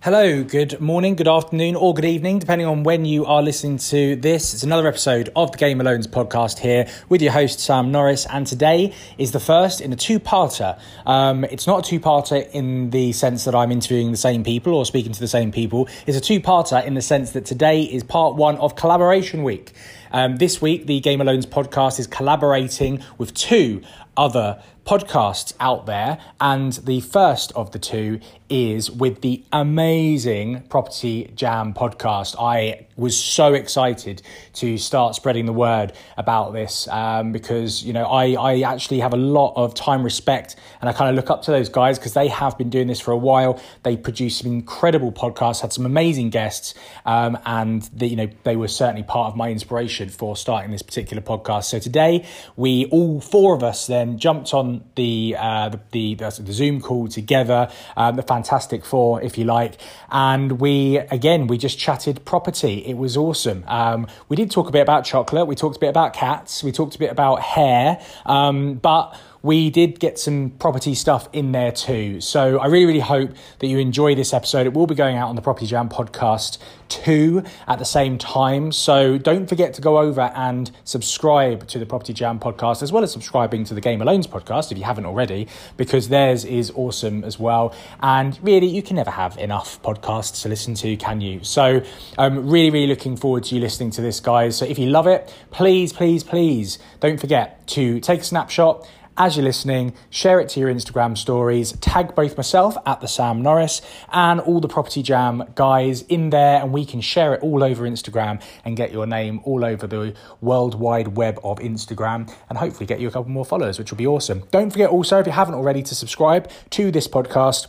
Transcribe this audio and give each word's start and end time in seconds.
Hello, 0.00 0.44
good 0.44 0.80
morning, 0.80 1.16
good 1.16 1.26
afternoon, 1.26 1.74
or 1.74 1.92
good 1.92 2.04
evening, 2.04 2.38
depending 2.38 2.68
on 2.68 2.84
when 2.84 3.04
you 3.04 3.26
are 3.26 3.42
listening 3.42 3.78
to 3.78 4.14
this. 4.14 4.54
It's 4.54 4.62
another 4.62 4.86
episode 4.86 5.28
of 5.34 5.50
the 5.50 5.58
Game 5.58 5.80
of 5.80 5.86
Loans 5.86 6.06
podcast 6.06 6.60
here 6.60 6.86
with 7.08 7.20
your 7.20 7.32
host, 7.32 7.58
Sam 7.58 7.90
Norris. 7.90 8.24
And 8.30 8.46
today 8.46 8.94
is 9.18 9.32
the 9.32 9.40
first 9.40 9.80
in 9.80 9.92
a 9.92 9.96
two 9.96 10.20
parter. 10.20 10.78
Um, 11.04 11.42
it's 11.42 11.66
not 11.66 11.84
a 11.84 11.90
two 11.90 11.98
parter 11.98 12.48
in 12.52 12.90
the 12.90 13.10
sense 13.10 13.44
that 13.44 13.56
I'm 13.56 13.72
interviewing 13.72 14.12
the 14.12 14.16
same 14.16 14.44
people 14.44 14.72
or 14.72 14.86
speaking 14.86 15.10
to 15.10 15.18
the 15.18 15.26
same 15.26 15.50
people. 15.50 15.88
It's 16.06 16.16
a 16.16 16.20
two 16.20 16.38
parter 16.38 16.84
in 16.86 16.94
the 16.94 17.02
sense 17.02 17.32
that 17.32 17.44
today 17.44 17.82
is 17.82 18.04
part 18.04 18.36
one 18.36 18.56
of 18.58 18.76
Collaboration 18.76 19.42
Week. 19.42 19.72
Um, 20.12 20.36
this 20.36 20.62
week, 20.62 20.86
the 20.86 21.00
Game 21.00 21.20
of 21.20 21.26
Loans 21.26 21.44
podcast 21.44 21.98
is 21.98 22.06
collaborating 22.06 23.02
with 23.18 23.34
two 23.34 23.82
other 24.18 24.60
podcasts 24.88 25.52
out 25.60 25.84
there, 25.84 26.18
and 26.40 26.72
the 26.72 27.00
first 27.00 27.52
of 27.52 27.72
the 27.72 27.78
two 27.78 28.20
is 28.48 28.90
with 28.90 29.20
the 29.20 29.44
amazing 29.52 30.62
Property 30.70 31.30
Jam 31.34 31.74
podcast. 31.74 32.34
I 32.40 32.86
was 32.96 33.14
so 33.14 33.52
excited 33.52 34.22
to 34.54 34.78
start 34.78 35.14
spreading 35.14 35.44
the 35.44 35.52
word 35.52 35.92
about 36.16 36.54
this 36.54 36.88
um, 36.88 37.32
because 37.32 37.84
you 37.84 37.92
know 37.92 38.04
I, 38.04 38.32
I 38.32 38.60
actually 38.62 39.00
have 39.00 39.12
a 39.12 39.18
lot 39.18 39.52
of 39.56 39.74
time 39.74 40.02
respect 40.02 40.56
and 40.80 40.88
I 40.88 40.94
kind 40.94 41.10
of 41.10 41.16
look 41.16 41.30
up 41.30 41.42
to 41.42 41.50
those 41.50 41.68
guys 41.68 41.98
because 41.98 42.14
they 42.14 42.28
have 42.28 42.56
been 42.56 42.70
doing 42.70 42.86
this 42.86 42.98
for 42.98 43.12
a 43.12 43.16
while. 43.16 43.60
They 43.82 43.96
produce 43.96 44.38
some 44.38 44.50
incredible 44.50 45.12
podcasts, 45.12 45.60
had 45.60 45.72
some 45.74 45.84
amazing 45.84 46.30
guests, 46.30 46.72
um, 47.04 47.38
and 47.44 47.82
the, 47.92 48.08
you 48.08 48.16
know 48.16 48.28
they 48.44 48.56
were 48.56 48.68
certainly 48.68 49.02
part 49.02 49.30
of 49.30 49.36
my 49.36 49.50
inspiration 49.50 50.08
for 50.08 50.34
starting 50.34 50.70
this 50.70 50.82
particular 50.82 51.22
podcast. 51.22 51.64
So 51.64 51.78
today 51.78 52.26
we 52.56 52.86
all 52.86 53.20
four 53.20 53.54
of 53.54 53.62
us 53.62 53.86
then 53.86 54.07
jumped 54.16 54.54
on 54.54 54.84
the 54.94 55.36
uh, 55.38 55.68
the, 55.68 56.14
the, 56.14 56.14
the 56.14 56.52
Zoom 56.52 56.80
call 56.80 57.08
together, 57.08 57.70
um, 57.96 58.16
the 58.16 58.22
Fantastic 58.22 58.84
Four, 58.84 59.20
if 59.20 59.36
you 59.36 59.44
like, 59.44 59.78
and 60.10 60.60
we 60.60 60.98
again 60.98 61.46
we 61.48 61.58
just 61.58 61.78
chatted 61.78 62.24
property. 62.24 62.84
It 62.86 62.96
was 62.96 63.16
awesome. 63.16 63.64
Um, 63.66 64.06
we 64.28 64.36
did 64.36 64.50
talk 64.50 64.68
a 64.68 64.72
bit 64.72 64.82
about 64.82 65.04
chocolate. 65.04 65.46
We 65.46 65.56
talked 65.56 65.76
a 65.76 65.80
bit 65.80 65.90
about 65.90 66.14
cats. 66.14 66.62
We 66.62 66.72
talked 66.72 66.94
a 66.94 66.98
bit 66.98 67.10
about 67.10 67.42
hair, 67.42 68.00
um, 68.24 68.74
but 68.76 69.14
we 69.42 69.70
did 69.70 70.00
get 70.00 70.18
some 70.18 70.50
property 70.58 70.94
stuff 70.94 71.28
in 71.32 71.52
there 71.52 71.72
too. 71.72 72.20
So 72.20 72.58
I 72.58 72.66
really, 72.66 72.86
really 72.86 73.00
hope 73.00 73.30
that 73.58 73.66
you 73.66 73.78
enjoy 73.78 74.14
this 74.14 74.32
episode. 74.32 74.66
It 74.66 74.72
will 74.72 74.86
be 74.86 74.94
going 74.94 75.16
out 75.16 75.28
on 75.28 75.36
the 75.36 75.42
Property 75.42 75.66
Jam 75.66 75.88
podcast 75.88 76.58
too 76.88 77.44
at 77.66 77.78
the 77.78 77.84
same 77.84 78.18
time. 78.18 78.72
So 78.72 79.18
don't 79.18 79.48
forget 79.48 79.74
to 79.74 79.82
go 79.82 79.98
over 79.98 80.32
and 80.34 80.70
subscribe 80.84 81.66
to 81.68 81.78
the 81.78 81.86
Property 81.86 82.12
Jam 82.12 82.38
podcast 82.40 82.82
as 82.82 82.92
well 82.92 83.02
as 83.02 83.12
subscribing 83.12 83.64
to 83.64 83.74
the 83.74 83.80
Game 83.80 84.00
of 84.00 84.06
Loans 84.06 84.26
podcast 84.26 84.72
if 84.72 84.78
you 84.78 84.84
haven't 84.84 85.06
already, 85.06 85.48
because 85.76 86.08
theirs 86.08 86.44
is 86.44 86.72
awesome 86.74 87.24
as 87.24 87.38
well. 87.38 87.74
And 88.00 88.38
really, 88.42 88.66
you 88.66 88.82
can 88.82 88.96
never 88.96 89.10
have 89.10 89.36
enough 89.38 89.80
podcasts 89.82 90.42
to 90.42 90.48
listen 90.48 90.74
to, 90.76 90.96
can 90.96 91.20
you? 91.20 91.44
So 91.44 91.82
I'm 92.16 92.48
really, 92.48 92.70
really 92.70 92.86
looking 92.86 93.16
forward 93.16 93.44
to 93.44 93.54
you 93.54 93.60
listening 93.60 93.90
to 93.92 94.02
this, 94.02 94.20
guys. 94.20 94.56
So 94.56 94.64
if 94.64 94.78
you 94.78 94.86
love 94.86 95.06
it, 95.06 95.32
please, 95.50 95.92
please, 95.92 96.24
please 96.24 96.78
don't 97.00 97.20
forget 97.20 97.66
to 97.68 98.00
take 98.00 98.20
a 98.20 98.24
snapshot 98.24 98.88
as 99.18 99.36
you're 99.36 99.44
listening, 99.44 99.92
share 100.10 100.38
it 100.38 100.48
to 100.50 100.60
your 100.60 100.72
Instagram 100.72 101.18
stories, 101.18 101.72
tag 101.72 102.14
both 102.14 102.36
myself 102.36 102.76
at 102.86 103.00
the 103.00 103.08
Sam 103.08 103.42
Norris 103.42 103.82
and 104.12 104.38
all 104.40 104.60
the 104.60 104.68
Property 104.68 105.02
Jam 105.02 105.42
guys 105.56 106.02
in 106.02 106.30
there, 106.30 106.62
and 106.62 106.72
we 106.72 106.86
can 106.86 107.00
share 107.00 107.34
it 107.34 107.42
all 107.42 107.64
over 107.64 107.84
Instagram 107.84 108.40
and 108.64 108.76
get 108.76 108.92
your 108.92 109.06
name 109.06 109.40
all 109.42 109.64
over 109.64 109.88
the 109.88 110.14
world 110.40 110.76
wide 110.76 111.16
web 111.16 111.40
of 111.42 111.58
Instagram 111.58 112.32
and 112.48 112.58
hopefully 112.58 112.86
get 112.86 113.00
you 113.00 113.08
a 113.08 113.10
couple 113.10 113.30
more 113.30 113.44
followers, 113.44 113.76
which 113.76 113.90
will 113.90 113.98
be 113.98 114.06
awesome. 114.06 114.44
Don't 114.52 114.70
forget 114.70 114.88
also, 114.88 115.18
if 115.18 115.26
you 115.26 115.32
haven't 115.32 115.54
already, 115.54 115.82
to 115.82 115.94
subscribe 115.96 116.48
to 116.70 116.92
this 116.92 117.08
podcast 117.08 117.66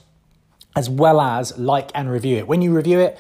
as 0.75 0.87
well 0.87 1.19
as 1.19 1.57
like 1.57 1.89
and 1.95 2.11
review 2.11 2.37
it. 2.37 2.47
When 2.47 2.61
you 2.61 2.75
review 2.75 2.99
it, 2.99 3.17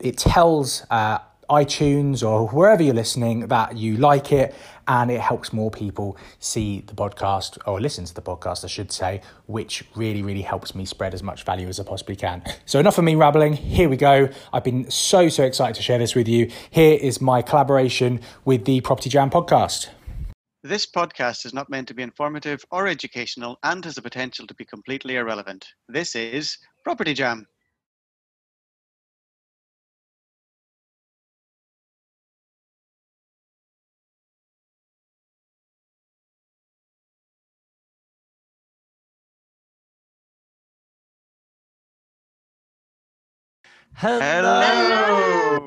it 0.00 0.16
tells 0.16 0.86
uh, 0.90 1.18
iTunes 1.50 2.26
or 2.26 2.48
wherever 2.48 2.82
you're 2.82 2.94
listening 2.94 3.48
that 3.48 3.76
you 3.76 3.96
like 3.96 4.32
it 4.32 4.54
and 4.88 5.10
it 5.10 5.20
helps 5.20 5.52
more 5.52 5.70
people 5.70 6.16
see 6.40 6.80
the 6.80 6.94
podcast 6.94 7.58
or 7.66 7.80
listen 7.80 8.06
to 8.06 8.14
the 8.14 8.22
podcast, 8.22 8.64
I 8.64 8.68
should 8.68 8.90
say, 8.90 9.20
which 9.46 9.84
really, 9.94 10.22
really 10.22 10.42
helps 10.42 10.74
me 10.74 10.84
spread 10.86 11.14
as 11.14 11.22
much 11.22 11.44
value 11.44 11.68
as 11.68 11.78
I 11.78 11.84
possibly 11.84 12.16
can. 12.16 12.42
So, 12.64 12.80
enough 12.80 12.98
of 12.98 13.04
me 13.04 13.14
rambling. 13.14 13.52
Here 13.52 13.88
we 13.88 13.96
go. 13.96 14.28
I've 14.52 14.64
been 14.64 14.90
so, 14.90 15.28
so 15.28 15.44
excited 15.44 15.76
to 15.76 15.82
share 15.82 15.98
this 15.98 16.14
with 16.14 16.26
you. 16.26 16.50
Here 16.70 16.98
is 17.00 17.20
my 17.20 17.42
collaboration 17.42 18.20
with 18.44 18.64
the 18.64 18.80
Property 18.80 19.10
Jam 19.10 19.30
podcast. 19.30 19.88
This 20.64 20.86
podcast 20.86 21.46
is 21.46 21.54
not 21.54 21.70
meant 21.70 21.86
to 21.88 21.94
be 21.94 22.02
informative 22.02 22.64
or 22.70 22.88
educational 22.88 23.58
and 23.62 23.84
has 23.84 23.94
the 23.94 24.02
potential 24.02 24.46
to 24.46 24.54
be 24.54 24.64
completely 24.64 25.16
irrelevant. 25.16 25.66
This 25.88 26.16
is 26.16 26.58
Property 26.82 27.14
Jam. 27.14 27.46
Hello. 44.00 45.60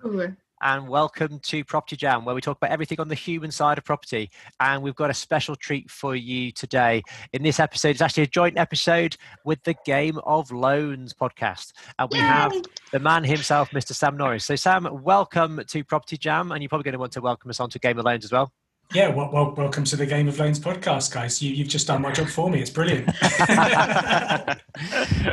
Hello. 0.00 0.32
And 0.62 0.88
welcome 0.88 1.38
to 1.40 1.62
Property 1.64 1.96
Jam, 1.96 2.24
where 2.24 2.34
we 2.34 2.40
talk 2.40 2.56
about 2.56 2.70
everything 2.70 2.98
on 2.98 3.08
the 3.08 3.14
human 3.14 3.50
side 3.50 3.76
of 3.76 3.84
property. 3.84 4.30
And 4.58 4.82
we've 4.82 4.94
got 4.94 5.10
a 5.10 5.14
special 5.14 5.54
treat 5.54 5.90
for 5.90 6.16
you 6.16 6.50
today. 6.50 7.02
In 7.34 7.42
this 7.42 7.60
episode, 7.60 7.90
it's 7.90 8.00
actually 8.00 8.22
a 8.22 8.28
joint 8.28 8.56
episode 8.56 9.18
with 9.44 9.62
the 9.64 9.74
Game 9.84 10.18
of 10.24 10.50
Loans 10.50 11.12
podcast. 11.12 11.74
And 11.98 12.08
we 12.10 12.16
Yay. 12.16 12.24
have 12.24 12.54
the 12.90 13.00
man 13.00 13.22
himself, 13.22 13.68
Mr. 13.72 13.92
Sam 13.92 14.16
Norris. 14.16 14.46
So, 14.46 14.56
Sam, 14.56 14.88
welcome 15.02 15.60
to 15.68 15.84
Property 15.84 16.16
Jam. 16.16 16.52
And 16.52 16.62
you're 16.62 16.70
probably 16.70 16.84
going 16.84 16.94
to 16.94 16.98
want 16.98 17.12
to 17.12 17.20
welcome 17.20 17.50
us 17.50 17.60
on 17.60 17.68
to 17.68 17.78
Game 17.78 17.98
of 17.98 18.06
Loans 18.06 18.24
as 18.24 18.32
well. 18.32 18.50
Yeah, 18.92 19.08
well, 19.08 19.30
well, 19.32 19.52
welcome 19.56 19.82
to 19.84 19.96
the 19.96 20.06
Game 20.06 20.28
of 20.28 20.38
Loans 20.38 20.60
podcast, 20.60 21.12
guys. 21.12 21.42
You, 21.42 21.52
you've 21.52 21.66
just 21.68 21.86
done 21.88 22.00
my 22.02 22.12
job 22.12 22.28
for 22.28 22.48
me. 22.48 22.60
It's 22.60 22.70
brilliant. 22.70 23.08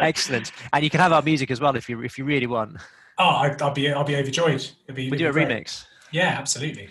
Excellent. 0.02 0.52
And 0.74 0.84
you 0.84 0.90
can 0.90 1.00
have 1.00 1.14
our 1.14 1.22
music 1.22 1.52
as 1.52 1.62
well 1.62 1.76
if 1.76 1.88
you 1.88 2.02
if 2.02 2.18
you 2.18 2.26
really 2.26 2.48
want. 2.48 2.78
oh, 3.20 3.24
I, 3.30 3.56
I'll 3.62 3.72
be, 3.74 3.92
I'll 3.92 4.04
be 4.04 4.16
overjoyed. 4.16 4.68
It'll 4.88 4.96
be, 4.96 5.12
We 5.12 5.18
do 5.18 5.30
a 5.30 5.32
great. 5.32 5.48
remix. 5.48 5.86
Yeah, 6.12 6.36
absolutely. 6.40 6.90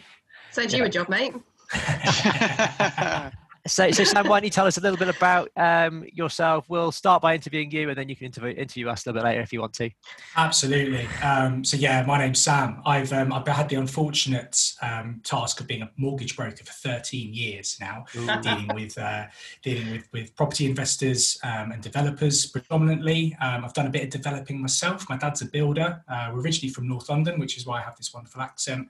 So 0.52 0.64
do 0.66 0.76
you 0.76 0.84
a 0.84 0.88
job, 0.88 1.08
mate? 1.08 1.34
So, 3.66 3.90
so 3.90 4.04
Sam, 4.04 4.26
why 4.26 4.40
don't 4.40 4.44
you 4.44 4.50
tell 4.50 4.66
us 4.66 4.78
a 4.78 4.80
little 4.80 4.96
bit 4.96 5.14
about 5.14 5.50
um, 5.56 6.04
yourself? 6.12 6.64
We'll 6.68 6.92
start 6.92 7.20
by 7.20 7.34
interviewing 7.34 7.70
you, 7.70 7.90
and 7.90 7.98
then 7.98 8.08
you 8.08 8.16
can 8.16 8.26
interview, 8.26 8.50
interview 8.50 8.88
us 8.88 9.04
a 9.04 9.08
little 9.08 9.20
bit 9.20 9.28
later 9.28 9.42
if 9.42 9.52
you 9.52 9.60
want 9.60 9.74
to. 9.74 9.90
Absolutely. 10.36 11.06
Um, 11.22 11.64
so 11.64 11.76
yeah, 11.76 12.02
my 12.06 12.18
name's 12.18 12.40
Sam. 12.40 12.80
I've 12.86 13.12
um, 13.12 13.32
I've 13.32 13.46
had 13.46 13.68
the 13.68 13.76
unfortunate 13.76 14.74
um, 14.80 15.20
task 15.24 15.60
of 15.60 15.66
being 15.66 15.82
a 15.82 15.90
mortgage 15.96 16.36
broker 16.36 16.64
for 16.64 16.72
13 16.72 17.34
years 17.34 17.76
now, 17.80 18.04
dealing 18.14 18.70
with 18.74 18.96
uh, 18.96 19.26
dealing 19.62 19.90
with 19.90 20.08
with 20.12 20.34
property 20.36 20.66
investors 20.66 21.38
um, 21.42 21.72
and 21.72 21.82
developers 21.82 22.46
predominantly. 22.46 23.36
Um, 23.40 23.64
I've 23.64 23.74
done 23.74 23.86
a 23.86 23.90
bit 23.90 24.04
of 24.04 24.10
developing 24.10 24.60
myself. 24.60 25.08
My 25.08 25.16
dad's 25.18 25.42
a 25.42 25.46
builder. 25.46 26.02
Uh, 26.08 26.30
we're 26.32 26.40
originally 26.40 26.72
from 26.72 26.88
North 26.88 27.08
London, 27.10 27.38
which 27.38 27.56
is 27.58 27.66
why 27.66 27.80
I 27.80 27.82
have 27.82 27.96
this 27.96 28.14
wonderful 28.14 28.40
accent. 28.40 28.88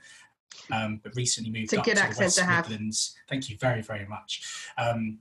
Um, 0.72 1.00
but 1.02 1.14
recently 1.16 1.50
moved 1.50 1.64
It's 1.64 1.72
a 1.72 1.78
up 1.78 1.84
good 1.84 1.96
to 1.96 2.02
the 2.02 2.16
West 2.20 2.38
to 2.38 2.44
have. 2.44 2.68
Midlands. 2.68 3.16
Thank 3.28 3.50
you 3.50 3.56
very 3.58 3.82
very 3.82 4.06
much. 4.06 4.66
Um, 4.78 5.18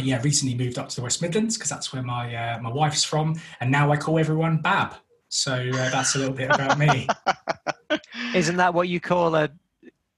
yeah, 0.00 0.20
recently 0.22 0.54
moved 0.54 0.78
up 0.78 0.88
to 0.90 0.96
the 0.96 1.02
West 1.02 1.20
Midlands 1.20 1.56
because 1.56 1.70
that's 1.70 1.92
where 1.92 2.02
my 2.02 2.34
uh, 2.34 2.60
my 2.60 2.70
wife's 2.70 3.04
from, 3.04 3.40
and 3.60 3.70
now 3.70 3.90
I 3.90 3.96
call 3.96 4.18
everyone 4.18 4.58
Bab. 4.58 4.94
So 5.28 5.52
uh, 5.54 5.90
that's 5.90 6.14
a 6.14 6.18
little 6.18 6.34
bit 6.34 6.50
about 6.50 6.78
me. 6.78 7.06
Isn't 8.34 8.56
that 8.56 8.72
what 8.72 8.88
you 8.88 9.00
call 9.00 9.34
a 9.34 9.50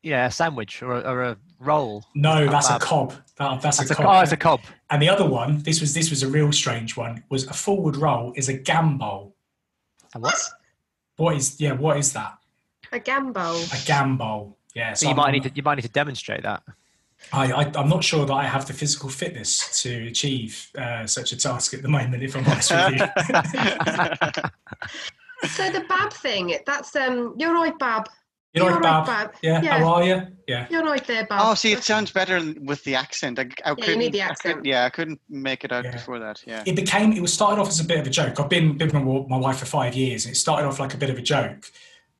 yeah 0.02 0.26
a 0.26 0.30
sandwich 0.30 0.82
or 0.82 0.94
a, 0.94 1.00
or 1.00 1.22
a 1.22 1.36
roll? 1.58 2.04
No, 2.14 2.44
Not 2.44 2.52
that's 2.52 2.70
a 2.70 2.78
cob. 2.78 3.14
That, 3.36 3.60
that's, 3.62 3.78
That's 3.78 3.90
a 3.90 3.94
a, 3.94 3.96
cob. 3.96 4.06
oh, 4.06 4.20
it's 4.20 4.32
a 4.32 4.36
cob. 4.36 4.60
And 4.90 5.00
the 5.00 5.08
other 5.08 5.26
one, 5.28 5.62
this 5.62 5.80
was 5.80 5.94
this 5.94 6.10
was 6.10 6.22
a 6.22 6.28
real 6.28 6.52
strange 6.52 6.96
one, 6.96 7.24
was 7.30 7.46
a 7.46 7.52
forward 7.52 7.96
roll 7.96 8.32
is 8.36 8.48
a 8.48 8.58
gambol. 8.58 9.32
A 10.14 10.20
what? 10.20 10.34
What 11.16 11.36
is 11.36 11.60
yeah? 11.60 11.72
What 11.72 11.96
is 11.96 12.12
that? 12.12 12.34
A 12.92 12.98
gambo. 13.00 13.54
A 13.72 13.76
gambol. 13.86 14.54
Yeah. 14.74 14.94
So 14.94 15.06
you 15.06 15.10
I'm- 15.10 15.16
might 15.16 15.32
need 15.32 15.42
to 15.44 15.50
you 15.54 15.62
might 15.62 15.76
need 15.76 15.82
to 15.82 15.88
demonstrate 15.88 16.42
that. 16.42 16.62
I, 17.32 17.52
I 17.52 17.72
I'm 17.76 17.88
not 17.88 18.02
sure 18.02 18.24
that 18.24 18.32
I 18.32 18.44
have 18.46 18.66
the 18.66 18.72
physical 18.72 19.08
fitness 19.10 19.82
to 19.82 20.06
achieve 20.06 20.70
uh, 20.76 21.06
such 21.06 21.32
a 21.32 21.36
task 21.36 21.74
at 21.74 21.82
the 21.82 21.88
moment. 21.88 22.22
If 22.22 22.34
I'm 22.36 22.46
honest 22.46 22.70
with 22.70 23.00
you. 23.00 24.42
So 25.48 25.70
the 25.70 25.80
Bab 25.88 26.12
thing, 26.12 26.58
that's 26.66 26.94
um 26.96 27.34
you're 27.38 27.54
right, 27.54 27.76
Bab. 27.78 28.08
You're 28.52 28.64
You're 28.64 28.74
right, 28.74 28.82
right, 28.84 29.06
Bab. 29.06 29.30
Bab. 29.32 29.34
Yeah. 29.42 29.62
Yeah. 29.62 29.78
How 29.78 29.94
are 29.94 30.04
you? 30.04 30.22
Yeah. 30.46 30.66
You're 30.68 30.84
right 30.84 31.06
there, 31.06 31.24
Bab. 31.24 31.40
oh, 31.42 31.54
see, 31.54 31.72
it 31.72 31.82
sounds 31.82 32.10
better 32.10 32.40
with 32.60 32.82
the 32.84 32.94
accent. 32.96 33.38
I, 33.38 33.48
I 33.64 33.70
you 33.70 33.76
couldn't, 33.76 34.00
need 34.00 34.12
the 34.12 34.20
I 34.22 34.26
accent. 34.26 34.66
yeah, 34.66 34.84
I 34.84 34.90
couldn't 34.90 35.20
make 35.30 35.64
it 35.64 35.72
out 35.72 35.84
Yeah. 35.84 35.92
before 35.92 36.18
that. 36.18 36.42
Yeah. 36.46 36.62
it 36.66 36.76
became 36.76 37.12
it 37.12 37.22
was 37.22 37.32
started 37.32 37.60
off 37.60 37.68
as 37.68 37.80
a 37.80 37.84
bit 37.84 37.98
of 38.00 38.06
a 38.06 38.10
joke. 38.10 38.38
I've 38.38 38.50
been 38.50 38.76
been 38.76 38.88
with 38.88 38.94
my, 38.94 39.02
my 39.28 39.36
wife 39.38 39.58
for 39.58 39.66
five 39.66 39.94
years, 39.94 40.26
and 40.26 40.34
it 40.34 40.36
started 40.36 40.66
off 40.66 40.78
like 40.78 40.92
a 40.94 40.98
bit 40.98 41.08
of 41.10 41.16
a 41.16 41.22
joke, 41.22 41.70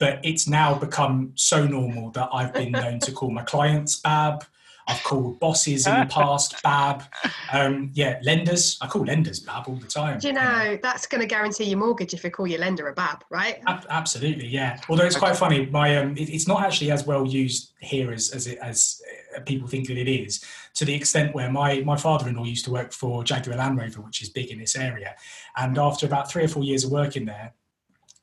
but 0.01 0.19
it's 0.25 0.49
now 0.49 0.75
become 0.75 1.31
so 1.37 1.65
normal 1.65 2.11
that 2.13 2.31
I've 2.33 2.53
been 2.53 2.73
known 2.73 2.99
to 3.01 3.13
call 3.13 3.31
my 3.31 3.43
clients 3.43 4.01
Bab. 4.01 4.45
I've 4.89 5.03
called 5.05 5.39
bosses 5.39 5.87
in 5.87 6.01
the 6.01 6.07
past 6.11 6.61
Bab. 6.65 7.05
Um, 7.53 7.91
yeah, 7.93 8.19
lenders. 8.23 8.79
I 8.81 8.89
call 8.89 9.05
lenders 9.05 9.41
Bab 9.41 9.69
all 9.69 9.77
the 9.77 9.87
time. 9.87 10.19
Do 10.19 10.29
you 10.29 10.33
know 10.33 10.79
that's 10.83 11.07
going 11.07 11.21
to 11.21 11.27
guarantee 11.27 11.65
your 11.65 11.79
mortgage 11.79 12.15
if 12.15 12.25
you 12.25 12.31
call 12.31 12.47
your 12.47 12.59
lender 12.59 12.89
a 12.89 12.95
bab, 12.95 13.23
right? 13.31 13.61
Ab- 13.67 13.87
absolutely, 13.91 14.49
yeah. 14.49 14.81
Although 14.89 15.05
it's 15.05 15.19
quite 15.19 15.37
funny, 15.37 15.67
my 15.67 15.99
um, 15.99 16.17
it, 16.17 16.31
it's 16.31 16.49
not 16.49 16.63
actually 16.63 16.91
as 16.91 17.07
well 17.07 17.27
used 17.27 17.73
here 17.81 18.11
as 18.11 18.31
as 18.31 18.47
it, 18.47 18.59
as 18.63 19.03
uh, 19.37 19.41
people 19.41 19.69
think 19.69 19.87
that 19.89 19.99
it 19.99 20.09
is. 20.09 20.43
To 20.75 20.87
the 20.87 20.95
extent 20.95 21.35
where 21.35 21.53
my 21.53 21.83
my 21.83 21.97
father-in-law 21.97 22.45
used 22.45 22.65
to 22.65 22.73
work 22.73 22.93
for 22.93 23.23
Jaguar 23.23 23.59
Land 23.59 23.79
Rover, 23.79 24.01
which 24.01 24.23
is 24.23 24.31
big 24.31 24.51
in 24.51 24.59
this 24.59 24.75
area, 24.77 25.15
and 25.57 25.79
after 25.79 26.07
about 26.07 26.31
three 26.31 26.45
or 26.45 26.49
four 26.49 26.65
years 26.65 26.85
of 26.85 26.91
working 26.91 27.27
there, 27.27 27.53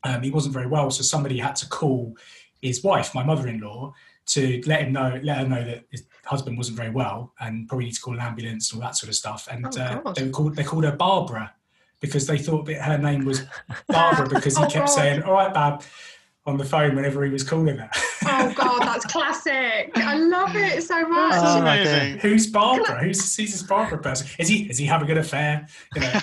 um, 0.03 0.21
he 0.21 0.31
wasn't 0.31 0.53
very 0.53 0.67
well, 0.67 0.89
so 0.91 1.03
somebody 1.03 1.37
had 1.39 1.55
to 1.57 1.67
call 1.69 2.15
his 2.61 2.83
wife, 2.83 3.13
my 3.15 3.23
mother-in-law, 3.23 3.93
to 4.27 4.61
let 4.65 4.81
him 4.81 4.91
know, 4.93 5.19
let 5.23 5.37
her 5.37 5.47
know 5.47 5.63
that 5.63 5.85
his 5.89 6.03
husband 6.25 6.57
wasn't 6.57 6.75
very 6.77 6.89
well 6.89 7.33
and 7.39 7.67
probably 7.67 7.85
need 7.85 7.93
to 7.93 8.01
call 8.01 8.13
an 8.13 8.19
ambulance 8.19 8.71
and 8.71 8.81
all 8.81 8.87
that 8.87 8.95
sort 8.95 9.09
of 9.09 9.15
stuff. 9.15 9.47
And 9.49 9.65
Oh, 9.65 9.81
uh, 9.81 10.13
they 10.13 10.29
called 10.29 10.55
they 10.55 10.63
called 10.63 10.83
her 10.83 10.91
Barbara 10.95 11.53
because 12.01 12.27
they 12.27 12.37
thought 12.37 12.65
that 12.65 12.81
her 12.81 12.97
name 12.97 13.25
was 13.25 13.43
Barbara 13.87 14.27
because 14.27 14.57
he 14.57 14.63
Oh, 14.63 14.67
kept 14.67 14.87
God. 14.87 14.93
saying, 14.93 15.23
"All 15.23 15.33
right, 15.33 15.53
Bab," 15.53 15.81
on 16.47 16.57
the 16.57 16.63
phone 16.65 16.95
whenever 16.95 17.23
he 17.25 17.29
was 17.29 17.43
calling 17.43 17.77
her. 17.77 17.89
Oh 18.25 18.53
God, 18.55 18.79
that's 18.83 19.05
classic. 19.05 19.91
I 19.95 20.15
love 20.15 20.55
it 20.55 20.81
so 20.81 21.07
much. 21.07 21.33
Oh, 21.35 21.61
my 21.61 21.75
amazing. 21.77 22.19
Who's 22.19 22.47
Barbara? 22.47 23.03
Who's, 23.03 23.35
who's 23.35 23.51
this 23.51 23.61
Barbara 23.63 23.97
person? 23.99 24.27
Is 24.39 24.47
he 24.47 24.63
is 24.69 24.77
he 24.77 24.85
having 24.85 25.11
an 25.11 25.17
affair? 25.17 25.67
You 25.93 26.01
know? 26.01 26.11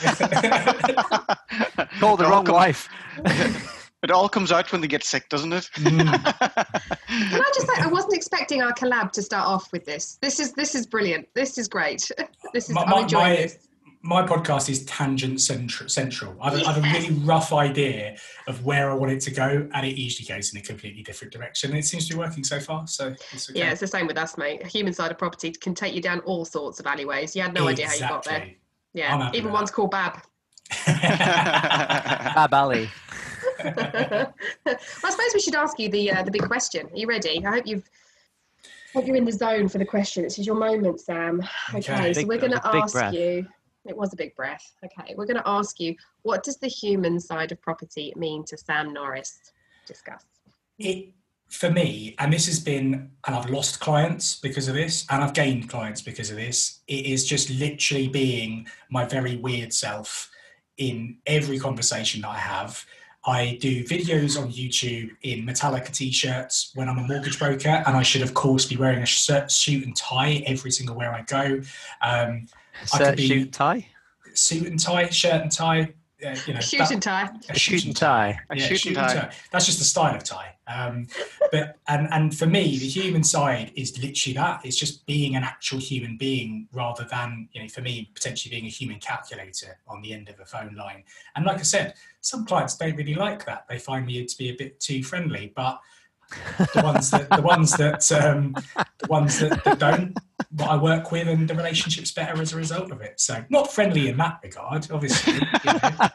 Call 2.00 2.16
the 2.16 2.24
It 2.24 2.26
all 2.26 2.30
wrong 2.30 2.46
wife. 2.46 2.88
It 4.02 4.10
all 4.10 4.28
comes 4.28 4.52
out 4.52 4.70
when 4.70 4.82
they 4.82 4.86
get 4.86 5.02
sick, 5.02 5.30
doesn't 5.30 5.54
it? 5.54 5.70
Mm. 5.76 5.96
Can 5.96 7.40
I 7.40 7.52
just 7.54 7.66
say, 7.66 7.72
I 7.80 7.86
wasn't 7.86 8.12
expecting 8.12 8.60
our 8.60 8.74
collab 8.74 9.12
to 9.12 9.22
start 9.22 9.46
off 9.48 9.72
with 9.72 9.86
this. 9.86 10.18
This 10.20 10.38
is 10.40 10.52
this 10.52 10.74
is 10.74 10.84
brilliant. 10.86 11.26
This 11.32 11.56
is 11.56 11.68
great. 11.68 12.10
This 12.52 12.68
is 12.68 12.74
My- 12.74 12.82
I'm 12.82 13.04
enjoying 13.04 13.24
my- 13.30 13.36
this. 13.36 13.66
My 14.04 14.22
podcast 14.22 14.68
is 14.68 14.84
tangent 14.84 15.40
central. 15.40 15.88
central. 15.88 16.36
I, 16.38 16.50
have, 16.50 16.62
I 16.62 16.72
have 16.72 16.76
a 16.76 16.82
really 16.82 17.10
rough 17.24 17.54
idea 17.54 18.16
of 18.46 18.62
where 18.62 18.90
I 18.90 18.94
want 18.94 19.12
it 19.12 19.20
to 19.22 19.30
go, 19.30 19.66
and 19.72 19.86
it 19.86 19.96
usually 19.96 20.26
goes 20.26 20.52
in 20.52 20.60
a 20.60 20.62
completely 20.62 21.02
different 21.02 21.32
direction. 21.32 21.70
And 21.70 21.78
it 21.78 21.86
seems 21.86 22.06
to 22.08 22.12
be 22.14 22.18
working 22.18 22.44
so 22.44 22.60
far. 22.60 22.86
So 22.86 23.14
it's 23.32 23.48
okay. 23.48 23.58
Yeah, 23.58 23.70
it's 23.70 23.80
the 23.80 23.86
same 23.86 24.06
with 24.06 24.18
us, 24.18 24.36
mate. 24.36 24.66
Human 24.66 24.92
side 24.92 25.10
of 25.10 25.16
property 25.16 25.52
can 25.52 25.74
take 25.74 25.94
you 25.94 26.02
down 26.02 26.20
all 26.20 26.44
sorts 26.44 26.78
of 26.80 26.86
alleyways. 26.86 27.34
You 27.34 27.40
had 27.40 27.54
no 27.54 27.66
idea 27.66 27.88
how 27.88 27.94
you 27.94 28.00
got 28.00 28.24
there. 28.24 28.50
Yeah, 28.92 29.30
even 29.32 29.44
with 29.46 29.54
one's 29.54 29.70
called 29.70 29.90
Bab. 29.90 30.20
Bab 30.86 32.52
Ali. 32.52 32.90
well, 33.64 34.34
I 34.66 35.10
suppose 35.10 35.30
we 35.32 35.40
should 35.40 35.54
ask 35.54 35.78
you 35.78 35.88
the 35.88 36.10
uh, 36.12 36.22
the 36.24 36.30
big 36.30 36.42
question. 36.42 36.86
Are 36.92 36.96
you 36.96 37.06
ready? 37.06 37.42
I 37.44 37.50
hope 37.52 37.66
you've 37.66 37.88
hope 38.92 39.06
you're 39.06 39.16
in 39.16 39.24
the 39.24 39.32
zone 39.32 39.66
for 39.68 39.78
the 39.78 39.86
question. 39.86 40.24
This 40.24 40.38
is 40.38 40.46
your 40.46 40.56
moment, 40.56 41.00
Sam. 41.00 41.40
Okay, 41.70 41.78
Okay. 41.78 42.12
so 42.12 42.20
Big- 42.20 42.28
we're 42.28 42.38
going 42.38 42.52
to 42.52 42.60
that 42.62 42.64
was 42.66 42.70
a 42.70 42.76
big 42.76 42.82
ask 42.82 42.92
breath. 42.92 43.14
you. 43.14 43.46
It 43.86 43.96
was 43.96 44.12
a 44.12 44.16
big 44.16 44.34
breath. 44.34 44.74
Okay, 44.84 45.14
we're 45.16 45.26
going 45.26 45.36
to 45.36 45.48
ask 45.48 45.78
you 45.78 45.94
what 46.22 46.42
does 46.42 46.56
the 46.56 46.68
human 46.68 47.20
side 47.20 47.52
of 47.52 47.60
property 47.60 48.12
mean 48.16 48.44
to 48.46 48.56
Sam 48.56 48.92
Norris? 48.92 49.52
Discuss. 49.86 50.24
it 50.78 51.12
for 51.50 51.70
me, 51.70 52.16
and 52.18 52.32
this 52.32 52.46
has 52.46 52.58
been, 52.58 53.10
and 53.26 53.36
I've 53.36 53.50
lost 53.50 53.78
clients 53.78 54.40
because 54.40 54.66
of 54.66 54.74
this, 54.74 55.06
and 55.10 55.22
I've 55.22 55.34
gained 55.34 55.68
clients 55.68 56.00
because 56.00 56.30
of 56.30 56.36
this. 56.36 56.80
It 56.88 57.06
is 57.06 57.26
just 57.26 57.50
literally 57.50 58.08
being 58.08 58.66
my 58.90 59.04
very 59.04 59.36
weird 59.36 59.72
self 59.72 60.30
in 60.78 61.18
every 61.26 61.58
conversation 61.58 62.22
that 62.22 62.30
I 62.30 62.38
have. 62.38 62.84
I 63.26 63.56
do 63.60 63.84
videos 63.84 64.40
on 64.40 64.50
YouTube 64.50 65.10
in 65.22 65.46
Metallica 65.46 65.90
t-shirts 65.90 66.72
when 66.74 66.88
I'm 66.88 66.98
a 66.98 67.06
mortgage 67.06 67.38
broker, 67.38 67.82
and 67.86 67.96
I 67.96 68.02
should, 68.02 68.22
of 68.22 68.34
course, 68.34 68.66
be 68.66 68.76
wearing 68.76 69.02
a 69.02 69.06
shirt, 69.06 69.52
suit 69.52 69.84
and 69.84 69.96
tie 69.96 70.42
every 70.46 70.70
single 70.70 70.96
where 70.96 71.12
I 71.12 71.22
go. 71.22 71.62
Um, 72.02 72.46
I 72.92 72.98
could 72.98 73.16
be- 73.16 73.26
shoot, 73.28 73.42
and 73.42 73.52
tie. 73.52 73.88
suit 74.34 74.66
and 74.66 74.80
tie, 74.80 75.08
shirt 75.10 75.42
and 75.42 75.52
tie. 75.52 75.94
Uh, 76.24 76.34
you 76.46 76.54
know, 76.54 76.60
Shoot 76.60 76.78
that- 76.78 76.90
and 76.92 77.02
tie. 77.02 77.28
a 77.50 77.52
A 77.52 77.58
shoot 77.58 77.84
and 77.84 77.94
tie. 77.94 78.38
A 78.48 78.56
yeah, 78.56 78.66
shoot 78.66 78.80
shoot 78.80 78.88
and 78.96 78.98
and 78.98 79.08
tie. 79.08 79.20
tie. 79.26 79.34
That's 79.50 79.66
just 79.66 79.78
the 79.78 79.84
style 79.84 80.14
of 80.16 80.24
tie. 80.24 80.52
Um, 80.66 81.06
but 81.52 81.76
and 81.88 82.08
and 82.12 82.34
for 82.34 82.46
me, 82.46 82.78
the 82.78 82.86
human 82.88 83.22
side 83.22 83.72
is 83.74 83.98
literally 84.02 84.32
that. 84.34 84.60
It's 84.64 84.76
just 84.76 85.04
being 85.04 85.36
an 85.36 85.42
actual 85.44 85.78
human 85.78 86.16
being 86.16 86.66
rather 86.72 87.04
than 87.10 87.48
you 87.52 87.60
know, 87.62 87.68
for 87.68 87.82
me, 87.82 88.10
potentially 88.14 88.50
being 88.50 88.64
a 88.64 88.70
human 88.70 89.00
calculator 89.00 89.76
on 89.86 90.00
the 90.00 90.14
end 90.14 90.30
of 90.30 90.40
a 90.40 90.46
phone 90.46 90.74
line. 90.76 91.04
And 91.36 91.44
like 91.44 91.58
I 91.58 91.62
said, 91.62 91.94
some 92.22 92.46
clients 92.46 92.76
don't 92.78 92.96
really 92.96 93.14
like 93.14 93.44
that. 93.44 93.66
They 93.68 93.78
find 93.78 94.06
me 94.06 94.24
to 94.24 94.38
be 94.38 94.48
a 94.48 94.54
bit 94.56 94.80
too 94.80 95.02
friendly, 95.02 95.52
but 95.54 95.78
the 96.74 96.80
ones 96.82 97.10
that 97.10 97.28
the 97.28 97.42
ones 97.42 97.72
that 97.72 98.10
um, 98.12 98.54
the 98.98 99.06
ones 99.08 99.38
that, 99.40 99.62
that 99.64 99.78
don't 99.78 100.16
what 100.50 100.70
I 100.70 100.76
work 100.76 101.12
with 101.12 101.28
and 101.28 101.48
the 101.48 101.54
relationship's 101.54 102.10
better 102.12 102.40
as 102.40 102.52
a 102.52 102.56
result 102.56 102.90
of 102.90 103.00
it. 103.00 103.20
So 103.20 103.44
not 103.50 103.72
friendly 103.72 104.08
in 104.08 104.16
that 104.18 104.40
regard, 104.42 104.90
obviously. 104.90 105.34
you 105.34 105.40
know. 105.72 105.80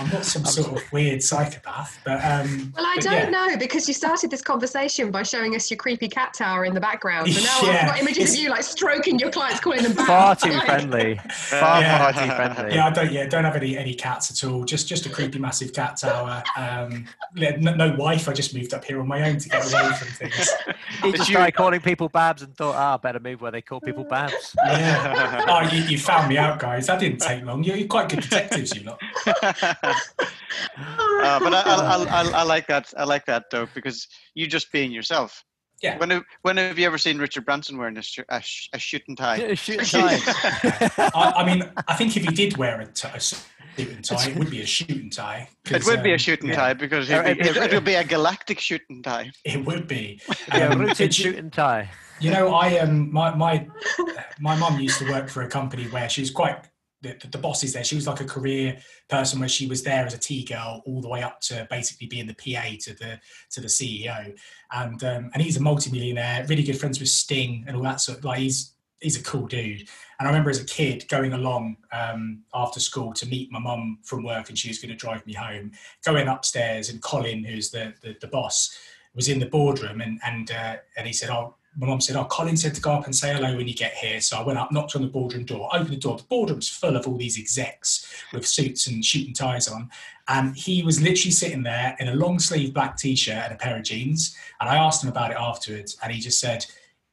I'm 0.00 0.10
not 0.10 0.24
some 0.24 0.44
sort 0.44 0.76
of 0.76 0.92
weird 0.92 1.22
psychopath, 1.22 1.98
but 2.04 2.22
um 2.24 2.72
Well, 2.76 2.84
I 2.84 2.96
but 2.96 3.04
don't 3.04 3.12
yeah. 3.14 3.30
know 3.30 3.56
because 3.56 3.86
you 3.88 3.94
started 3.94 4.30
this 4.30 4.42
conversation 4.42 5.10
by 5.10 5.22
showing 5.22 5.54
us 5.54 5.70
your 5.70 5.78
creepy 5.78 6.08
cat 6.08 6.34
tower 6.34 6.64
in 6.64 6.74
the 6.74 6.80
background. 6.80 7.32
So 7.32 7.40
now 7.42 7.72
Yeah, 7.72 7.80
I've 7.82 7.86
got 7.88 7.98
images 8.00 8.18
it's- 8.24 8.34
of 8.34 8.40
you 8.40 8.50
like 8.50 8.64
stroking 8.64 9.18
your 9.18 9.30
clients, 9.30 9.60
calling 9.60 9.82
them 9.82 9.94
back. 9.94 10.06
Far 10.06 10.36
too 10.36 10.50
Like- 10.50 10.66
friendly. 10.66 11.20
Far, 11.32 11.80
Yeah. 11.80 11.98
far 12.12 12.12
too 12.26 12.30
friendly. 12.34 12.74
Yeah, 12.74 12.86
I 12.86 12.90
don't. 12.90 13.12
Yeah, 13.12 13.26
don't 13.26 13.44
have 13.44 13.56
any 13.56 13.78
any 13.78 13.94
cats 13.94 14.30
at 14.30 14.48
all. 14.48 14.64
Just 14.64 14.88
just 14.88 15.06
a 15.06 15.10
creepy, 15.10 15.38
massive 15.38 15.72
cat 15.72 15.96
tower. 15.96 16.42
Um, 16.56 17.06
no, 17.34 17.50
no 17.74 17.94
wife. 17.96 18.28
I 18.28 18.32
just 18.32 18.54
moved 18.54 18.74
up 18.74 18.84
here 18.84 19.00
on 19.00 19.06
my 19.08 19.28
own 19.28 19.38
to 19.38 19.48
get 19.48 19.72
away 19.72 19.88
from 19.94 20.08
things. 20.08 20.50
He 21.02 21.12
Did 21.12 21.16
just 21.18 21.28
you- 21.30 21.34
started 21.36 21.52
calling 21.54 21.80
people 21.80 22.08
Babs 22.08 22.42
and 22.42 22.54
thought, 22.56 22.74
ah, 22.74 22.98
better 22.98 23.20
move 23.20 23.40
where 23.48 23.52
they 23.52 23.62
call 23.62 23.80
people 23.80 24.04
Babs. 24.04 24.54
Yeah. 24.66 25.44
Oh, 25.48 25.62
you, 25.74 25.82
you 25.84 25.98
found 25.98 26.28
me 26.28 26.36
out, 26.36 26.58
guys. 26.58 26.86
That 26.86 27.00
didn't 27.00 27.20
take 27.20 27.42
long. 27.44 27.64
You're, 27.64 27.76
you're 27.76 27.88
quite 27.88 28.08
good 28.10 28.20
detectives, 28.20 28.76
you 28.76 28.84
lot. 28.84 29.00
Uh, 30.76 31.38
but 31.40 31.52
I, 31.54 31.62
I, 31.62 31.74
I, 31.74 32.22
I, 32.22 32.30
I 32.30 32.42
like 32.42 32.66
that. 32.68 32.92
I 32.96 33.04
like 33.04 33.26
that 33.26 33.44
though 33.50 33.66
because 33.74 34.06
you 34.34 34.46
just 34.46 34.70
being 34.72 34.90
yourself. 34.90 35.44
Yeah. 35.82 35.98
When 35.98 36.10
have, 36.10 36.22
when 36.42 36.56
have 36.56 36.78
you 36.78 36.86
ever 36.86 36.98
seen 36.98 37.18
Richard 37.18 37.44
Branson 37.44 37.76
wearing 37.76 37.96
a, 37.96 38.02
sh- 38.02 38.20
a, 38.28 38.40
sh- 38.40 38.68
a 38.72 38.78
shoot 38.78 39.02
and 39.08 39.16
tie? 39.16 39.54
shoot 39.54 39.78
and 39.78 39.86
tie. 39.88 40.18
I, 41.14 41.32
I 41.36 41.44
mean, 41.44 41.70
I 41.86 41.94
think 41.94 42.16
if 42.16 42.24
he 42.24 42.34
did 42.34 42.56
wear 42.56 42.80
a, 42.80 42.86
t- 42.86 43.08
a 43.12 43.20
suit 43.20 43.44
and 43.78 44.04
tie, 44.04 44.30
it 44.30 44.36
would 44.36 44.50
be 44.50 44.62
a 44.62 44.66
shoot 44.66 44.90
and 44.90 45.12
tie. 45.12 45.48
It 45.70 45.84
would 45.84 46.02
be 46.02 46.10
a 46.10 46.14
um, 46.14 46.18
shoot 46.18 46.40
and 46.40 46.50
yeah, 46.50 46.56
tie 46.56 46.74
because 46.74 47.08
it, 47.10 47.72
would 47.72 47.84
be 47.84 47.94
a 47.94 48.04
galactic 48.14 48.58
shoot 48.60 48.82
and 48.88 49.02
tie. 49.04 49.30
It 49.44 49.64
would 49.64 49.86
be. 49.86 50.20
Yeah, 50.48 50.68
Um, 50.68 50.80
rooted 50.80 50.98
but 50.98 51.14
shoot 51.14 51.36
and 51.36 51.52
tie. 51.52 51.90
You 52.20 52.32
know, 52.32 52.54
I 52.54 52.78
um, 52.78 53.12
my 53.12 53.34
my 53.34 53.66
my 54.40 54.56
mum 54.56 54.80
used 54.80 54.98
to 54.98 55.10
work 55.10 55.28
for 55.28 55.42
a 55.42 55.48
company 55.48 55.84
where 55.84 56.08
she 56.08 56.20
was 56.20 56.30
quite 56.30 56.64
the, 57.02 57.16
the, 57.20 57.28
the 57.28 57.38
boss 57.38 57.62
is 57.62 57.72
there. 57.72 57.84
She 57.84 57.94
was 57.94 58.06
like 58.06 58.20
a 58.20 58.24
career 58.24 58.78
person 59.08 59.38
where 59.38 59.48
she 59.48 59.66
was 59.66 59.82
there 59.82 60.04
as 60.04 60.14
a 60.14 60.18
tea 60.18 60.44
girl 60.44 60.82
all 60.84 61.00
the 61.00 61.08
way 61.08 61.22
up 61.22 61.40
to 61.42 61.66
basically 61.70 62.08
being 62.08 62.26
the 62.26 62.34
PA 62.34 62.70
to 62.80 62.94
the 62.94 63.20
to 63.50 63.60
the 63.60 63.68
CEO. 63.68 64.36
And 64.72 65.02
um, 65.04 65.30
and 65.32 65.42
he's 65.42 65.56
a 65.56 65.62
multimillionaire, 65.62 66.46
really 66.48 66.64
good 66.64 66.78
friends 66.78 66.98
with 66.98 67.08
Sting 67.08 67.64
and 67.66 67.76
all 67.76 67.82
that 67.84 68.00
sort. 68.00 68.18
Of, 68.18 68.24
like 68.24 68.40
he's 68.40 68.74
he's 69.00 69.18
a 69.18 69.22
cool 69.22 69.46
dude. 69.46 69.88
And 70.18 70.26
I 70.26 70.30
remember 70.30 70.50
as 70.50 70.60
a 70.60 70.64
kid 70.64 71.06
going 71.08 71.32
along 71.32 71.76
um, 71.92 72.42
after 72.54 72.80
school 72.80 73.12
to 73.14 73.26
meet 73.26 73.52
my 73.52 73.58
mum 73.58 73.98
from 74.02 74.24
work, 74.24 74.48
and 74.48 74.58
she 74.58 74.68
was 74.68 74.78
going 74.78 74.90
to 74.90 74.96
drive 74.96 75.26
me 75.26 75.32
home. 75.32 75.72
Going 76.04 76.28
upstairs, 76.28 76.90
and 76.90 77.00
Colin, 77.02 77.44
who's 77.44 77.70
the 77.70 77.94
the, 78.02 78.16
the 78.20 78.28
boss, 78.28 78.76
was 79.14 79.28
in 79.28 79.38
the 79.38 79.46
boardroom, 79.46 80.00
and 80.00 80.20
and 80.24 80.50
uh, 80.50 80.76
and 80.96 81.06
he 81.06 81.12
said, 81.12 81.30
"Oh." 81.30 81.54
My 81.76 81.86
mum 81.86 82.00
said, 82.00 82.16
"Oh, 82.16 82.24
Colin 82.24 82.56
said 82.56 82.74
to 82.74 82.80
go 82.80 82.90
up 82.92 83.04
and 83.04 83.14
say 83.14 83.32
hello 83.32 83.56
when 83.56 83.68
you 83.68 83.74
get 83.74 83.92
here." 83.92 84.20
So 84.20 84.36
I 84.36 84.42
went 84.42 84.58
up, 84.58 84.72
knocked 84.72 84.96
on 84.96 85.02
the 85.02 85.06
boardroom 85.06 85.44
door, 85.44 85.68
opened 85.72 85.90
the 85.90 85.96
door. 85.96 86.16
The 86.16 86.24
boardroom's 86.24 86.68
full 86.68 86.96
of 86.96 87.06
all 87.06 87.16
these 87.16 87.38
execs 87.38 88.24
with 88.32 88.48
suits 88.48 88.88
and 88.88 89.04
shooting 89.04 89.32
ties 89.32 89.68
on, 89.68 89.88
and 90.26 90.56
he 90.56 90.82
was 90.82 91.00
literally 91.00 91.30
sitting 91.30 91.62
there 91.62 91.94
in 92.00 92.08
a 92.08 92.16
long 92.16 92.40
sleeve 92.40 92.74
black 92.74 92.96
t-shirt 92.96 93.44
and 93.44 93.52
a 93.52 93.56
pair 93.56 93.76
of 93.76 93.84
jeans. 93.84 94.36
And 94.60 94.68
I 94.68 94.76
asked 94.76 95.04
him 95.04 95.10
about 95.10 95.30
it 95.30 95.36
afterwards, 95.38 95.96
and 96.02 96.10
he 96.10 96.20
just 96.20 96.40
said, 96.40 96.66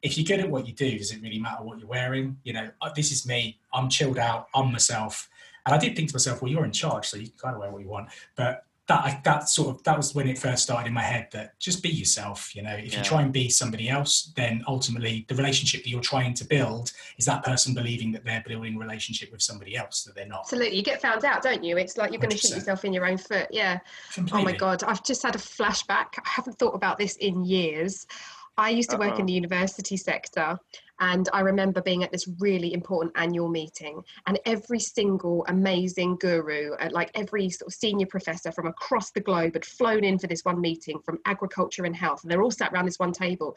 "If 0.06 0.18
you're 0.18 0.26
good 0.26 0.44
at 0.46 0.50
what 0.50 0.68
you 0.68 0.74
do, 0.74 0.98
does 0.98 1.12
it 1.12 1.22
really 1.22 1.40
matter 1.40 1.64
what 1.64 1.80
you're 1.80 1.88
wearing? 1.88 2.38
You 2.44 2.54
know, 2.54 2.70
uh, 2.82 2.92
this 2.96 3.12
is 3.12 3.26
me. 3.26 3.60
I'm 3.74 3.90
chilled 3.90 4.20
out. 4.20 4.48
I'm 4.54 4.72
myself." 4.72 5.30
And 5.66 5.74
I 5.74 5.78
did 5.78 5.96
think 5.96 6.10
to 6.10 6.16
myself, 6.16 6.42
"Well, 6.42 6.52
you're 6.52 6.66
in 6.66 6.72
charge, 6.72 7.08
so 7.08 7.18
you 7.18 7.28
can 7.28 7.40
kind 7.40 7.56
of 7.56 7.62
wear 7.62 7.72
what 7.72 7.82
you 7.82 7.90
want." 7.90 8.10
But 8.36 8.66
that 8.88 9.24
that 9.24 9.50
sort 9.50 9.70
of 9.76 9.84
that 9.84 9.98
was 9.98 10.14
when 10.14 10.28
it 10.28 10.38
first 10.38 10.62
started 10.62 10.88
in 10.88 10.94
my 10.94 11.02
head 11.02 11.28
that 11.32 11.60
just 11.60 11.82
be 11.82 11.90
yourself. 11.90 12.56
You 12.56 12.62
know, 12.62 12.76
if 12.76 12.94
Yeah. 12.94 13.00
you 13.00 13.04
try 13.04 13.22
and 13.24 13.34
be 13.34 13.50
somebody 13.50 13.90
else, 13.90 14.32
then 14.36 14.64
ultimately 14.68 15.26
the 15.28 15.34
relationship 15.34 15.84
that 15.84 15.90
you're 15.90 16.02
trying 16.02 16.36
to 16.36 16.46
build 16.46 16.92
is 17.18 17.26
that 17.26 17.44
person 17.44 17.74
believing 17.74 18.12
that 18.12 18.24
they're 18.24 18.44
building 18.48 18.76
a 18.76 18.80
relationship 18.80 19.32
with 19.32 19.42
somebody 19.42 19.76
else 19.76 20.04
that 20.04 20.14
they're 20.14 20.28
not. 20.28 20.42
Absolutely, 20.42 20.78
you 20.78 20.84
get 20.84 21.02
found 21.02 21.26
out, 21.26 21.42
don't 21.42 21.64
you? 21.64 21.78
It's 21.78 21.98
like 21.98 22.12
you're 22.12 22.22
going 22.22 22.30
to 22.30 22.38
shoot 22.38 22.56
yourself 22.56 22.86
in 22.86 22.94
your 22.94 23.08
own 23.08 23.18
foot. 23.18 23.48
Yeah. 23.50 23.80
Oh 24.32 24.44
my 24.44 24.52
god, 24.52 24.84
I've 24.84 25.04
just 25.04 25.24
had 25.24 25.36
a 25.36 25.40
flashback. 25.40 26.20
I 26.20 26.30
haven't 26.38 26.60
thought 26.60 26.76
about 26.76 27.00
this 27.00 27.16
in 27.16 27.44
years. 27.44 28.06
I 28.58 28.70
used 28.70 28.90
to 28.92 28.98
work 28.98 29.14
Uh-oh. 29.14 29.20
in 29.20 29.26
the 29.26 29.34
university 29.34 29.98
sector 29.98 30.58
and 31.00 31.28
I 31.34 31.42
remember 31.42 31.82
being 31.82 32.04
at 32.04 32.12
this 32.12 32.28
really 32.40 32.74
important 32.74 33.12
annual 33.16 33.50
meeting 33.50 34.02
and 34.28 34.40
every 34.46 34.80
single 34.80 35.46
amazing 35.50 36.16
guru, 36.18 36.74
uh, 36.76 36.90
like 36.92 37.12
every 37.16 37.50
sort 37.50 37.68
of 37.68 37.74
senior 37.74 38.06
professor 38.06 38.52
from 38.52 38.68
across 38.68 39.12
the 39.12 39.20
globe 39.20 39.56
had 39.56 39.66
flown 39.66 40.04
in 40.04 40.18
for 40.18 40.28
this 40.28 40.46
one 40.46 40.62
meeting 40.62 41.00
from 41.04 41.20
agriculture 41.26 41.84
and 41.84 41.96
health 41.96 42.24
and 42.24 42.32
they're 42.32 42.42
all 42.42 42.52
sat 42.52 42.72
around 42.72 42.86
this 42.86 43.00
one 43.00 43.12
table. 43.12 43.56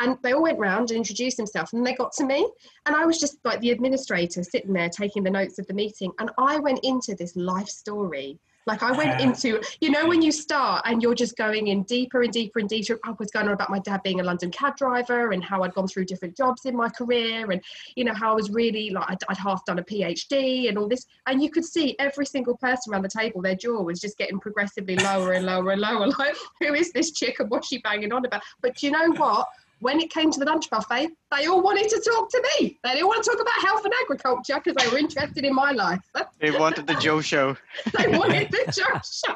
And 0.00 0.16
they 0.22 0.32
all 0.32 0.42
went 0.42 0.60
round 0.60 0.90
and 0.90 0.98
introduced 0.98 1.38
themselves, 1.38 1.72
and 1.72 1.84
they 1.84 1.92
got 1.92 2.12
to 2.12 2.24
me, 2.24 2.48
and 2.86 2.94
I 2.94 3.04
was 3.04 3.18
just 3.18 3.38
like 3.44 3.58
the 3.58 3.72
administrator 3.72 4.44
sitting 4.44 4.72
there 4.72 4.88
taking 4.88 5.24
the 5.24 5.30
notes 5.30 5.58
of 5.58 5.66
the 5.66 5.74
meeting, 5.74 6.12
and 6.20 6.30
I 6.38 6.60
went 6.60 6.78
into 6.84 7.16
this 7.16 7.34
life 7.34 7.66
story 7.66 8.38
like 8.68 8.82
I 8.82 8.92
went 8.92 9.20
into, 9.20 9.60
you 9.80 9.90
know, 9.90 10.06
when 10.06 10.20
you 10.20 10.30
start 10.30 10.82
and 10.84 11.02
you're 11.02 11.14
just 11.14 11.36
going 11.36 11.68
in 11.68 11.82
deeper 11.84 12.22
and 12.22 12.30
deeper 12.30 12.58
and 12.60 12.68
deeper. 12.68 13.00
I 13.02 13.12
was 13.18 13.30
going 13.30 13.48
on 13.48 13.54
about 13.54 13.70
my 13.70 13.78
dad 13.78 14.02
being 14.04 14.20
a 14.20 14.22
London 14.22 14.50
cab 14.50 14.76
driver 14.76 15.32
and 15.32 15.42
how 15.42 15.62
I'd 15.62 15.72
gone 15.72 15.88
through 15.88 16.04
different 16.04 16.36
jobs 16.36 16.66
in 16.66 16.76
my 16.76 16.90
career 16.90 17.50
and, 17.50 17.62
you 17.96 18.04
know, 18.04 18.12
how 18.12 18.30
I 18.30 18.34
was 18.34 18.50
really 18.50 18.90
like, 18.90 19.10
I'd, 19.10 19.24
I'd 19.30 19.38
half 19.38 19.64
done 19.64 19.78
a 19.78 19.82
PhD 19.82 20.68
and 20.68 20.76
all 20.76 20.86
this. 20.86 21.06
And 21.26 21.42
you 21.42 21.50
could 21.50 21.64
see 21.64 21.96
every 21.98 22.26
single 22.26 22.58
person 22.58 22.92
around 22.92 23.02
the 23.02 23.08
table, 23.08 23.40
their 23.40 23.56
jaw 23.56 23.80
was 23.80 24.00
just 24.00 24.18
getting 24.18 24.38
progressively 24.38 24.96
lower 24.96 25.32
and 25.32 25.46
lower 25.46 25.70
and 25.72 25.80
lower. 25.80 26.08
Like, 26.18 26.34
who 26.60 26.74
is 26.74 26.92
this 26.92 27.12
chick 27.12 27.38
and 27.38 27.48
what's 27.48 27.68
she 27.68 27.78
banging 27.78 28.12
on 28.12 28.24
about? 28.24 28.42
But 28.60 28.82
you 28.82 28.90
know 28.90 29.12
what? 29.12 29.46
When 29.80 30.00
it 30.00 30.10
came 30.10 30.30
to 30.32 30.40
the 30.40 30.46
lunch 30.46 30.68
buffet, 30.70 31.10
they 31.30 31.46
all 31.46 31.62
wanted 31.62 31.88
to 31.88 32.00
talk 32.00 32.30
to 32.30 32.42
me. 32.58 32.78
They 32.82 32.94
didn't 32.94 33.06
want 33.06 33.22
to 33.22 33.30
talk 33.30 33.40
about 33.40 33.64
health 33.64 33.84
and 33.84 33.94
agriculture 34.02 34.60
because 34.62 34.74
they 34.74 34.90
were 34.90 34.98
interested 34.98 35.44
in 35.44 35.54
my 35.54 35.72
life. 35.72 36.00
They 36.40 36.52
wanted 36.52 36.86
the 36.86 36.94
Jo 36.94 37.20
show. 37.20 37.56
they 37.98 38.16
wanted 38.16 38.48
the 38.50 38.72
Jo 38.72 38.84
show. 39.02 39.34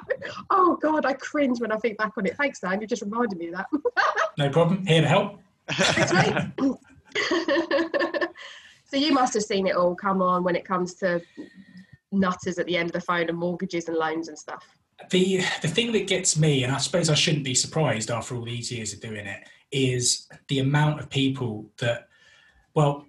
Oh 0.51 0.79
God, 0.81 1.05
I 1.05 1.15
cringe 1.15 1.61
when 1.61 1.73
I 1.73 1.77
think 1.77 1.99
back 1.99 2.13
on 2.17 2.27
it. 2.27 2.37
Thanks, 2.37 2.61
Dan. 2.61 2.81
You 2.81 2.87
just 2.87 3.03
reminded 3.03 3.39
me 3.39 3.49
of 3.49 3.55
that. 3.55 3.67
no 4.39 4.51
problem. 4.51 4.87
Here 4.87 5.01
to 5.01 5.09
help. 5.09 5.41
so 8.85 8.97
you 8.97 9.13
must 9.13 9.35
have 9.35 9.43
seen 9.43 9.67
it 9.67 9.75
all 9.75 9.97
come 9.97 10.23
on 10.23 10.45
when 10.45 10.55
it 10.55 10.65
comes 10.65 10.95
to 10.95 11.21
nutters 12.13 12.59
at 12.59 12.67
the 12.67 12.77
end 12.77 12.89
of 12.89 12.93
the 12.93 13.01
phone 13.01 13.29
and 13.29 13.37
mortgages 13.37 13.89
and 13.89 13.97
loans 13.97 14.29
and 14.29 14.39
stuff. 14.39 14.65
The 15.11 15.39
the 15.61 15.69
thing 15.69 15.91
that 15.93 16.07
gets 16.07 16.39
me, 16.39 16.63
and 16.63 16.73
I 16.73 16.79
suppose 16.79 17.11
I 17.11 17.15
shouldn't 17.15 17.45
be 17.45 17.55
surprised 17.55 18.11
after 18.11 18.37
all 18.37 18.45
these 18.45 18.71
years 18.71 18.93
of 18.93 19.01
doing 19.01 19.27
it, 19.27 19.43
is 19.73 20.29
the 20.49 20.59
amount 20.59 21.01
of 21.01 21.11
people 21.11 21.67
that, 21.79 22.09
well, 22.75 23.07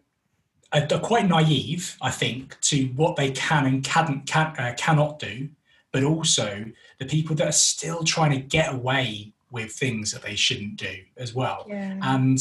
are, 0.72 0.88
are 0.92 1.00
quite 1.00 1.28
naive, 1.28 1.98
I 2.02 2.10
think, 2.10 2.60
to 2.62 2.86
what 2.96 3.16
they 3.16 3.32
can 3.32 3.66
and 3.66 3.84
can, 3.84 4.24
can 4.26 4.56
uh, 4.58 4.74
cannot 4.78 5.20
do, 5.20 5.50
but 5.92 6.04
also 6.04 6.66
the 7.00 7.06
people 7.06 7.36
that 7.36 7.48
are 7.48 7.52
still 7.52 8.04
trying 8.04 8.32
to 8.32 8.40
get 8.40 8.74
away 8.74 9.34
with 9.52 9.72
things 9.72 10.12
that 10.12 10.24
they 10.24 10.36
shouldn't 10.36 10.78
do 10.78 10.96
as 11.18 11.36
well. 11.36 11.66
Yeah. 11.70 12.00
And 12.02 12.40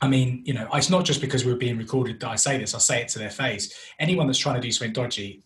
I 0.00 0.08
mean, 0.08 0.42
you 0.44 0.54
know, 0.54 0.68
it's 0.72 0.90
not 0.90 1.04
just 1.04 1.20
because 1.20 1.44
we're 1.44 1.56
being 1.56 1.78
recorded 1.78 2.20
that 2.20 2.28
I 2.28 2.36
say 2.36 2.58
this. 2.58 2.74
I 2.74 2.78
say 2.78 3.02
it 3.02 3.08
to 3.08 3.18
their 3.18 3.30
face. 3.30 3.74
Anyone 3.98 4.26
that's 4.26 4.38
trying 4.38 4.56
to 4.56 4.60
do 4.60 4.72
something 4.72 4.92
dodgy, 4.92 5.42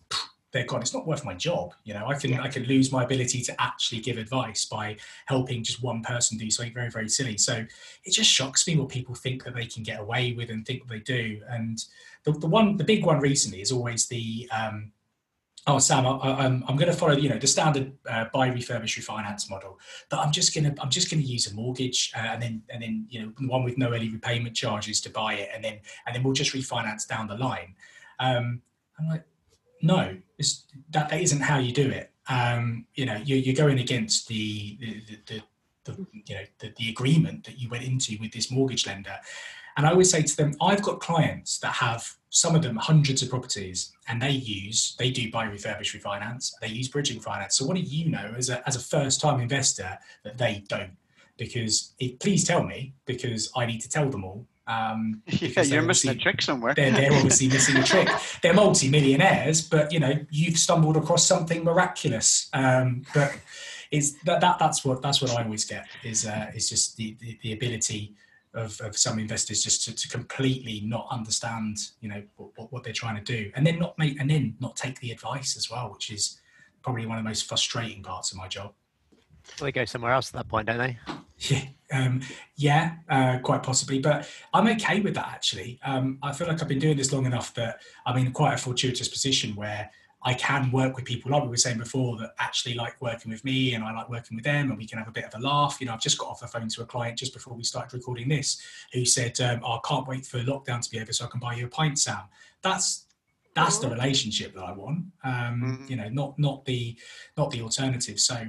they're 0.51 0.65
gone. 0.65 0.81
It's 0.81 0.93
not 0.93 1.05
worth 1.05 1.23
my 1.23 1.33
job. 1.33 1.73
You 1.83 1.93
know, 1.93 2.07
I 2.07 2.15
can 2.15 2.31
yeah. 2.31 2.41
I 2.41 2.47
can 2.47 2.63
lose 2.63 2.91
my 2.91 3.03
ability 3.03 3.41
to 3.43 3.61
actually 3.61 4.01
give 4.01 4.17
advice 4.17 4.65
by 4.65 4.97
helping 5.25 5.63
just 5.63 5.83
one 5.83 6.01
person 6.01 6.37
do 6.37 6.49
something 6.49 6.73
very 6.73 6.89
very 6.89 7.09
silly. 7.09 7.37
So 7.37 7.65
it 8.03 8.13
just 8.13 8.29
shocks 8.29 8.67
me 8.67 8.75
what 8.75 8.89
people 8.89 9.15
think 9.15 9.43
that 9.43 9.55
they 9.55 9.65
can 9.65 9.83
get 9.83 9.99
away 9.99 10.33
with 10.33 10.49
and 10.49 10.65
think 10.65 10.87
they 10.87 10.99
do. 10.99 11.41
And 11.49 11.83
the, 12.23 12.31
the 12.31 12.47
one 12.47 12.77
the 12.77 12.83
big 12.83 13.05
one 13.05 13.19
recently 13.19 13.61
is 13.61 13.71
always 13.71 14.07
the 14.07 14.49
um, 14.51 14.91
oh 15.67 15.77
Sam, 15.77 16.07
I, 16.07 16.09
am 16.09 16.39
I'm, 16.39 16.63
I'm 16.67 16.75
going 16.77 16.91
to 16.91 16.97
follow 16.97 17.15
you 17.15 17.29
know 17.29 17.37
the 17.37 17.47
standard 17.47 17.93
uh, 18.09 18.25
buy 18.33 18.49
refurbish 18.49 18.97
refinance 18.99 19.49
model, 19.51 19.79
but 20.09 20.19
I'm 20.19 20.31
just 20.31 20.55
gonna 20.55 20.73
I'm 20.79 20.89
just 20.89 21.11
going 21.11 21.21
to 21.21 21.27
use 21.27 21.51
a 21.51 21.53
mortgage 21.53 22.11
uh, 22.15 22.21
and 22.21 22.41
then 22.41 22.63
and 22.69 22.81
then 22.81 23.05
you 23.09 23.21
know 23.21 23.33
one 23.47 23.63
with 23.63 23.77
no 23.77 23.93
early 23.93 24.09
repayment 24.09 24.55
charges 24.55 24.99
to 25.01 25.11
buy 25.11 25.35
it 25.35 25.49
and 25.53 25.63
then 25.63 25.79
and 26.07 26.15
then 26.15 26.23
we'll 26.23 26.33
just 26.33 26.53
refinance 26.53 27.07
down 27.07 27.27
the 27.27 27.35
line. 27.35 27.75
Um, 28.19 28.63
I'm 28.99 29.07
like 29.07 29.23
no, 29.81 30.17
that, 30.91 31.09
that 31.09 31.21
isn't 31.21 31.41
how 31.41 31.57
you 31.57 31.71
do 31.71 31.89
it. 31.89 32.11
Um, 32.27 32.85
you 32.93 33.05
know, 33.05 33.19
you're, 33.23 33.39
you're 33.39 33.55
going 33.55 33.79
against 33.79 34.27
the, 34.27 34.77
the, 34.79 35.19
the, 35.25 35.41
the 35.85 36.07
you 36.25 36.35
know 36.35 36.43
the, 36.59 36.73
the, 36.77 36.89
agreement 36.89 37.43
that 37.45 37.59
you 37.59 37.69
went 37.69 37.83
into 37.83 38.17
with 38.19 38.31
this 38.31 38.51
mortgage 38.51 38.85
lender. 38.85 39.15
And 39.77 39.87
I 39.87 39.91
always 39.91 40.11
say 40.11 40.21
to 40.21 40.37
them, 40.37 40.53
I've 40.61 40.81
got 40.83 40.99
clients 40.99 41.57
that 41.59 41.73
have 41.73 42.15
some 42.29 42.55
of 42.55 42.61
them 42.61 42.75
hundreds 42.75 43.23
of 43.23 43.29
properties, 43.29 43.93
and 44.07 44.21
they 44.21 44.31
use 44.31 44.95
they 44.99 45.09
do 45.09 45.31
buy 45.31 45.47
refurbish 45.47 45.99
refinance, 45.99 46.53
they 46.61 46.67
use 46.67 46.87
bridging 46.87 47.19
finance. 47.19 47.57
So 47.57 47.65
what 47.65 47.75
do 47.75 47.81
you 47.81 48.09
know 48.11 48.33
as 48.37 48.49
a 48.49 48.67
as 48.67 48.75
a 48.75 48.79
first 48.79 49.21
time 49.21 49.39
investor 49.39 49.97
that 50.23 50.37
they 50.37 50.63
don't? 50.67 50.95
Because 51.37 51.93
it, 51.99 52.19
please 52.19 52.43
tell 52.43 52.63
me, 52.63 52.93
because 53.05 53.51
I 53.55 53.65
need 53.65 53.81
to 53.81 53.89
tell 53.89 54.09
them 54.09 54.23
all 54.23 54.45
um, 54.69 55.23
yeah, 55.27 55.63
you're 55.63 55.81
missing 55.81 56.11
a 56.11 56.15
trick 56.15 56.41
somewhere. 56.41 56.75
They're, 56.75 56.91
they're 56.91 57.11
obviously 57.13 57.47
missing 57.47 57.77
a 57.77 57.83
trick. 57.83 58.07
They're 58.43 58.53
multi-millionaires, 58.53 59.61
but 59.61 59.91
you 59.91 59.99
know 59.99 60.13
you've 60.29 60.57
stumbled 60.57 60.95
across 60.95 61.25
something 61.25 61.63
miraculous. 61.63 62.49
Um, 62.53 63.03
but 63.13 63.35
it's 63.91 64.11
that, 64.23 64.41
that 64.41 64.59
that's 64.59 64.85
what 64.85 65.01
that's 65.01 65.21
what 65.21 65.31
I 65.31 65.43
always 65.43 65.65
get 65.65 65.87
is 66.03 66.27
uh, 66.27 66.51
is 66.53 66.69
just 66.69 66.95
the, 66.97 67.17
the, 67.19 67.39
the 67.41 67.53
ability 67.53 68.13
of, 68.53 68.79
of 68.81 68.97
some 68.97 69.19
investors 69.19 69.63
just 69.63 69.83
to, 69.85 69.95
to 69.95 70.07
completely 70.07 70.81
not 70.81 71.07
understand 71.11 71.77
you 72.01 72.09
know 72.09 72.21
what, 72.37 72.71
what 72.71 72.83
they're 72.83 72.93
trying 72.93 73.23
to 73.23 73.23
do, 73.23 73.51
and 73.55 73.65
then 73.65 73.79
not 73.79 73.97
make 73.97 74.19
and 74.19 74.29
then 74.29 74.55
not 74.59 74.75
take 74.75 74.99
the 74.99 75.11
advice 75.11 75.57
as 75.57 75.71
well, 75.71 75.91
which 75.91 76.11
is 76.11 76.39
probably 76.83 77.07
one 77.07 77.17
of 77.17 77.23
the 77.23 77.27
most 77.27 77.47
frustrating 77.49 78.03
parts 78.03 78.31
of 78.31 78.37
my 78.37 78.47
job. 78.47 78.73
Well, 79.59 79.65
they 79.65 79.71
go 79.71 79.85
somewhere 79.85 80.11
else 80.11 80.29
at 80.29 80.33
that 80.33 80.47
point, 80.47 80.67
don't 80.67 80.77
they? 80.77 80.97
Yeah, 81.39 81.63
um, 81.91 82.21
yeah, 82.57 82.95
uh, 83.09 83.39
quite 83.39 83.63
possibly. 83.63 83.99
But 83.99 84.29
I'm 84.53 84.67
okay 84.67 84.99
with 84.99 85.15
that 85.15 85.27
actually. 85.27 85.79
Um, 85.83 86.17
I 86.21 86.33
feel 86.33 86.47
like 86.47 86.61
I've 86.61 86.67
been 86.67 86.79
doing 86.79 86.97
this 86.97 87.13
long 87.13 87.25
enough 87.25 87.53
that 87.53 87.81
I'm 88.05 88.17
in 88.17 88.31
quite 88.31 88.53
a 88.53 88.57
fortuitous 88.57 89.07
position 89.07 89.55
where 89.55 89.89
I 90.21 90.33
can 90.33 90.69
work 90.71 90.97
with 90.97 91.05
people, 91.05 91.31
like 91.31 91.43
we 91.43 91.49
were 91.49 91.57
saying 91.57 91.77
before, 91.77 92.17
that 92.17 92.33
actually 92.39 92.73
like 92.73 93.01
working 93.01 93.31
with 93.31 93.45
me 93.45 93.73
and 93.73 93.83
I 93.83 93.93
like 93.93 94.09
working 94.09 94.35
with 94.35 94.43
them 94.43 94.69
and 94.69 94.77
we 94.77 94.85
can 94.85 94.97
have 94.97 95.07
a 95.07 95.11
bit 95.11 95.23
of 95.23 95.33
a 95.33 95.39
laugh. 95.39 95.77
You 95.79 95.87
know, 95.87 95.93
I've 95.93 96.01
just 96.01 96.17
got 96.17 96.27
off 96.27 96.41
the 96.41 96.47
phone 96.47 96.67
to 96.67 96.81
a 96.81 96.85
client 96.85 97.17
just 97.17 97.33
before 97.33 97.53
we 97.53 97.63
started 97.63 97.95
recording 97.95 98.27
this 98.27 98.61
who 98.91 99.05
said, 99.05 99.39
um, 99.39 99.61
oh, 99.63 99.73
I 99.73 99.79
can't 99.87 100.07
wait 100.07 100.25
for 100.25 100.39
lockdown 100.39 100.81
to 100.81 100.89
be 100.89 100.99
over 100.99 101.13
so 101.13 101.25
I 101.25 101.29
can 101.29 101.39
buy 101.39 101.53
you 101.53 101.67
a 101.67 101.69
pint, 101.69 101.99
Sam. 101.99 102.23
That's 102.61 103.05
that's 103.55 103.79
the 103.79 103.89
relationship 103.89 104.53
that 104.53 104.63
I 104.63 104.71
want. 104.71 105.05
Um, 105.23 105.33
mm-hmm. 105.33 105.85
You 105.87 105.95
know, 105.95 106.09
not 106.09 106.37
not 106.37 106.65
the 106.65 106.97
not 107.37 107.49
the 107.51 107.61
alternative. 107.61 108.19
So 108.19 108.45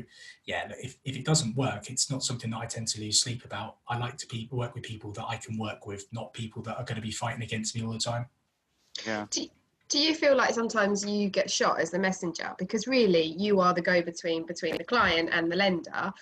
yeah, 0.51 0.73
if, 0.83 0.97
if 1.05 1.17
it 1.17 1.25
doesn't 1.25 1.57
work, 1.57 1.91
it's 1.91 2.11
not 2.11 2.25
something 2.25 2.51
that 2.51 2.59
I 2.59 2.67
tend 2.67 2.89
to 2.89 3.01
lose 3.01 3.21
sleep 3.21 3.45
about. 3.45 3.77
I 3.89 3.99
like 3.99 4.17
to 4.17 4.27
be, 4.27 4.49
work 4.51 4.75
with 4.75 4.83
people 4.83 5.13
that 5.13 5.25
I 5.29 5.37
can 5.37 5.57
work 5.57 5.87
with, 5.87 6.07
not 6.11 6.33
people 6.33 6.61
that 6.63 6.77
are 6.77 6.83
going 6.83 6.97
to 6.97 7.03
be 7.03 7.13
fighting 7.13 7.43
against 7.43 7.77
me 7.77 7.85
all 7.85 7.93
the 7.93 8.01
time. 8.01 8.27
Yeah. 9.07 9.27
Do, 9.31 9.47
do 9.89 10.01
you 10.01 10.13
feel 10.13 10.37
like 10.37 10.53
sometimes 10.53 11.07
you 11.07 11.31
get 11.31 11.49
shot 11.49 11.79
as 11.79 11.93
the 11.93 12.01
messenger 12.01 12.53
because 12.59 12.89
really 12.89 13.27
you 13.39 13.61
are 13.61 13.73
the 13.73 13.81
go-between 13.81 14.45
between 14.45 14.77
the 14.77 14.83
client 14.83 15.29
and 15.33 15.51
the 15.51 15.57
lender 15.57 16.13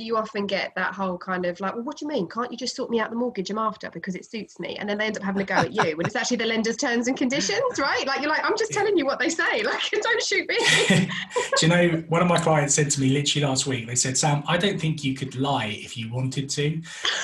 do 0.00 0.06
you 0.06 0.16
often 0.16 0.46
get 0.46 0.72
that 0.76 0.94
whole 0.94 1.18
kind 1.18 1.44
of 1.44 1.60
like, 1.60 1.74
well, 1.74 1.84
what 1.84 1.98
do 1.98 2.06
you 2.06 2.08
mean? 2.08 2.26
Can't 2.26 2.50
you 2.50 2.56
just 2.56 2.74
sort 2.74 2.88
me 2.88 3.00
out 3.00 3.10
the 3.10 3.16
mortgage 3.16 3.50
I'm 3.50 3.58
after 3.58 3.90
because 3.90 4.14
it 4.14 4.24
suits 4.24 4.58
me? 4.58 4.76
And 4.76 4.88
then 4.88 4.96
they 4.96 5.04
end 5.04 5.18
up 5.18 5.22
having 5.22 5.42
a 5.42 5.44
go 5.44 5.56
at 5.56 5.74
you 5.74 5.94
when 5.94 6.06
it's 6.06 6.16
actually 6.16 6.38
the 6.38 6.46
lender's 6.46 6.78
terms 6.78 7.06
and 7.06 7.18
conditions, 7.18 7.78
right? 7.78 8.06
Like 8.06 8.22
you're 8.22 8.30
like, 8.30 8.42
I'm 8.42 8.56
just 8.56 8.72
telling 8.72 8.96
you 8.96 9.04
what 9.04 9.18
they 9.18 9.28
say. 9.28 9.62
Like, 9.70 9.82
don't 9.90 10.22
shoot 10.22 10.48
me. 10.48 10.56
do 10.88 11.66
you 11.66 11.68
know, 11.68 12.04
one 12.08 12.22
of 12.22 12.28
my 12.28 12.38
clients 12.38 12.74
said 12.74 12.90
to 12.90 13.00
me 13.00 13.10
literally 13.10 13.46
last 13.46 13.66
week, 13.66 13.86
they 13.86 13.94
said, 13.94 14.16
Sam, 14.16 14.42
I 14.48 14.56
don't 14.56 14.80
think 14.80 15.04
you 15.04 15.14
could 15.14 15.36
lie 15.36 15.66
if 15.66 15.96
you 15.96 16.10
wanted 16.12 16.48
to. 16.50 16.80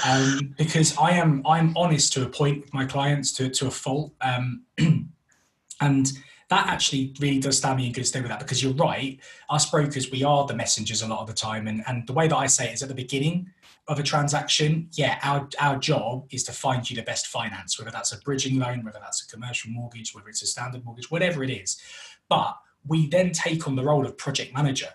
Um, 0.06 0.54
because 0.58 0.96
I 0.98 1.12
am 1.12 1.42
I'm 1.46 1.76
honest 1.76 2.12
to 2.12 2.24
a 2.24 2.28
point 2.28 2.60
with 2.60 2.74
my 2.74 2.84
clients 2.84 3.32
to, 3.32 3.48
to 3.48 3.68
a 3.68 3.70
fault. 3.70 4.12
Um, 4.20 4.64
and 5.80 6.12
that 6.48 6.68
actually 6.68 7.12
really 7.20 7.40
does 7.40 7.58
stand 7.58 7.78
me 7.78 7.86
in 7.86 7.92
good 7.92 8.06
stead 8.06 8.22
with 8.22 8.30
that 8.30 8.38
because 8.38 8.62
you're 8.62 8.72
right. 8.74 9.18
Us 9.50 9.68
brokers, 9.68 10.10
we 10.10 10.22
are 10.22 10.46
the 10.46 10.54
messengers 10.54 11.02
a 11.02 11.08
lot 11.08 11.20
of 11.20 11.26
the 11.26 11.32
time. 11.32 11.66
And, 11.66 11.82
and 11.88 12.06
the 12.06 12.12
way 12.12 12.28
that 12.28 12.36
I 12.36 12.46
say 12.46 12.68
it 12.68 12.74
is 12.74 12.82
at 12.82 12.88
the 12.88 12.94
beginning 12.94 13.50
of 13.88 13.98
a 13.98 14.02
transaction, 14.02 14.88
yeah, 14.92 15.18
our, 15.22 15.48
our 15.60 15.76
job 15.76 16.26
is 16.30 16.44
to 16.44 16.52
find 16.52 16.88
you 16.88 16.94
the 16.94 17.02
best 17.02 17.26
finance, 17.26 17.78
whether 17.78 17.90
that's 17.90 18.12
a 18.12 18.18
bridging 18.18 18.58
loan, 18.58 18.84
whether 18.84 19.00
that's 19.00 19.24
a 19.24 19.28
commercial 19.28 19.70
mortgage, 19.72 20.14
whether 20.14 20.28
it's 20.28 20.42
a 20.42 20.46
standard 20.46 20.84
mortgage, 20.84 21.10
whatever 21.10 21.42
it 21.42 21.50
is. 21.50 21.80
But 22.28 22.56
we 22.86 23.08
then 23.08 23.32
take 23.32 23.66
on 23.66 23.74
the 23.74 23.82
role 23.82 24.06
of 24.06 24.16
project 24.16 24.54
manager 24.54 24.90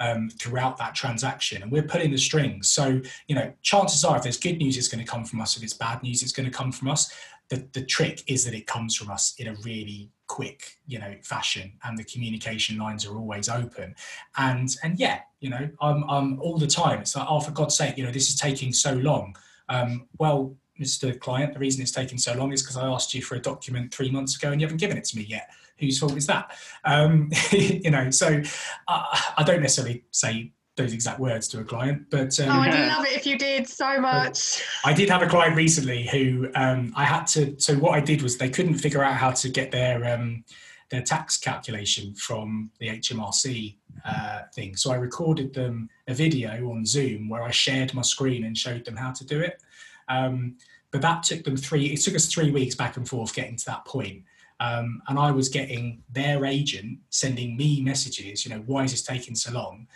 um, 0.00 0.28
throughout 0.28 0.76
that 0.78 0.96
transaction 0.96 1.62
and 1.62 1.70
we're 1.70 1.82
pulling 1.82 2.10
the 2.10 2.18
strings. 2.18 2.68
So, 2.68 3.00
you 3.28 3.34
know, 3.36 3.52
chances 3.62 4.04
are 4.04 4.16
if 4.16 4.24
there's 4.24 4.38
good 4.38 4.58
news, 4.58 4.76
it's 4.76 4.88
going 4.88 5.04
to 5.04 5.10
come 5.10 5.24
from 5.24 5.40
us. 5.40 5.56
If 5.56 5.62
it's 5.62 5.72
bad 5.72 6.02
news, 6.02 6.22
it's 6.22 6.32
going 6.32 6.50
to 6.50 6.56
come 6.56 6.72
from 6.72 6.88
us. 6.88 7.12
The, 7.48 7.66
the 7.72 7.84
trick 7.84 8.24
is 8.26 8.44
that 8.44 8.54
it 8.54 8.66
comes 8.66 8.96
from 8.96 9.10
us 9.10 9.34
in 9.38 9.46
a 9.46 9.54
really 9.64 10.10
quick 10.26 10.78
you 10.86 10.98
know 10.98 11.14
fashion 11.22 11.72
and 11.84 11.96
the 11.96 12.04
communication 12.04 12.78
lines 12.78 13.06
are 13.06 13.16
always 13.16 13.48
open. 13.48 13.94
And 14.36 14.68
and 14.82 14.98
yeah 14.98 15.20
you 15.40 15.50
know 15.50 15.68
i'm, 15.80 16.04
I'm 16.08 16.40
all 16.40 16.58
the 16.58 16.66
time 16.66 17.00
it's 17.00 17.14
like 17.14 17.26
oh 17.28 17.40
for 17.40 17.50
god's 17.50 17.76
sake 17.76 17.96
you 17.96 18.04
know 18.04 18.12
this 18.12 18.28
is 18.28 18.36
taking 18.36 18.72
so 18.72 18.94
long. 18.94 19.36
Um, 19.68 20.06
well 20.18 20.54
mr 20.80 21.18
client 21.18 21.54
the 21.54 21.58
reason 21.58 21.82
it's 21.82 21.90
taking 21.90 22.18
so 22.18 22.34
long 22.34 22.52
is 22.52 22.62
because 22.62 22.76
i 22.76 22.86
asked 22.86 23.14
you 23.14 23.22
for 23.22 23.34
a 23.34 23.40
document 23.40 23.92
three 23.92 24.10
months 24.10 24.36
ago 24.36 24.52
and 24.52 24.60
you 24.60 24.66
haven't 24.66 24.78
given 24.78 24.96
it 24.96 25.04
to 25.04 25.16
me 25.16 25.24
yet. 25.24 25.50
Whose 25.78 25.98
fault 25.98 26.16
is 26.16 26.26
that? 26.26 26.56
Um, 26.84 27.30
you 27.50 27.90
know 27.90 28.10
so 28.10 28.40
i 28.88 29.42
don't 29.44 29.60
necessarily 29.60 30.04
say 30.10 30.52
those 30.76 30.92
exact 30.92 31.18
words 31.18 31.48
to 31.48 31.60
a 31.60 31.64
client. 31.64 32.06
But 32.10 32.38
um, 32.40 32.50
oh, 32.50 32.60
I'd 32.60 32.88
love 32.88 33.06
it 33.06 33.12
if 33.12 33.26
you 33.26 33.38
did 33.38 33.66
so 33.68 34.00
much. 34.00 34.62
I 34.84 34.92
did 34.92 35.08
have 35.08 35.22
a 35.22 35.26
client 35.26 35.56
recently 35.56 36.06
who 36.06 36.48
um, 36.54 36.92
I 36.94 37.04
had 37.04 37.26
to. 37.28 37.58
So 37.58 37.74
what 37.74 37.92
I 37.92 38.00
did 38.00 38.22
was 38.22 38.36
they 38.36 38.50
couldn't 38.50 38.74
figure 38.74 39.02
out 39.02 39.14
how 39.14 39.30
to 39.32 39.48
get 39.48 39.70
their 39.70 40.04
um, 40.14 40.44
their 40.90 41.02
tax 41.02 41.36
calculation 41.36 42.14
from 42.14 42.70
the 42.78 42.88
HMRC 42.88 43.76
uh, 44.04 44.42
thing. 44.54 44.76
So 44.76 44.92
I 44.92 44.96
recorded 44.96 45.52
them 45.52 45.88
a 46.06 46.14
video 46.14 46.70
on 46.70 46.84
Zoom 46.86 47.28
where 47.28 47.42
I 47.42 47.50
shared 47.50 47.92
my 47.92 48.02
screen 48.02 48.44
and 48.44 48.56
showed 48.56 48.84
them 48.84 48.96
how 48.96 49.12
to 49.12 49.24
do 49.24 49.40
it. 49.40 49.60
Um, 50.08 50.56
but 50.92 51.02
that 51.02 51.24
took 51.24 51.44
them 51.44 51.56
three. 51.56 51.86
It 51.86 52.00
took 52.00 52.14
us 52.14 52.26
three 52.26 52.50
weeks 52.50 52.74
back 52.74 52.96
and 52.96 53.08
forth 53.08 53.34
getting 53.34 53.56
to 53.56 53.66
that 53.66 53.84
point. 53.84 54.22
Um, 54.60 55.02
and 55.08 55.18
I 55.18 55.32
was 55.32 55.48
getting 55.48 56.02
their 56.10 56.44
agent 56.44 56.98
sending 57.10 57.56
me 57.56 57.82
messages. 57.82 58.44
You 58.44 58.54
know, 58.54 58.62
why 58.66 58.84
is 58.84 58.92
this 58.92 59.02
taking 59.02 59.34
so 59.34 59.52
long? 59.52 59.86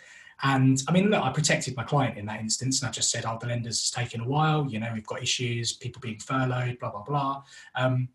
And 0.43 0.81
I 0.87 0.91
mean, 0.91 1.09
look, 1.09 1.23
I 1.23 1.31
protected 1.31 1.75
my 1.75 1.83
client 1.83 2.17
in 2.17 2.25
that 2.25 2.39
instance, 2.39 2.81
and 2.81 2.89
I 2.89 2.91
just 2.91 3.11
said, 3.11 3.25
"Oh, 3.25 3.37
the 3.39 3.47
lender's 3.47 3.91
taken 3.91 4.21
a 4.21 4.27
while. 4.27 4.67
You 4.67 4.79
know, 4.79 4.89
we've 4.93 5.05
got 5.05 5.21
issues, 5.21 5.73
people 5.73 5.99
being 5.99 6.19
furloughed, 6.19 6.79
blah 6.79 6.91
blah 6.91 7.03
blah." 7.03 7.43
Um, 7.75 8.09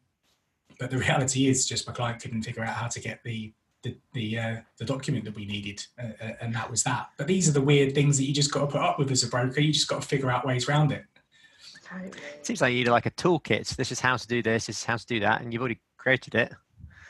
but 0.79 0.91
the 0.91 0.99
reality 1.07 1.49
is, 1.49 1.67
just 1.67 1.87
my 1.87 1.93
client 1.93 2.21
couldn't 2.21 2.43
figure 2.43 2.65
out 2.65 2.75
how 2.75 2.89
to 2.89 3.01
get 3.01 3.23
the 3.25 3.53
the 3.83 3.97
the, 4.13 4.39
uh, 4.39 4.57
the 4.79 4.85
document 4.85 5.25
that 5.25 5.37
we 5.37 5.47
needed, 5.47 5.85
uh, 6.03 6.09
uh 6.21 6.33
and 6.41 6.55
that 6.55 6.71
was 6.71 6.83
that. 6.83 7.11
But 7.17 7.29
these 7.29 7.49
are 7.49 7.53
the 7.53 7.61
weird 7.61 7.95
things 7.95 8.19
that 8.19 8.25
you 8.25 8.35
just 8.35 8.53
got 8.53 8.61
to 8.61 8.67
put 8.67 8.81
up 8.81 8.99
with 8.99 9.11
as 9.11 9.23
a 9.23 9.29
broker. 9.29 9.61
You 9.61 9.73
just 9.73 9.89
got 9.89 10.03
to 10.03 10.09
figure 10.09 10.31
out 10.31 10.47
ways 10.47 10.69
around 10.69 10.93
it. 10.93 11.05
It 12.39 12.45
seems 12.45 12.61
like 12.61 12.73
you 12.73 12.81
need 12.81 12.91
like 12.91 13.07
a 13.07 13.13
toolkit. 13.13 13.77
This 13.77 13.93
is 13.93 14.01
how 14.01 14.17
to 14.17 14.27
do 14.27 14.43
this. 14.43 14.67
This 14.67 14.79
is 14.79 14.85
how 14.85 14.97
to 14.97 15.07
do 15.07 15.21
that, 15.21 15.43
and 15.43 15.53
you've 15.53 15.63
already 15.63 15.81
created 15.97 16.35
it. 16.35 16.53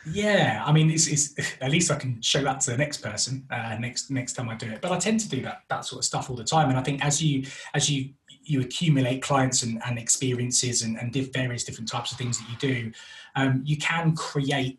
Yeah, 0.09 0.63
I 0.65 0.73
mean, 0.73 0.91
it's, 0.91 1.09
it's 1.09 1.35
at 1.61 1.71
least 1.71 1.91
I 1.91 1.97
can 1.97 2.21
show 2.23 2.43
that 2.43 2.61
to 2.61 2.71
the 2.71 2.77
next 2.77 2.99
person 2.99 3.47
uh, 3.51 3.77
next 3.79 4.11
next 4.11 4.35
time 4.35 4.49
I 4.49 4.55
do 4.55 4.71
it. 4.71 4.81
But 4.81 4.93
I 4.93 4.99
tend 4.99 5.21
to 5.21 5.29
do 5.29 5.43
that 5.43 5.63
that 5.69 5.85
sort 5.85 6.01
of 6.01 6.05
stuff 6.05 6.31
all 6.31 6.37
the 6.37 6.45
time, 6.45 6.69
and 6.69 6.79
I 6.79 6.83
think 6.83 7.05
as 7.05 7.23
you 7.23 7.45
as 7.75 7.91
you 7.91 8.11
you 8.45 8.61
accumulate 8.61 9.23
clients 9.23 9.65
and, 9.65 9.83
and 9.85 9.99
experiences 9.99 10.83
and, 10.83 10.97
and 10.99 11.13
various 11.33 11.65
different 11.65 11.91
types 11.91 12.13
of 12.13 12.19
things 12.19 12.39
that 12.39 12.49
you 12.49 12.57
do, 12.59 12.93
um, 13.35 13.61
you 13.65 13.77
can 13.77 14.15
create 14.15 14.79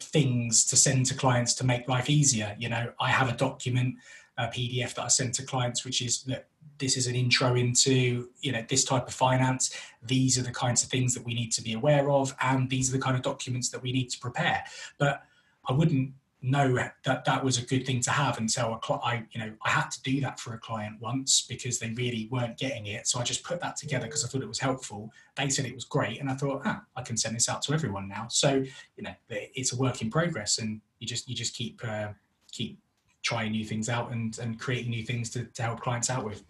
things 0.00 0.64
to 0.66 0.76
send 0.76 1.06
to 1.06 1.14
clients 1.14 1.54
to 1.54 1.64
make 1.64 1.88
life 1.88 2.10
easier. 2.10 2.56
You 2.58 2.68
know, 2.68 2.92
I 3.00 3.10
have 3.10 3.28
a 3.30 3.36
document, 3.36 3.94
a 4.36 4.48
PDF 4.48 4.94
that 4.94 5.04
I 5.04 5.08
send 5.08 5.34
to 5.34 5.44
clients, 5.44 5.84
which 5.84 6.02
is 6.02 6.24
that 6.24 6.48
this 6.78 6.96
is 6.96 7.06
an 7.06 7.14
intro 7.14 7.54
into 7.54 8.28
you 8.40 8.52
know 8.52 8.64
this 8.68 8.84
type 8.84 9.06
of 9.06 9.14
finance. 9.14 9.74
These 10.02 10.38
are 10.38 10.42
the 10.42 10.52
kinds 10.52 10.82
of 10.82 10.90
things 10.90 11.14
that 11.14 11.24
we 11.24 11.34
need 11.34 11.52
to 11.52 11.62
be 11.62 11.72
aware 11.72 12.10
of 12.10 12.34
and 12.40 12.68
these 12.70 12.88
are 12.90 12.96
the 12.96 13.02
kind 13.02 13.16
of 13.16 13.22
documents 13.22 13.68
that 13.70 13.82
we 13.82 13.92
need 13.92 14.10
to 14.10 14.18
prepare. 14.18 14.64
But 14.98 15.22
i 15.68 15.72
wouldn't 15.72 16.12
know 16.42 16.78
that 17.04 17.24
that 17.24 17.42
was 17.44 17.58
a 17.58 17.62
good 17.62 17.84
thing 17.84 18.00
to 18.00 18.10
have 18.10 18.38
until 18.38 18.78
cl- 18.84 19.00
I 19.02 19.24
you 19.32 19.40
know 19.40 19.52
I 19.64 19.70
had 19.70 19.90
to 19.90 20.02
do 20.02 20.20
that 20.20 20.38
for 20.38 20.54
a 20.54 20.58
client 20.58 21.00
once 21.00 21.42
because 21.42 21.78
they 21.78 21.90
really 21.90 22.28
weren't 22.30 22.56
getting 22.56 22.86
it. 22.86 23.06
So 23.06 23.18
I 23.18 23.24
just 23.24 23.42
put 23.42 23.60
that 23.60 23.76
together 23.76 24.06
because 24.06 24.24
I 24.24 24.28
thought 24.28 24.42
it 24.42 24.48
was 24.48 24.58
helpful. 24.58 25.10
They 25.34 25.48
said 25.48 25.64
it 25.64 25.74
was 25.74 25.84
great 25.84 26.20
and 26.20 26.30
I 26.30 26.34
thought 26.34 26.62
ah 26.64 26.82
I 26.94 27.02
can 27.02 27.16
send 27.16 27.34
this 27.34 27.48
out 27.48 27.62
to 27.62 27.72
everyone 27.72 28.08
now. 28.08 28.28
So 28.28 28.64
you 28.96 29.02
know 29.02 29.14
it's 29.28 29.72
a 29.72 29.76
work 29.76 30.02
in 30.02 30.10
progress 30.10 30.58
and 30.58 30.80
you 31.00 31.06
just 31.06 31.28
you 31.28 31.34
just 31.34 31.54
keep 31.54 31.80
uh, 31.84 32.08
keep 32.52 32.78
trying 33.22 33.52
new 33.52 33.64
things 33.64 33.88
out 33.88 34.12
and 34.12 34.38
and 34.38 34.60
creating 34.60 34.90
new 34.90 35.02
things 35.02 35.30
to, 35.30 35.44
to 35.44 35.62
help 35.62 35.80
clients 35.80 36.10
out 36.10 36.24
with 36.24 36.44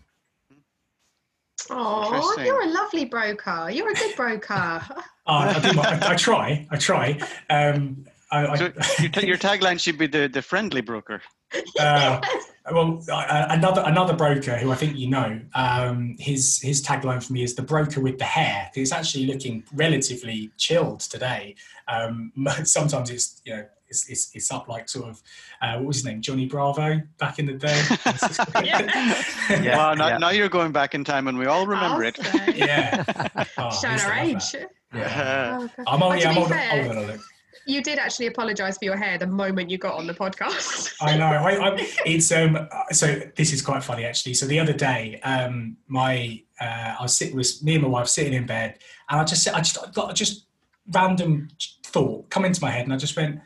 Oh, 1.71 2.37
you're 2.39 2.63
a 2.63 2.69
lovely 2.69 3.05
broker. 3.05 3.71
You're 3.71 3.91
a 3.91 3.95
good 3.95 4.17
broker. 4.17 4.55
uh, 4.55 5.03
I, 5.27 5.59
do, 5.61 5.81
I, 5.81 6.13
I, 6.13 6.17
try. 6.17 6.67
I 6.71 6.77
try. 6.77 7.19
Um, 7.51 8.05
I, 8.31 8.57
so 8.57 8.73
your, 9.01 9.25
your, 9.25 9.37
tagline 9.37 9.81
should 9.81 9.99
be 9.99 10.07
the, 10.07 10.29
the 10.29 10.43
friendly 10.43 10.81
broker. 10.81 11.23
Uh, 11.79 12.21
well, 12.73 13.03
uh, 13.11 13.47
another 13.51 13.83
another 13.87 14.15
broker 14.15 14.57
who 14.57 14.73
I 14.73 14.75
think 14.75 14.97
you 14.97 15.09
know, 15.09 15.41
um, 15.55 16.17
his 16.19 16.61
his 16.61 16.83
tagline 16.83 17.23
for 17.23 17.33
me 17.33 17.43
is 17.43 17.55
the 17.55 17.63
broker 17.63 18.01
with 18.01 18.19
the 18.19 18.25
hair. 18.25 18.71
It's 18.75 18.93
actually 18.93 19.27
looking 19.27 19.63
relatively 19.73 20.51
chilled 20.57 21.01
today. 21.01 21.55
Um, 21.87 22.33
sometimes 22.65 23.11
it's 23.11 23.41
you 23.45 23.57
know 23.57 23.67
it's, 23.89 24.09
it's, 24.09 24.31
it's 24.35 24.51
up 24.51 24.69
like 24.69 24.89
sort 24.89 25.09
of 25.09 25.23
uh, 25.63 25.75
what 25.77 25.87
was 25.87 25.97
his 25.99 26.05
name 26.05 26.21
Johnny 26.21 26.47
Bravo 26.47 27.01
back 27.19 27.39
in 27.39 27.47
the 27.47 27.55
day. 27.55 27.83
yeah. 28.65 29.23
yeah. 29.63 29.77
Wow, 29.77 29.95
now, 29.95 30.09
yeah. 30.09 30.19
now, 30.19 30.31
you're 30.31 30.49
going 30.49 30.73
back 30.73 30.95
in 30.95 31.05
time 31.05 31.29
and 31.29 31.39
we 31.39 31.47
all 31.47 31.67
remember 31.67 32.05
I'll 32.05 32.09
it. 32.09 32.57
Yeah, 32.57 33.05
oh, 33.59 33.71
Shine 33.71 34.01
our 34.01 34.13
age. 34.15 34.55
Yeah. 34.95 35.69
Oh, 35.79 35.85
I'm 35.87 36.03
only 36.03 36.25
I'm 36.25 36.39
older, 36.39 36.61
older 36.73 37.07
than 37.07 37.21
You 37.67 37.83
did 37.83 37.99
actually 37.99 38.27
apologise 38.27 38.79
for 38.79 38.85
your 38.85 38.97
hair 38.97 39.19
the 39.19 39.27
moment 39.27 39.71
you 39.71 39.79
got 39.79 39.95
on 39.95 40.07
the 40.07 40.15
podcast. 40.15 40.95
I 41.01 41.17
know. 41.17 41.27
I, 41.27 41.71
I, 41.71 41.77
it's 42.05 42.31
um. 42.33 42.69
So 42.91 43.21
this 43.37 43.53
is 43.53 43.63
quite 43.63 43.83
funny 43.83 44.05
actually. 44.05 44.35
So 44.35 44.47
the 44.47 44.61
other 44.61 44.73
day, 44.73 45.21
um, 45.23 45.77
my 45.89 46.43
uh, 46.61 46.95
I 46.99 47.03
was 47.03 47.17
sitting 47.17 47.37
with 47.37 47.63
me 47.63 47.75
and 47.75 47.83
my 47.83 47.89
wife 47.89 48.09
sitting 48.09 48.33
in 48.33 48.47
bed, 48.47 48.79
and 49.11 49.21
I 49.21 49.25
just 49.25 49.49
I 49.49 49.59
just 49.59 49.79
I 49.79 49.91
got 49.91 50.15
just 50.15 50.47
random 50.93 51.49
thought 51.85 52.31
come 52.31 52.45
into 52.45 52.61
my 52.61 52.71
head, 52.71 52.85
and 52.85 52.93
I 52.93 52.97
just 52.97 53.17
went, 53.17 53.41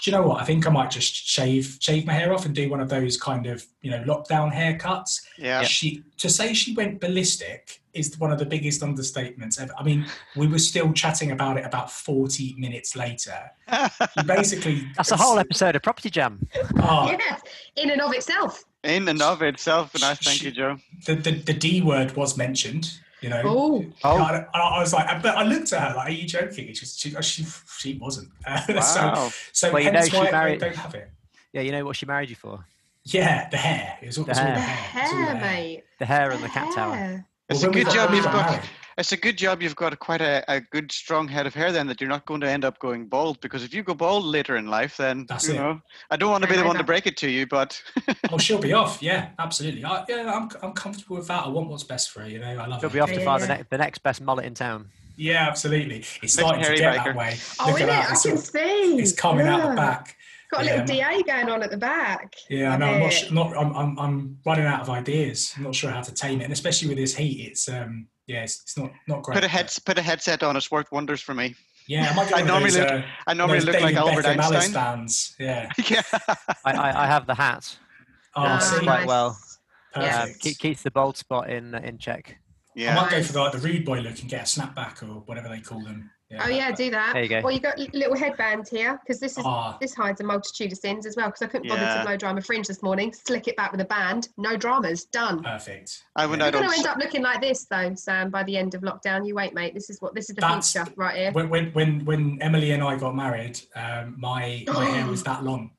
do 0.00 0.10
you 0.10 0.16
know 0.16 0.26
what? 0.26 0.40
I 0.40 0.44
think 0.44 0.66
I 0.66 0.70
might 0.70 0.90
just 0.90 1.14
shave 1.14 1.78
shave 1.80 2.06
my 2.06 2.12
hair 2.12 2.32
off 2.32 2.46
and 2.46 2.54
do 2.54 2.70
one 2.70 2.80
of 2.80 2.88
those 2.88 3.16
kind 3.16 3.46
of 3.46 3.64
you 3.82 3.90
know 3.90 4.02
lockdown 4.04 4.52
haircuts. 4.52 5.20
Yeah. 5.36 5.62
She 5.62 6.02
to 6.18 6.28
say 6.28 6.54
she 6.54 6.74
went 6.74 7.00
ballistic 7.00 7.80
is 7.92 8.18
one 8.18 8.32
of 8.32 8.38
the 8.38 8.46
biggest 8.46 8.80
understatements 8.80 9.60
ever. 9.60 9.72
I 9.78 9.82
mean, 9.82 10.06
we 10.36 10.46
were 10.46 10.58
still 10.58 10.92
chatting 10.92 11.32
about 11.32 11.58
it 11.58 11.66
about 11.66 11.90
forty 11.90 12.54
minutes 12.58 12.96
later. 12.96 13.50
Basically 14.26 14.86
that's 14.96 15.10
a 15.10 15.16
whole 15.16 15.38
episode 15.38 15.76
of 15.76 15.82
Property 15.82 16.10
Jam. 16.10 16.46
Oh, 16.76 17.10
yes, 17.10 17.42
in 17.76 17.90
and 17.90 18.00
of 18.00 18.12
itself. 18.12 18.64
In 18.84 19.08
and 19.08 19.20
of 19.20 19.42
itself, 19.42 19.94
and 19.94 20.04
I 20.04 20.14
thank 20.14 20.38
she, 20.38 20.46
you, 20.46 20.50
Jo. 20.52 20.76
The, 21.04 21.16
the 21.16 21.32
the 21.32 21.52
D 21.52 21.82
word 21.82 22.16
was 22.16 22.36
mentioned. 22.36 22.98
You 23.20 23.30
know, 23.30 23.42
oh, 23.44 23.84
oh. 24.04 24.16
I, 24.16 24.46
I, 24.54 24.78
was 24.78 24.92
like, 24.92 25.22
but 25.22 25.36
I 25.36 25.42
looked 25.42 25.72
at 25.72 25.80
her 25.80 25.96
like, 25.96 26.08
"Are 26.08 26.12
you 26.12 26.26
joking?" 26.26 26.72
She 26.72 26.86
she 26.86 27.10
she, 27.20 27.44
she 27.78 27.98
wasn't. 27.98 28.28
Uh, 28.46 28.60
wow. 28.68 28.80
so 28.80 29.32
so 29.52 29.72
well, 29.72 29.82
you 29.82 29.90
know, 29.90 30.02
she 30.02 30.20
married, 30.30 30.60
don't 30.60 30.74
have 30.74 30.94
it. 30.94 31.10
Yeah, 31.52 31.62
you 31.62 31.72
know 31.72 31.84
what 31.84 31.96
she 31.96 32.06
married 32.06 32.30
you 32.30 32.36
for? 32.36 32.64
Yeah, 33.04 33.48
the 33.48 33.56
hair. 33.56 33.98
It 34.00 34.06
was, 34.06 34.16
the, 34.16 34.22
it 34.22 34.28
was 34.28 34.38
hair. 34.38 34.54
the 34.54 34.60
hair, 34.60 35.08
the 35.08 35.16
hair 35.16 35.40
mate. 35.40 35.84
The 35.98 36.06
hair 36.06 36.30
and 36.30 36.38
the, 36.38 36.46
the 36.46 36.52
cat 36.52 36.74
tower. 36.74 37.24
It's 37.48 37.62
well, 37.62 37.70
a 37.70 37.72
good 37.72 37.90
job 37.90 38.14
you've 38.14 38.24
got. 38.24 38.62
It's 38.98 39.12
a 39.12 39.16
good 39.16 39.38
job 39.38 39.62
you've 39.62 39.76
got 39.76 39.96
quite 40.00 40.20
a, 40.20 40.44
a 40.48 40.60
good 40.60 40.90
strong 40.90 41.28
head 41.28 41.46
of 41.46 41.54
hair 41.54 41.70
then 41.70 41.86
that 41.86 42.00
you're 42.00 42.10
not 42.10 42.26
going 42.26 42.40
to 42.40 42.50
end 42.50 42.64
up 42.64 42.80
going 42.80 43.06
bald 43.06 43.40
because 43.40 43.62
if 43.62 43.72
you 43.72 43.84
go 43.84 43.94
bald 43.94 44.24
later 44.24 44.56
in 44.56 44.66
life 44.66 44.96
then 44.96 45.24
That's 45.28 45.46
you 45.46 45.54
it. 45.54 45.58
know 45.58 45.80
I 46.10 46.16
don't 46.16 46.32
want 46.32 46.42
to 46.42 46.50
be 46.50 46.56
the 46.56 46.64
one 46.64 46.74
to 46.74 46.82
break 46.82 47.06
it 47.06 47.16
to 47.18 47.30
you 47.30 47.46
but 47.46 47.80
oh 48.32 48.38
she'll 48.38 48.58
be 48.58 48.72
off. 48.82 49.00
Yeah 49.00 49.28
absolutely. 49.38 49.84
I, 49.84 50.04
yeah 50.08 50.34
I'm, 50.34 50.48
I'm 50.62 50.72
comfortable 50.72 51.16
with 51.16 51.28
that. 51.28 51.46
I 51.46 51.48
want 51.48 51.68
what's 51.68 51.84
best 51.84 52.10
for 52.10 52.22
her 52.22 52.28
you 52.28 52.40
know? 52.40 52.48
I 52.48 52.66
love 52.66 52.80
she'll 52.80 52.90
be 52.90 52.98
off 52.98 53.12
to 53.12 53.24
find 53.24 53.40
the, 53.40 53.46
ne- 53.46 53.64
the 53.70 53.78
next 53.78 54.02
best 54.02 54.20
mullet 54.20 54.46
in 54.46 54.54
town. 54.54 54.88
Yeah 55.16 55.46
absolutely. 55.46 56.04
It's 56.20 56.32
starting 56.32 56.64
to 56.64 56.74
get 56.74 56.96
that 56.96 57.14
way. 57.14 57.36
Oh 57.60 57.70
Look 57.70 57.80
at 57.80 57.86
that. 57.86 58.06
I 58.06 58.16
can 58.20 58.36
see. 58.36 58.98
it's 58.98 59.12
coming 59.12 59.46
yeah. 59.46 59.58
out 59.58 59.70
the 59.70 59.76
back. 59.76 60.16
Got 60.50 60.62
a 60.62 60.64
yeah, 60.64 60.70
little 60.72 60.86
DA 60.86 61.22
going 61.22 61.50
on 61.50 61.62
at 61.62 61.70
the 61.70 61.76
back. 61.76 62.34
Yeah, 62.48 62.72
I 62.72 62.78
know. 62.78 62.86
I'm 62.86 63.00
not, 63.00 63.32
not 63.32 63.56
I'm, 63.56 63.76
I'm, 63.76 63.98
I'm 63.98 64.38
running 64.46 64.64
out 64.64 64.80
of 64.80 64.88
ideas. 64.88 65.52
I'm 65.56 65.64
not 65.64 65.74
sure 65.74 65.90
how 65.90 66.00
to 66.00 66.14
tame 66.14 66.40
it, 66.40 66.44
and 66.44 66.54
especially 66.54 66.88
with 66.88 66.96
this 66.96 67.14
heat, 67.14 67.46
it's 67.46 67.68
um, 67.68 68.06
yeah, 68.28 68.42
it's, 68.44 68.60
it's 68.62 68.76
not 68.76 68.92
not 69.08 69.22
great. 69.22 69.34
Put 69.34 69.44
a 69.44 69.48
head, 69.48 69.72
put 69.84 69.98
a 69.98 70.02
headset 70.02 70.42
on. 70.42 70.54
It's 70.54 70.70
worked 70.70 70.92
wonders 70.92 71.20
for 71.20 71.34
me. 71.34 71.56
Yeah, 71.88 72.14
I, 72.34 72.40
I 72.40 72.42
normally 72.42 72.70
those, 72.70 72.80
look. 72.80 72.90
Uh, 72.90 73.02
I 73.26 73.34
normally 73.34 73.60
look 73.60 73.80
like 73.80 73.96
Albert 73.96 74.26
Einstein. 74.26 74.72
Bands. 74.72 75.34
Yeah. 75.40 75.70
yeah. 75.88 76.02
I, 76.64 76.72
I, 76.72 77.04
I, 77.04 77.06
have 77.06 77.26
the 77.26 77.34
hat. 77.34 77.76
Oh, 78.36 78.42
uh, 78.42 78.60
quite 78.80 78.84
nice. 78.84 79.06
well. 79.06 79.38
Perfect. 79.94 80.40
keep, 80.40 80.58
keeps 80.58 80.82
the 80.82 80.90
bold 80.90 81.16
spot 81.16 81.50
in 81.50 81.74
in 81.76 81.96
check. 81.96 82.38
Yeah. 82.76 82.92
I 82.92 83.02
might 83.02 83.10
go 83.10 83.22
for 83.22 83.32
the, 83.32 83.40
like, 83.40 83.52
the 83.52 83.58
rude 83.58 83.84
boy 83.84 84.00
look 84.00 84.20
and 84.20 84.28
get 84.28 84.42
a 84.42 84.44
snapback 84.44 85.02
or 85.02 85.22
whatever 85.22 85.48
they 85.48 85.60
call 85.60 85.80
them. 85.82 86.10
Yeah, 86.30 86.42
oh 86.44 86.48
yeah, 86.48 86.72
do 86.72 86.90
that. 86.90 87.14
There 87.14 87.22
you 87.22 87.28
go. 87.28 87.40
Or 87.40 87.50
you 87.50 87.60
got 87.60 87.78
little 87.78 88.16
headband 88.16 88.68
here 88.68 88.98
because 89.02 89.18
this 89.18 89.38
is 89.38 89.44
oh. 89.46 89.76
this 89.80 89.94
hides 89.94 90.20
a 90.20 90.24
multitude 90.24 90.72
of 90.72 90.78
sins 90.78 91.06
as 91.06 91.16
well. 91.16 91.28
Because 91.28 91.42
I 91.42 91.46
couldn't 91.46 91.68
bother 91.68 91.80
yeah. 91.80 91.98
to 91.98 92.04
blow 92.04 92.16
dry 92.18 92.32
my 92.34 92.40
fringe 92.40 92.66
this 92.66 92.82
morning. 92.82 93.14
Slick 93.14 93.48
it 93.48 93.56
back 93.56 93.72
with 93.72 93.80
a 93.80 93.86
band. 93.86 94.28
No 94.36 94.54
dramas. 94.54 95.04
Done. 95.04 95.42
Perfect. 95.42 96.04
I 96.16 96.26
would. 96.26 96.38
Yeah. 96.38 96.46
You're 96.46 96.52
going 96.52 96.68
to 96.68 96.76
end 96.76 96.86
up 96.86 96.98
looking 96.98 97.22
like 97.22 97.40
this 97.40 97.64
though, 97.64 97.94
Sam. 97.94 98.28
By 98.30 98.42
the 98.42 98.58
end 98.58 98.74
of 98.74 98.82
lockdown, 98.82 99.26
you 99.26 99.34
wait, 99.34 99.54
mate. 99.54 99.72
This 99.72 99.88
is 99.88 100.02
what 100.02 100.14
this 100.14 100.28
is 100.28 100.36
the 100.36 100.42
That's, 100.42 100.70
future 100.70 100.92
right 100.96 101.16
here. 101.16 101.32
When 101.32 101.48
when 101.48 101.72
when 101.72 102.04
when 102.04 102.42
Emily 102.42 102.72
and 102.72 102.82
I 102.82 102.96
got 102.96 103.16
married, 103.16 103.58
um, 103.74 104.14
my 104.18 104.64
my 104.66 104.84
hair 104.84 105.06
was 105.06 105.22
that 105.22 105.44
long. 105.44 105.70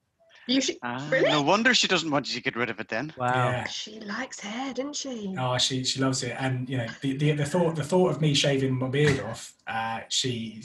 You 0.49 0.62
should, 0.62 0.77
ah, 0.81 1.07
really? 1.12 1.29
No 1.29 1.41
wonder 1.41 1.73
she 1.73 1.88
doesn't 1.88 2.09
want 2.09 2.27
you 2.27 2.35
to 2.35 2.41
get 2.41 2.55
rid 2.55 2.69
of 2.69 2.79
it 2.79 2.89
then. 2.89 3.13
Wow. 3.17 3.49
Yeah. 3.49 3.67
She 3.67 3.99
likes 3.99 4.39
hair, 4.39 4.73
doesn't 4.73 4.95
she? 4.95 5.35
Oh, 5.38 5.57
she 5.57 5.83
she 5.83 5.99
loves 5.99 6.23
it, 6.23 6.35
and 6.39 6.67
you 6.67 6.77
know 6.77 6.88
the, 7.01 7.15
the, 7.17 7.31
the 7.33 7.45
thought 7.45 7.75
the 7.75 7.83
thought 7.83 8.09
of 8.09 8.21
me 8.21 8.33
shaving 8.33 8.77
my 8.77 8.88
beard 8.88 9.19
off, 9.21 9.53
uh, 9.67 9.99
she 10.09 10.62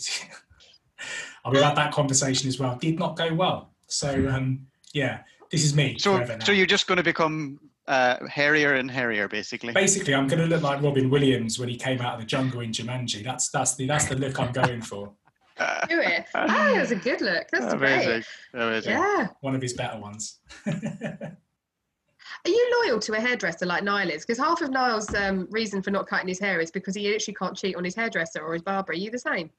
I 1.44 1.50
mean, 1.50 1.62
had 1.62 1.76
that 1.76 1.92
conversation 1.92 2.48
as 2.48 2.58
well. 2.58 2.76
Did 2.76 2.98
not 2.98 3.16
go 3.16 3.34
well. 3.34 3.70
So 3.86 4.28
um, 4.28 4.66
yeah, 4.92 5.20
this 5.50 5.64
is 5.64 5.74
me. 5.74 5.98
So, 5.98 6.24
so 6.42 6.52
you're 6.52 6.66
just 6.66 6.86
going 6.86 6.96
to 6.96 7.04
become 7.04 7.60
uh, 7.86 8.26
hairier 8.26 8.74
and 8.74 8.90
hairier, 8.90 9.28
basically. 9.28 9.72
Basically, 9.72 10.14
I'm 10.14 10.26
going 10.26 10.40
to 10.40 10.46
look 10.46 10.62
like 10.62 10.82
Robin 10.82 11.10
Williams 11.10 11.58
when 11.58 11.68
he 11.68 11.76
came 11.76 12.00
out 12.00 12.14
of 12.14 12.20
the 12.20 12.26
jungle 12.26 12.60
in 12.60 12.70
Jumanji. 12.70 13.22
That's 13.22 13.50
that's 13.50 13.74
the 13.74 13.86
that's 13.86 14.06
the 14.06 14.16
look 14.16 14.40
I'm 14.40 14.52
going 14.52 14.80
for. 14.80 15.12
Do 15.88 16.00
it. 16.00 16.26
Oh, 16.34 16.46
that 16.46 16.80
was 16.80 16.90
a 16.90 16.96
good 16.96 17.20
look. 17.20 17.46
That's 17.52 17.72
Amazing. 17.72 18.08
great. 18.08 18.24
Amazing. 18.54 18.92
Yeah. 18.92 19.28
One 19.40 19.54
of 19.54 19.62
his 19.62 19.72
better 19.74 20.00
ones. 20.00 20.40
Are 20.66 22.50
you 22.50 22.84
loyal 22.84 22.98
to 23.00 23.12
a 23.12 23.20
hairdresser 23.20 23.64
like 23.64 23.84
Niall 23.84 24.10
is? 24.10 24.26
Because 24.26 24.38
half 24.38 24.60
of 24.62 24.70
Niall's 24.70 25.14
um, 25.14 25.46
reason 25.50 25.80
for 25.80 25.90
not 25.90 26.06
cutting 26.06 26.28
his 26.28 26.40
hair 26.40 26.60
is 26.60 26.70
because 26.70 26.94
he 26.94 27.08
literally 27.08 27.34
can't 27.34 27.56
cheat 27.56 27.76
on 27.76 27.84
his 27.84 27.94
hairdresser 27.94 28.40
or 28.40 28.52
his 28.54 28.62
barber. 28.62 28.92
Are 28.92 28.96
you 28.96 29.10
the 29.10 29.18
same? 29.18 29.50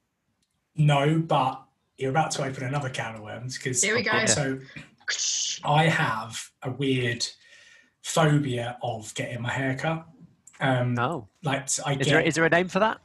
No, 0.76 1.20
but 1.20 1.64
you're 1.98 2.12
about 2.12 2.32
to 2.32 2.44
open 2.44 2.66
another 2.66 2.90
can 2.90 3.16
of 3.16 3.22
worms 3.22 3.58
because 3.58 3.82
here 3.82 3.96
we 3.96 4.04
go. 4.04 4.26
So 4.26 4.60
I 5.64 5.86
have 5.86 6.52
a 6.64 6.72
weird 6.72 7.26
phobia 8.02 8.78
of 8.84 9.14
getting 9.16 9.42
my 9.42 9.52
hair 9.52 9.76
cut. 9.76 10.06
Um, 10.60 11.00
oh, 11.00 11.28
like 11.44 11.70
I 11.86 11.94
is 11.94 11.98
get, 12.00 12.08
there 12.08 12.22
is 12.22 12.36
there 12.36 12.46
a 12.46 12.50
name 12.50 12.68
for 12.68 12.80
that? 12.80 13.00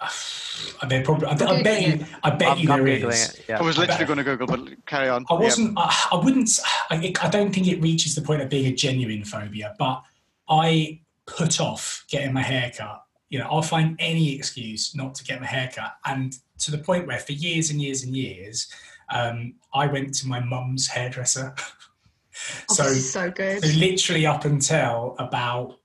they 0.88 1.02
probably. 1.02 1.26
I, 1.26 1.32
I 1.32 1.62
bet 1.62 1.82
you. 1.82 2.06
I 2.22 2.30
bet 2.30 2.48
I'm, 2.52 2.58
you 2.58 2.70
I'm 2.70 2.84
there 2.84 3.10
it. 3.10 3.44
Yeah. 3.48 3.58
I 3.58 3.62
was 3.62 3.78
literally 3.78 4.04
going 4.04 4.18
to 4.18 4.24
Google, 4.24 4.46
but 4.46 4.86
carry 4.86 5.08
on. 5.08 5.24
I 5.30 5.34
wasn't. 5.34 5.78
I, 5.78 6.08
I 6.12 6.16
wouldn't. 6.16 6.50
I, 6.90 7.12
I 7.20 7.28
don't 7.28 7.52
think 7.52 7.68
it 7.68 7.80
reaches 7.80 8.14
the 8.14 8.22
point 8.22 8.42
of 8.42 8.48
being 8.48 8.66
a 8.66 8.74
genuine 8.74 9.24
phobia, 9.24 9.74
but 9.78 10.02
I 10.48 11.00
put 11.26 11.60
off 11.60 12.04
getting 12.08 12.32
my 12.32 12.42
hair 12.42 12.72
cut. 12.76 13.02
You 13.28 13.40
know, 13.40 13.48
I'll 13.50 13.62
find 13.62 13.96
any 13.98 14.34
excuse 14.34 14.94
not 14.94 15.14
to 15.16 15.24
get 15.24 15.40
my 15.40 15.46
hair 15.46 15.70
cut, 15.74 15.94
and 16.04 16.36
to 16.58 16.70
the 16.70 16.78
point 16.78 17.06
where, 17.06 17.18
for 17.18 17.32
years 17.32 17.70
and 17.70 17.80
years 17.80 18.02
and 18.02 18.16
years, 18.16 18.68
um, 19.12 19.54
I 19.74 19.86
went 19.86 20.14
to 20.14 20.28
my 20.28 20.40
mum's 20.40 20.86
hairdresser. 20.86 21.54
Oh, 22.70 22.74
so, 22.74 22.82
this 22.82 22.96
is 22.98 23.12
so 23.12 23.30
good. 23.30 23.64
so 23.64 23.78
literally 23.78 24.26
up 24.26 24.44
until 24.44 25.16
about, 25.18 25.78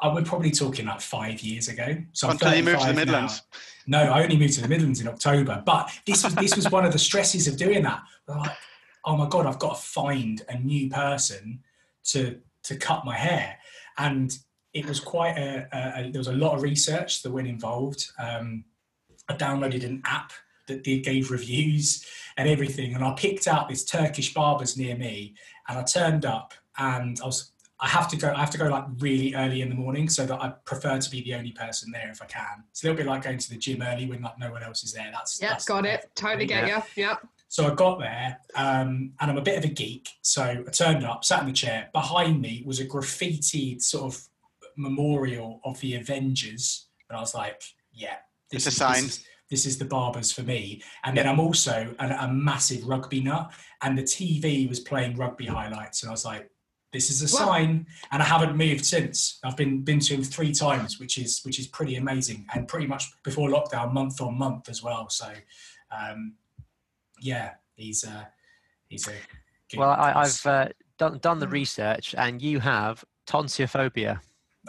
I 0.00 0.14
we're 0.14 0.22
probably 0.22 0.50
talking 0.50 0.86
like 0.86 1.00
five 1.00 1.40
years 1.40 1.68
ago. 1.68 1.96
So 2.12 2.28
I'm 2.28 2.32
Until 2.32 2.54
you 2.54 2.62
moved 2.62 2.80
to 2.80 2.86
the 2.86 2.94
35 2.94 2.94
now. 2.94 3.12
Midlands. 3.12 3.42
No, 3.86 3.98
I 3.98 4.22
only 4.22 4.36
moved 4.36 4.54
to 4.54 4.60
the 4.60 4.68
Midlands 4.68 5.00
in 5.00 5.08
October. 5.08 5.62
But 5.64 5.90
this 6.06 6.22
was 6.22 6.34
this 6.36 6.54
was 6.54 6.70
one 6.70 6.84
of 6.84 6.92
the 6.92 6.98
stresses 6.98 7.48
of 7.48 7.56
doing 7.56 7.82
that. 7.82 8.02
Like, 8.28 8.50
oh 9.04 9.16
my 9.16 9.28
god, 9.28 9.46
I've 9.46 9.58
got 9.58 9.76
to 9.76 9.82
find 9.82 10.42
a 10.48 10.58
new 10.58 10.88
person 10.88 11.60
to 12.04 12.38
to 12.64 12.76
cut 12.76 13.04
my 13.04 13.16
hair, 13.16 13.58
and 13.96 14.36
it 14.74 14.86
was 14.86 15.00
quite 15.00 15.36
a, 15.36 15.66
a, 15.72 16.00
a 16.00 16.10
there 16.10 16.20
was 16.20 16.28
a 16.28 16.32
lot 16.32 16.54
of 16.54 16.62
research 16.62 17.22
that 17.22 17.30
went 17.30 17.48
involved. 17.48 18.10
Um, 18.18 18.64
I 19.28 19.34
downloaded 19.34 19.84
an 19.84 20.02
app 20.04 20.32
that 20.68 20.84
did, 20.84 21.02
gave 21.02 21.30
reviews 21.30 22.04
and 22.36 22.48
everything, 22.48 22.94
and 22.94 23.02
I 23.02 23.14
picked 23.14 23.48
out 23.48 23.68
this 23.68 23.84
Turkish 23.84 24.32
barbers 24.32 24.76
near 24.76 24.96
me, 24.96 25.34
and 25.66 25.78
I 25.78 25.82
turned 25.82 26.24
up, 26.24 26.54
and 26.76 27.18
I 27.20 27.26
was. 27.26 27.52
I 27.80 27.86
have 27.88 28.08
to 28.08 28.16
go. 28.16 28.32
I 28.34 28.40
have 28.40 28.50
to 28.50 28.58
go 28.58 28.66
like 28.66 28.84
really 28.98 29.34
early 29.34 29.62
in 29.62 29.68
the 29.68 29.74
morning, 29.74 30.08
so 30.08 30.26
that 30.26 30.42
I 30.42 30.48
prefer 30.64 30.98
to 30.98 31.10
be 31.10 31.22
the 31.22 31.34
only 31.34 31.52
person 31.52 31.92
there 31.92 32.10
if 32.10 32.20
I 32.20 32.26
can. 32.26 32.64
It's 32.70 32.82
a 32.82 32.86
little 32.86 32.96
bit 32.96 33.06
like 33.06 33.22
going 33.22 33.38
to 33.38 33.50
the 33.50 33.56
gym 33.56 33.82
early 33.82 34.06
when 34.06 34.20
like 34.20 34.38
no 34.38 34.50
one 34.50 34.64
else 34.64 34.82
is 34.82 34.92
there. 34.92 35.08
That's 35.12 35.40
Yeah, 35.40 35.50
that's 35.50 35.64
got 35.64 35.86
it. 35.86 36.10
Totally 36.16 36.48
thing. 36.48 36.66
get 36.66 36.86
you. 36.96 37.04
Yep. 37.04 37.26
So 37.46 37.70
I 37.70 37.74
got 37.74 38.00
there, 38.00 38.38
um, 38.56 39.12
and 39.20 39.30
I'm 39.30 39.38
a 39.38 39.42
bit 39.42 39.58
of 39.58 39.64
a 39.64 39.72
geek. 39.72 40.08
So 40.22 40.42
I 40.42 40.70
turned 40.70 41.04
up, 41.04 41.24
sat 41.24 41.40
in 41.40 41.46
the 41.46 41.52
chair. 41.52 41.88
Behind 41.92 42.40
me 42.40 42.64
was 42.66 42.80
a 42.80 42.86
graffitied 42.86 43.80
sort 43.80 44.12
of 44.12 44.20
memorial 44.76 45.60
of 45.64 45.78
the 45.80 45.94
Avengers, 45.94 46.88
and 47.08 47.16
I 47.16 47.20
was 47.20 47.34
like, 47.34 47.62
"Yeah, 47.92 48.16
It's 48.50 48.66
a 48.66 48.72
sign. 48.72 49.04
This 49.04 49.04
is, 49.04 49.24
this 49.50 49.66
is 49.66 49.78
the 49.78 49.84
barbers 49.84 50.32
for 50.32 50.42
me." 50.42 50.82
And 51.04 51.16
then 51.16 51.28
I'm 51.28 51.38
also 51.38 51.94
a, 52.00 52.08
a 52.08 52.28
massive 52.28 52.84
rugby 52.88 53.20
nut, 53.20 53.52
and 53.82 53.96
the 53.96 54.02
TV 54.02 54.68
was 54.68 54.80
playing 54.80 55.16
rugby 55.16 55.46
highlights, 55.46 56.02
and 56.02 56.10
I 56.10 56.12
was 56.12 56.24
like, 56.24 56.50
"This 56.92 57.10
is 57.10 57.20
a 57.22 57.36
Wow. 57.36 57.46
sign." 57.46 57.86
And 58.10 58.22
I 58.22 58.26
haven't 58.26 58.56
moved 58.56 58.84
since. 58.84 59.38
I've 59.44 59.56
been 59.56 59.82
been 59.82 60.00
to 60.00 60.14
him 60.14 60.22
three 60.22 60.52
times, 60.52 60.98
which 60.98 61.18
is 61.18 61.42
which 61.44 61.58
is 61.58 61.66
pretty 61.66 61.96
amazing, 61.96 62.46
and 62.54 62.66
pretty 62.66 62.86
much 62.86 63.10
before 63.22 63.48
lockdown, 63.48 63.92
month 63.92 64.20
on 64.20 64.38
month 64.38 64.68
as 64.68 64.82
well. 64.82 65.08
So. 65.08 65.32
Um, 65.90 66.34
yeah, 67.20 67.54
he's 67.76 68.04
uh, 68.04 68.24
he's 68.88 69.08
a. 69.08 69.12
Good 69.70 69.80
Well, 69.80 69.90
I, 69.90 70.12
i've 70.22 70.46
uh, 70.46 70.68
done 70.98 71.18
done 71.18 71.38
the 71.38 71.48
research, 71.48 72.14
and 72.16 72.40
you 72.40 72.60
have 72.60 73.04
tonsiophobia. 73.26 74.20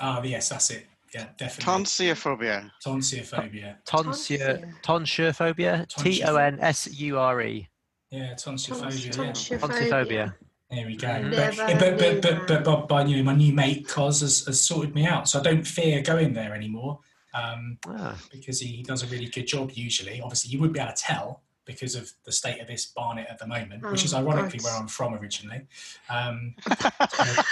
Oh 0.01 0.21
yes, 0.23 0.49
that's 0.49 0.69
it. 0.71 0.88
Yeah, 1.13 1.27
definitely. 1.38 1.84
Tonsiophobia. 1.84 2.71
Tonsiophobia. 2.86 3.77
Tonsure, 3.86 4.73
tonsurephobia. 4.84 5.88
T 5.88 6.23
O 6.23 6.36
N 6.36 6.60
S 6.62 6.88
U 6.99 7.17
R 7.17 7.41
E. 7.41 7.67
Yeah, 8.12 8.34
tonsiophobia. 8.34 9.17
Yeah. 9.17 9.32
Tonsiophobia. 9.32 10.36
There 10.71 10.86
we 10.86 10.95
go. 10.95 11.08
But, 11.08 11.58
Never 11.58 11.97
but, 11.97 11.97
but, 11.99 12.21
but, 12.21 12.47
but, 12.47 12.63
but, 12.63 12.88
but, 12.88 13.08
you 13.10 13.17
know, 13.17 13.23
my 13.23 13.34
new 13.36 13.51
mate 13.53 13.88
Cos 13.88 14.21
has, 14.21 14.45
has 14.45 14.62
sorted 14.63 14.93
me 14.93 15.05
out, 15.05 15.27
so 15.27 15.39
I 15.39 15.43
don't 15.43 15.65
fear 15.65 16.01
going 16.01 16.34
there 16.34 16.53
anymore 16.53 16.99
um, 17.34 17.77
Ah, 17.88 18.15
because 18.32 18.60
he 18.60 18.84
does 18.84 19.01
a 19.03 19.08
really 19.08 19.27
good 19.27 19.47
job. 19.47 19.71
Usually, 19.73 20.21
obviously, 20.21 20.51
you 20.51 20.60
would 20.60 20.71
be 20.73 20.79
able 20.79 20.91
to 20.93 21.01
tell 21.01 21.41
because 21.65 21.93
of 21.95 22.12
the 22.25 22.32
state 22.32 22.60
of 22.60 22.67
this 22.67 22.88
Barnet 22.88 23.27
at 23.29 23.38
the 23.38 23.45
moment, 23.45 23.84
which 23.91 24.03
is 24.03 24.13
Oh, 24.13 24.17
ironically 24.19 24.58
God. 24.60 24.65
where 24.65 24.75
I'm 24.75 24.88
from 24.88 25.13
originally. 25.15 25.62
Um, 26.10 26.55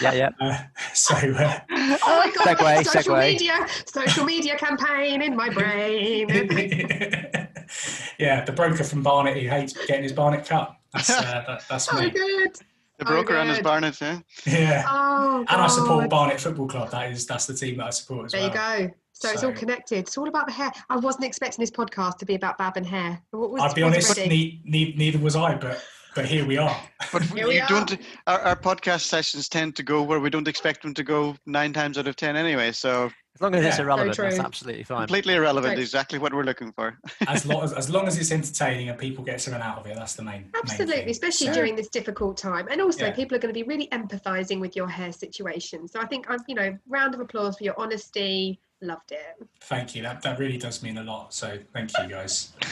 yeah, 0.01 0.13
yeah. 0.13 0.30
uh, 0.39 0.58
so. 0.93 1.15
Uh, 1.15 1.60
Oh 1.69 1.97
my 2.03 2.32
god! 2.56 2.58
Segue, 2.58 2.86
social 2.86 3.13
segue. 3.15 3.32
media, 3.32 3.67
social 3.86 4.23
media 4.25 4.58
campaign 4.58 5.21
in 5.21 5.36
my 5.36 5.49
brain. 5.49 6.27
yeah, 8.19 8.43
the 8.45 8.53
broker 8.56 8.84
from 8.84 9.03
Barnet 9.03 9.38
who 9.38 9.47
hates 9.49 9.73
getting 9.86 10.03
his 10.03 10.13
Barnet 10.13 10.45
cut. 10.45 10.75
That's 10.93 11.10
uh, 11.12 11.43
that, 11.47 11.63
that's 11.69 11.86
so 11.86 11.99
me. 11.99 12.10
good. 12.10 12.51
The 12.97 13.05
Oh, 13.05 13.10
broker 13.10 13.38
on 13.38 13.47
his. 13.47 13.60
Barnet, 13.60 13.99
yeah? 14.01 14.19
Yeah, 14.45 14.83
Oh, 14.89 15.45
and 15.47 15.62
I 15.62 15.67
support 15.67 16.01
God. 16.01 16.10
Barnet 16.10 16.39
Football 16.41 16.67
Club. 16.67 16.89
That 16.91 17.12
is 17.12 17.27
that's 17.27 17.45
the 17.45 17.53
team 17.53 17.77
that 17.77 17.86
I 17.86 17.89
support 17.91 18.25
as 18.25 18.31
There 18.31 18.41
well. 18.49 18.79
you 18.79 18.88
go. 18.88 18.93
So, 19.13 19.29
it's 19.31 19.43
all 19.43 19.51
connected. 19.51 19.97
It's 19.99 20.17
all 20.17 20.27
about 20.27 20.45
the 20.45 20.53
hair. 20.53 20.71
I 20.89 20.97
wasn't 20.97 21.25
expecting 21.25 21.62
this 21.62 21.71
podcast 21.71 22.17
to 22.19 22.25
be 22.25 22.36
about 22.36 22.57
Bab 22.60 22.77
and 22.77 22.86
hair. 22.86 23.19
What 23.31 23.49
was, 23.51 23.62
I'll 23.63 23.73
be 23.73 23.81
honest, 23.81 24.15
ne- 24.17 24.62
ne- 24.63 24.93
neither 24.95 25.17
was 25.17 25.36
I, 25.36 25.55
but 25.55 25.83
but 26.17 26.25
here 26.25 26.45
we 26.45 26.58
are. 26.58 26.75
But 27.13 27.21
Here 27.21 27.47
we 27.47 27.56
you 27.58 27.62
are. 27.62 27.67
don't. 27.67 27.97
Our, 28.25 28.39
our 28.39 28.56
podcast 28.56 29.01
sessions 29.01 29.47
tend 29.47 29.75
to 29.77 29.84
go 29.84 30.01
where 30.01 30.19
we 30.19 30.30
don't 30.30 30.47
expect 30.47 30.82
them 30.82 30.93
to 30.95 31.03
go 31.03 31.36
nine 31.45 31.71
times 31.71 31.97
out 31.97 32.08
of 32.08 32.15
ten 32.15 32.36
anyway. 32.36 32.71
So 32.71 33.12
As 33.36 33.41
long 33.41 33.53
as 33.56 33.63
it's 33.63 33.77
irrelevant, 33.80 34.17
that's 34.17 34.39
absolutely 34.39 34.84
fine. 34.84 34.97
completely 35.01 35.36
irrelevant. 35.36 35.73
Right. 35.75 35.80
Exactly 35.80 36.17
what 36.17 36.34
we're 36.34 36.43
looking 36.43 36.71
for. 36.73 36.97
As 37.27 37.45
long 37.45 37.63
as, 37.63 37.71
as 37.71 37.89
long 37.91 38.08
as 38.08 38.17
it's 38.17 38.32
entertaining 38.32 38.89
and 38.89 38.97
people 38.97 39.23
get 39.23 39.39
something 39.39 39.62
out 39.62 39.77
of 39.77 39.86
it, 39.86 39.95
that's 39.95 40.15
the 40.15 40.23
main. 40.23 40.41
main 40.41 40.51
Absolutely, 40.63 40.97
thing. 41.01 41.10
especially 41.10 41.47
So- 41.47 41.53
during 41.53 41.75
this 41.75 41.88
difficult 41.89 42.36
time. 42.36 42.67
And 42.71 42.82
also, 42.82 43.06
Yeah. 43.06 43.12
people 43.12 43.38
are 43.38 43.39
going 43.39 43.53
to 43.53 43.60
be 43.63 43.67
really 43.67 43.88
empathizing 43.89 44.60
with 44.60 44.75
your 44.75 44.88
hair 44.89 45.12
situation. 45.12 45.88
So 45.88 45.99
I 46.01 46.08
think, 46.08 46.30
I'm, 46.32 46.39
you 46.47 46.56
know, 46.56 46.75
round 46.88 47.13
of 47.13 47.19
applause 47.21 47.58
for 47.60 47.63
your 47.63 47.80
honesty. 47.80 48.60
Loved 48.81 49.11
it. 49.11 49.47
Thank 49.61 49.95
you. 49.95 50.03
That 50.03 50.21
that 50.21 50.37
really 50.37 50.57
does 50.57 50.83
mean 50.83 50.97
a 50.99 51.03
lot. 51.03 51.33
So 51.33 51.57
thank 51.73 51.91
you 51.97 52.07
guys. 52.07 52.53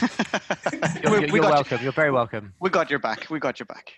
You're, 1.02 1.10
We- 1.12 1.18
you're- 1.26 1.32
you're 1.32 1.42
welcome. 1.42 1.82
You're 1.82 1.92
very 1.92 2.10
welcome. 2.12 2.52
We 2.60 2.70
got 2.70 2.90
your 2.90 2.98
back. 3.00 3.28
We 3.30 3.38
got 3.40 3.58
your 3.58 3.66
back. 3.66 3.92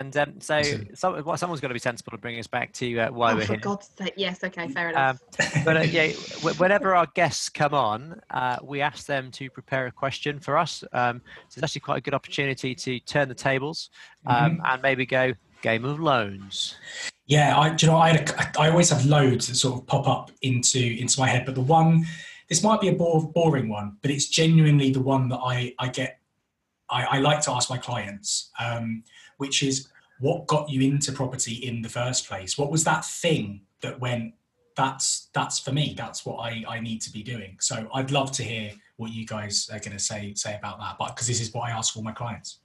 And 0.00 0.16
um, 0.16 0.40
so, 0.40 0.56
Awesome. 0.58 0.88
some, 0.94 1.24
well, 1.24 1.36
someone's 1.36 1.60
got 1.60 1.68
to 1.68 1.74
be 1.74 1.80
sensible 1.80 2.12
to 2.12 2.18
bring 2.18 2.38
us 2.38 2.46
back 2.46 2.72
to 2.74 2.98
uh, 2.98 3.10
why 3.12 3.32
oh, 3.32 3.36
we're 3.36 3.42
for 3.44 3.52
here. 3.54 3.60
God's 3.60 3.90
sake. 3.98 4.14
Yes, 4.16 4.42
okay, 4.42 4.68
fair 4.68 4.88
Um, 4.88 4.92
enough. 4.94 5.20
but 5.64 5.76
uh, 5.76 5.80
yeah, 5.80 6.12
w- 6.36 6.56
whenever 6.56 6.94
our 6.94 7.06
guests 7.14 7.48
come 7.50 7.74
on, 7.74 8.18
uh, 8.30 8.56
we 8.62 8.80
ask 8.80 9.06
them 9.06 9.30
to 9.32 9.50
prepare 9.50 9.86
a 9.88 9.92
question 9.92 10.38
for 10.40 10.56
us. 10.56 10.82
Um, 10.92 11.20
so 11.48 11.58
it's 11.58 11.62
actually 11.64 11.80
quite 11.82 11.98
a 11.98 12.00
good 12.00 12.14
opportunity 12.14 12.74
to 12.74 13.00
turn 13.00 13.28
the 13.28 13.34
tables 13.34 13.90
um, 14.26 14.52
Mm-hmm. 14.52 14.60
and 14.66 14.82
maybe 14.82 15.04
go 15.04 15.32
game 15.62 15.84
of 15.84 16.00
loans. 16.00 16.76
Yeah, 17.26 17.58
I 17.58 17.70
do 17.70 17.86
you 17.86 17.92
know 17.92 17.98
I 17.98 18.10
had 18.10 18.28
a, 18.28 18.60
I 18.60 18.70
always 18.70 18.90
have 18.90 19.06
loads 19.06 19.48
that 19.48 19.54
sort 19.54 19.80
of 19.80 19.86
pop 19.86 20.08
up 20.08 20.30
into 20.42 20.80
into 20.80 21.20
my 21.20 21.28
head, 21.28 21.44
but 21.44 21.54
the 21.54 21.60
one 21.60 22.04
this 22.48 22.62
might 22.62 22.80
be 22.80 22.88
a 22.88 22.92
bore, 22.92 23.30
boring 23.30 23.68
one, 23.68 23.96
but 24.02 24.10
it's 24.10 24.26
genuinely 24.26 24.90
the 24.90 25.00
one 25.00 25.28
that 25.28 25.38
I 25.38 25.74
I 25.78 25.88
get 25.88 26.18
I, 26.90 27.04
I 27.04 27.18
like 27.18 27.40
to 27.42 27.52
ask 27.52 27.70
my 27.70 27.78
clients, 27.78 28.50
um, 28.60 29.04
which 29.38 29.62
is 29.62 29.88
what 30.20 30.46
got 30.46 30.68
you 30.68 30.82
into 30.82 31.12
property 31.12 31.54
in 31.54 31.82
the 31.82 31.88
first 31.88 32.28
place? 32.28 32.58
What 32.58 32.70
was 32.70 32.84
that 32.84 33.04
thing 33.04 33.62
that 33.80 33.98
went 33.98 34.34
that's 34.76 35.28
that's 35.32 35.58
for 35.58 35.72
me? 35.72 35.94
That's 35.96 36.26
what 36.26 36.36
I 36.36 36.64
I 36.68 36.80
need 36.80 37.00
to 37.02 37.10
be 37.10 37.22
doing. 37.22 37.56
So 37.60 37.88
I'd 37.94 38.10
love 38.10 38.32
to 38.32 38.42
hear 38.42 38.72
what 38.96 39.12
you 39.12 39.26
guys 39.26 39.70
are 39.72 39.78
going 39.78 39.92
to 39.92 39.98
say 39.98 40.34
say 40.34 40.56
about 40.56 40.78
that, 40.80 40.96
but 40.98 41.08
because 41.08 41.28
this 41.28 41.40
is 41.40 41.54
what 41.54 41.68
I 41.68 41.70
ask 41.70 41.96
all 41.96 42.02
my 42.02 42.12
clients. 42.12 42.58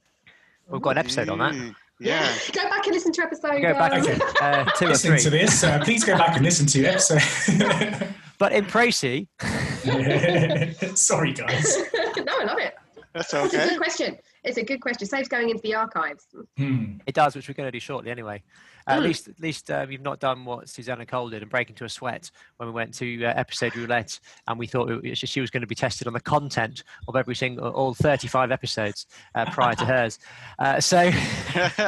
We've 0.68 0.82
got 0.82 0.90
an 0.90 0.98
episode 0.98 1.28
on 1.30 1.38
that. 1.38 1.74
Yeah. 2.00 2.32
Go 2.52 2.62
back 2.68 2.84
and 2.86 2.94
listen 2.94 3.12
to 3.12 3.22
episode. 3.22 3.60
Go 3.60 3.72
back 3.74 3.92
um, 3.92 4.00
Okay. 4.02 4.18
uh, 4.40 4.64
two 4.76 4.86
or 4.88 4.94
three. 4.94 5.18
to 5.18 5.30
this, 5.30 5.64
uh, 5.64 5.80
please 5.82 6.04
go 6.04 6.16
back 6.16 6.36
and 6.36 6.44
listen 6.44 6.66
to 6.66 6.84
episode. 6.84 8.14
But 8.38 8.52
in 8.52 8.66
Précy, 8.66 9.26
Sorry, 10.96 11.32
guys. 11.32 11.76
no, 12.18 12.32
I 12.40 12.44
love 12.44 12.58
it. 12.58 12.74
That's 13.12 13.34
It's 13.34 13.34
a 13.34 13.38
okay. 13.58 13.68
good 13.70 13.78
question. 13.78 14.16
It's 14.44 14.58
a 14.58 14.62
good 14.62 14.80
question. 14.80 15.08
Saves 15.08 15.26
going 15.26 15.50
into 15.50 15.60
the 15.62 15.74
archives. 15.74 16.28
Hmm. 16.56 16.98
it 17.04 17.16
does, 17.16 17.34
which 17.34 17.48
we're 17.48 17.54
going 17.54 17.66
to 17.66 17.72
do 17.72 17.80
shortly 17.80 18.12
anyway. 18.12 18.44
Uh, 18.88 18.92
At 18.92 19.00
Mm. 19.00 19.02
least, 19.04 19.28
at 19.28 19.38
least 19.40 19.70
uh, 19.70 19.86
you've 19.88 20.00
not 20.00 20.18
done 20.18 20.44
what 20.46 20.68
Susanna 20.68 21.04
Cole 21.04 21.28
did 21.28 21.42
and 21.42 21.50
break 21.50 21.68
into 21.68 21.84
a 21.84 21.88
sweat 21.90 22.30
when 22.56 22.68
we 22.68 22.72
went 22.72 22.94
to 22.94 23.24
uh, 23.24 23.32
episode 23.36 23.76
roulette, 23.76 24.18
and 24.46 24.58
we 24.58 24.66
thought 24.66 24.90
it 24.90 25.02
was- 25.02 25.18
she 25.18 25.40
was 25.42 25.50
going 25.50 25.60
to 25.60 25.66
be 25.66 25.74
tested 25.74 26.06
on 26.06 26.12
the 26.14 26.20
content 26.20 26.82
of 27.06 27.14
every 27.14 27.34
single, 27.34 27.68
all 27.68 27.92
35 27.92 28.50
episodes 28.50 29.06
uh, 29.34 29.44
prior 29.50 29.74
to 29.74 29.84
hers. 29.84 30.18
Uh, 30.58 30.80
so, 30.80 30.98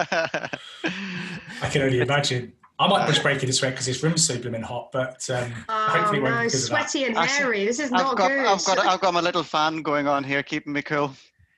I 0.02 0.48
can 1.70 1.82
only 1.82 2.00
imagine. 2.00 2.52
I 2.78 2.86
might 2.88 3.06
just 3.08 3.22
break 3.22 3.42
into 3.42 3.52
sweat 3.52 3.72
because 3.74 3.86
this 3.86 4.02
room's 4.02 4.26
so 4.26 4.38
blooming 4.38 4.62
hot, 4.62 4.90
but 4.92 5.28
um, 5.30 5.52
Oh 5.68 5.88
hopefully 5.90 6.18
it 6.18 6.22
won't 6.22 6.34
no, 6.36 6.40
because 6.44 6.64
of 6.64 6.70
that. 6.70 6.88
sweaty 6.90 7.06
and 7.06 7.18
I 7.18 7.26
see- 7.26 7.42
hairy. 7.42 7.64
This 7.66 7.78
is 7.78 7.92
I've 7.92 8.00
not 8.02 8.16
got, 8.16 8.28
good. 8.28 8.46
I've 8.46 8.64
got, 8.64 8.78
I've 8.78 9.00
got 9.00 9.12
my 9.14 9.20
little 9.20 9.42
fan 9.42 9.82
going 9.82 10.06
on 10.08 10.24
here, 10.24 10.42
keeping 10.42 10.72
me 10.72 10.80
cool. 10.82 11.08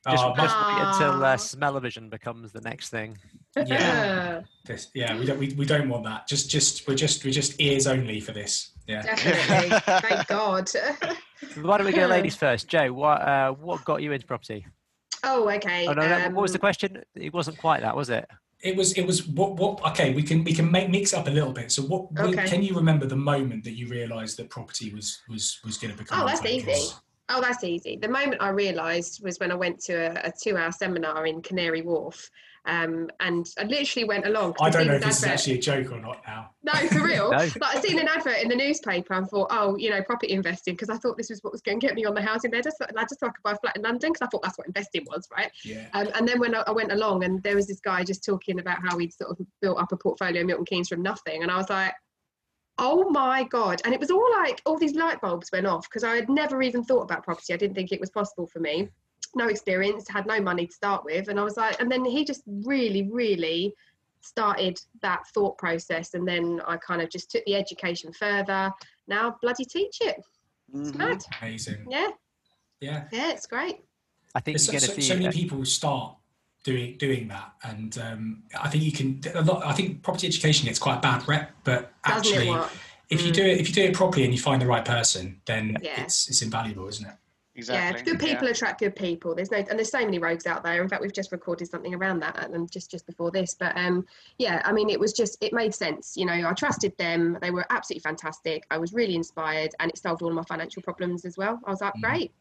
just, 0.09 0.24
Oh, 0.24 0.35
just 0.37 0.57
wait 0.57 0.78
until 0.83 1.24
uh, 1.24 1.37
smell-o-vision 1.37 2.09
becomes 2.09 2.50
the 2.52 2.61
next 2.61 2.88
thing. 2.88 3.18
Yeah, 3.57 4.43
this- 4.65 4.88
yeah, 4.95 5.19
we 5.19 5.27
don't, 5.27 5.38
we, 5.38 5.55
we 5.55 5.65
don't 5.65 5.88
want 5.88 6.05
that. 6.05 6.27
Just, 6.27 6.51
just, 6.51 6.87
we're 6.88 6.95
just, 6.95 7.25
we're 7.25 7.33
just 7.33 7.61
ears 7.61 7.87
only 7.87 8.21
for 8.21 8.33
this. 8.33 8.73
Yeah. 8.87 9.03
Definitely. 9.03 9.79
Thank 10.09 10.27
God. 10.29 10.71
Why 11.61 11.79
don't 11.79 11.87
we 11.87 11.93
go 11.93 12.07
ladies 12.07 12.37
first? 12.37 12.69
Jo, 12.69 12.93
what, 12.93 13.23
uh, 13.23 13.53
what 13.53 13.85
got 13.85 14.03
you 14.03 14.12
into 14.12 14.27
property? 14.27 14.67
oh, 15.25 15.49
okay. 15.49 15.87
Oh, 15.87 15.93
no, 15.93 16.09
no, 16.09 16.27
um, 16.27 16.35
what 16.35 16.43
was 16.43 16.53
the 16.53 16.59
question? 16.59 17.03
It 17.15 17.33
wasn't 17.33 17.59
quite 17.59 17.83
that, 17.83 17.95
was 17.95 18.11
it? 18.11 18.29
it 18.62 18.77
was 18.77 18.93
it 18.93 19.07
was 19.07 19.27
what 19.29 19.57
what 19.57 19.85
okay 19.85 20.15
we 20.15 20.23
can 20.23 20.45
we 20.45 20.53
can 20.53 20.71
make 20.71 20.88
mix 20.88 21.12
up 21.12 21.27
a 21.27 21.31
little 21.31 21.53
bit 21.53 21.71
so 21.71 21.83
what 21.83 22.07
okay. 22.19 22.47
can 22.49 22.62
you 22.62 22.75
remember 22.75 23.07
the 23.07 23.17
moment 23.17 23.65
that 23.65 23.73
you 23.73 23.88
realized 23.88 24.37
that 24.37 24.49
property 24.51 24.93
was 24.95 25.21
was 25.29 25.59
was 25.65 25.77
going 25.77 25.93
to 25.93 25.99
become 25.99 26.21
oh 26.21 26.27
that's 26.27 26.45
easy 26.45 26.95
oh 27.29 27.41
that's 27.41 27.65
easy 27.65 27.99
the 28.01 28.09
moment 28.09 28.37
i 28.41 28.49
realized 28.49 29.23
was 29.23 29.38
when 29.38 29.51
i 29.51 29.55
went 29.55 29.81
to 29.81 29.95
a, 29.95 30.29
a 30.29 30.33
two 30.41 30.57
hour 30.57 30.71
seminar 30.71 31.27
in 31.27 31.43
canary 31.43 31.83
wharf 31.83 32.31
um, 32.64 33.11
and 33.18 33.48
I 33.59 33.64
literally 33.64 34.05
went 34.07 34.25
along. 34.25 34.55
I 34.61 34.70
don't 34.70 34.87
know 34.87 34.94
if 34.94 35.03
this 35.03 35.22
advert. 35.22 35.35
is 35.35 35.40
actually 35.40 35.59
a 35.59 35.61
joke 35.61 35.92
or 35.92 36.01
not 36.01 36.22
now. 36.25 36.51
No, 36.62 36.72
for 36.72 37.03
real. 37.05 37.31
no. 37.31 37.37
Like 37.37 37.57
I 37.61 37.81
seen 37.81 37.98
an 37.98 38.07
advert 38.07 38.38
in 38.38 38.48
the 38.48 38.55
newspaper 38.55 39.14
and 39.14 39.29
thought, 39.29 39.48
oh, 39.51 39.77
you 39.77 39.90
know, 39.90 40.01
property 40.03 40.33
investing 40.33 40.75
because 40.75 40.88
I 40.88 40.96
thought 40.96 41.16
this 41.16 41.31
was 41.31 41.42
what 41.42 41.53
was 41.53 41.61
going 41.61 41.81
to 41.81 41.87
get 41.87 41.96
me 41.96 42.05
on 42.05 42.14
the 42.14 42.22
housing 42.22 42.53
ladder, 42.53 42.70
Just, 42.70 42.81
I 42.81 43.03
just 43.03 43.18
thought 43.18 43.31
I 43.31 43.33
could 43.33 43.42
buy 43.42 43.53
a 43.53 43.57
flat 43.57 43.77
in 43.77 43.83
London 43.83 44.12
because 44.12 44.25
I 44.25 44.31
thought 44.31 44.42
that's 44.42 44.57
what 44.59 44.68
investing 44.68 45.05
was, 45.09 45.27
right? 45.37 45.51
Yeah. 45.64 45.88
Um, 45.92 46.09
and 46.14 46.29
then 46.29 46.38
when 46.38 46.55
I, 46.55 46.62
I, 46.66 46.70
went 46.70 46.92
along 46.92 47.25
and 47.25 47.42
there 47.42 47.57
was 47.57 47.66
this 47.66 47.81
guy 47.81 48.05
just 48.05 48.25
talking 48.25 48.61
about 48.61 48.79
how 48.81 48.96
he'd 48.96 49.12
sort 49.12 49.31
of 49.31 49.44
built 49.61 49.81
up 49.81 49.90
a 49.90 49.96
portfolio 49.96 50.42
of 50.42 50.46
Milton 50.46 50.66
Keynes 50.66 50.88
from 50.88 51.03
nothing, 51.03 51.42
and 51.42 51.51
I 51.51 51.57
was 51.57 51.68
like, 51.68 51.94
oh 52.79 53.11
my 53.11 53.42
god! 53.42 53.83
And 53.85 53.92
it 53.92 53.98
was 53.98 54.12
all 54.12 54.31
like 54.31 54.62
all 54.64 54.79
these 54.79 54.94
light 54.94 55.20
bulbs 55.20 55.51
went 55.53 55.66
off 55.66 55.90
because 55.90 56.05
I 56.05 56.14
had 56.14 56.29
never 56.29 56.62
even 56.62 56.85
thought 56.85 57.03
about 57.03 57.25
property. 57.25 57.53
I 57.53 57.57
didn't 57.57 57.75
think 57.75 57.90
it 57.90 58.01
was 58.01 58.11
possible 58.11 58.46
for 58.46 58.61
me 58.61 58.88
no 59.35 59.49
experience, 59.49 60.09
had 60.09 60.27
no 60.27 60.40
money 60.40 60.66
to 60.66 60.73
start 60.73 61.05
with. 61.05 61.29
And 61.29 61.38
I 61.38 61.45
was 61.45 61.57
like, 61.57 61.81
and 61.81 61.90
then 61.90 62.05
he 62.05 62.25
just 62.25 62.42
really, 62.47 63.09
really 63.11 63.75
started 64.21 64.81
that 65.03 65.27
thought 65.35 65.59
process. 65.59 66.14
And 66.14 66.27
then 66.27 66.61
I 66.66 66.77
kind 66.77 67.03
of 67.03 67.11
just 67.11 67.31
took 67.31 67.45
the 67.45 67.57
education 67.57 68.12
further. 68.12 68.71
Now, 69.09 69.37
bloody 69.42 69.64
teach 69.64 69.99
it. 70.01 70.16
It's 70.75 70.90
mm-hmm. 70.90 70.99
mad. 70.99 71.25
Amazing. 71.40 71.87
Yeah. 71.88 72.09
Yeah. 72.81 73.05
Yeah, 73.12 73.31
it's 73.31 73.47
great. 73.47 73.79
I 74.35 74.40
think 74.40 74.59
so, 74.59 74.77
so, 74.79 74.99
so, 74.99 75.16
many 75.16 75.31
people 75.31 75.64
start 75.64 76.16
doing 76.64 76.97
doing 76.97 77.29
that, 77.29 77.53
and 77.64 77.99
um, 77.99 78.42
I 78.59 78.68
think 78.68 78.83
you 78.83 78.92
can. 78.92 79.21
A 79.35 79.42
lot. 79.42 79.64
I 79.64 79.73
think 79.73 80.03
property 80.03 80.27
education 80.27 80.66
gets 80.66 80.79
quite 80.79 80.97
a 80.97 81.01
bad 81.01 81.27
rep, 81.29 81.51
but 81.64 81.92
Doesn't 82.03 82.35
actually, 82.35 82.49
if 83.11 83.21
mm. 83.21 83.27
you 83.27 83.33
do 83.33 83.45
it, 83.45 83.61
if 83.61 83.68
you 83.68 83.75
do 83.75 83.83
it 83.83 83.95
properly 83.95 84.25
and 84.25 84.33
you 84.33 84.40
find 84.40 84.62
the 84.62 84.66
right 84.66 84.85
person, 84.85 85.42
then 85.45 85.77
yeah. 85.83 86.03
it's 86.03 86.29
it's 86.29 86.40
invaluable, 86.40 86.88
isn't 86.88 87.07
it? 87.07 87.14
Exactly. 87.55 88.01
Yeah, 88.01 88.05
good 88.05 88.19
people 88.19 88.45
yeah. 88.45 88.53
attract 88.53 88.81
good 88.81 88.97
people. 88.97 89.35
There's 89.35 89.51
no, 89.51 89.59
and 89.59 89.79
there's 89.79 89.91
so 89.91 89.99
many 89.99 90.19
rogues 90.19 90.47
out 90.47 90.65
there. 90.65 90.83
In 90.83 90.88
fact, 90.88 91.03
we've 91.03 91.12
just 91.12 91.33
recorded 91.33 91.69
something 91.69 91.95
around 91.95 92.21
that, 92.21 92.51
and 92.51 92.71
just 92.71 92.91
just 92.91 93.07
before 93.07 93.31
this. 93.31 93.55
But 93.55 93.77
um, 93.77 94.07
yeah, 94.38 94.62
I 94.65 94.73
mean, 94.73 94.88
it 94.88 94.99
was 94.99 95.12
just 95.12 95.37
it 95.43 95.53
made 95.53 95.75
sense. 95.75 96.17
You 96.17 96.25
know, 96.25 96.33
I 96.33 96.53
trusted 96.55 96.97
them. 96.97 97.37
They 97.43 97.51
were 97.51 97.67
absolutely 97.69 98.01
fantastic. 98.01 98.65
I 98.71 98.79
was 98.79 98.95
really 98.95 99.17
inspired, 99.17 99.73
and 99.81 99.91
it 99.91 99.99
solved 99.99 100.23
all 100.23 100.31
of 100.31 100.35
my 100.35 100.45
financial 100.45 100.81
problems 100.81 101.27
as 101.27 101.37
well. 101.37 101.61
I 101.67 101.71
was 101.71 101.83
like, 101.83 101.93
mm. 101.95 102.03
great, 102.03 102.33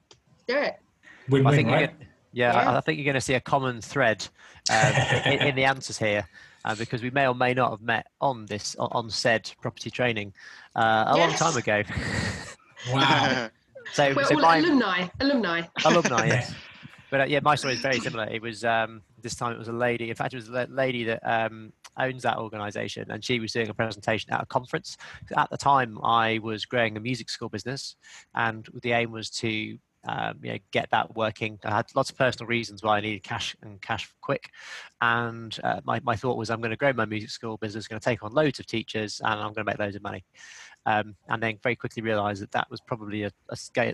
do 0.48 0.58
it. 0.58 0.80
Win-win, 1.28 1.54
I 1.54 1.58
think 1.58 1.70
right? 1.70 1.94
yeah, 2.32 2.54
yeah. 2.54 2.72
I, 2.72 2.78
I, 2.78 2.82
think 2.82 2.98
you're 2.98 3.06
going 3.06 3.16
to 3.16 3.22
see 3.22 3.34
a 3.34 3.42
common 3.42 3.82
thread 3.82 4.26
um, 4.72 4.94
in, 5.26 5.42
in, 5.42 5.56
the 5.56 5.66
answers 5.66 5.98
here. 5.98 6.26
Uh, 6.64 6.76
because 6.76 7.02
we 7.02 7.10
may 7.10 7.28
or 7.28 7.34
may 7.34 7.56
not 7.56 7.72
have 7.72 7.82
met 7.82 8.06
on 8.22 8.46
this 8.46 8.76
on 8.78 9.10
said 9.10 9.52
property 9.64 9.90
training 9.90 10.32
uh, 10.76 11.06
a 11.08 11.18
yes. 11.18 11.42
long 11.42 11.52
time 11.52 11.58
ago. 11.58 11.84
wow. 12.94 13.50
So, 13.94 14.14
We're 14.16 14.24
so 14.24 14.36
all 14.36 14.42
my, 14.42 14.58
alumni, 14.58 15.08
alumni, 15.20 15.64
alumni. 15.86 16.26
yes. 16.28 16.54
But 17.10 17.22
uh, 17.22 17.24
yeah, 17.26 17.42
my 17.44 17.56
story 17.56 17.74
is 17.74 17.82
very 17.82 18.00
similar. 18.00 18.24
It 18.24 18.42
was 18.42 18.64
um, 18.64 19.02
this 19.22 19.36
time 19.36 19.52
it 19.52 19.60
was 19.60 19.68
a 19.68 19.74
lady. 19.74 20.10
In 20.10 20.16
fact, 20.16 20.34
it 20.34 20.38
was 20.38 20.48
a 20.48 20.66
lady 20.70 21.04
that 21.04 21.20
um, 21.24 21.74
owns 22.00 22.24
that 22.24 22.38
organisation, 22.38 23.12
and 23.12 23.24
she 23.24 23.40
was 23.42 23.52
doing 23.52 23.68
a 23.68 23.74
presentation 23.74 24.32
at 24.32 24.42
a 24.42 24.46
conference. 24.46 24.98
At 25.36 25.50
the 25.50 25.58
time, 25.58 26.00
I 26.04 26.40
was 26.42 26.66
growing 26.66 26.96
a 26.96 27.02
music 27.02 27.30
school 27.30 27.50
business, 27.50 27.98
and 28.34 28.66
the 28.82 28.94
aim 28.94 29.12
was 29.12 29.30
to 29.32 29.78
um, 30.08 30.40
you 30.42 30.54
know, 30.54 30.58
get 30.72 30.90
that 30.92 31.16
working. 31.16 31.60
I 31.64 31.76
had 31.76 31.88
lots 31.96 32.10
of 32.10 32.18
personal 32.18 32.48
reasons 32.48 32.82
why 32.82 32.98
I 32.98 33.02
needed 33.02 33.24
cash 33.24 33.56
and 33.62 33.82
cash 33.82 34.10
quick. 34.22 34.50
And 35.02 35.56
uh, 35.64 35.82
my, 35.84 36.00
my 36.04 36.16
thought 36.16 36.38
was 36.38 36.50
I'm 36.50 36.62
going 36.62 36.72
to 36.72 36.78
grow 36.78 36.94
my 36.94 37.06
music 37.06 37.30
school 37.30 37.58
business, 37.58 37.88
going 37.88 38.00
to 38.00 38.04
take 38.04 38.24
on 38.24 38.32
loads 38.32 38.60
of 38.60 38.66
teachers, 38.66 39.22
and 39.24 39.34
I'm 39.34 39.54
going 39.54 39.66
to 39.66 39.72
make 39.72 39.80
loads 39.80 39.96
of 39.96 40.02
money 40.02 40.24
um, 40.86 41.16
and 41.30 41.42
then 41.42 41.58
very 41.62 41.76
quickly 41.76 42.02
realised 42.02 42.42
that 42.42 42.52
that 42.52 42.70
was 42.70 42.82
probably 42.82 43.24
a, 43.24 43.32
a 43.50 43.56
scale. 43.56 43.94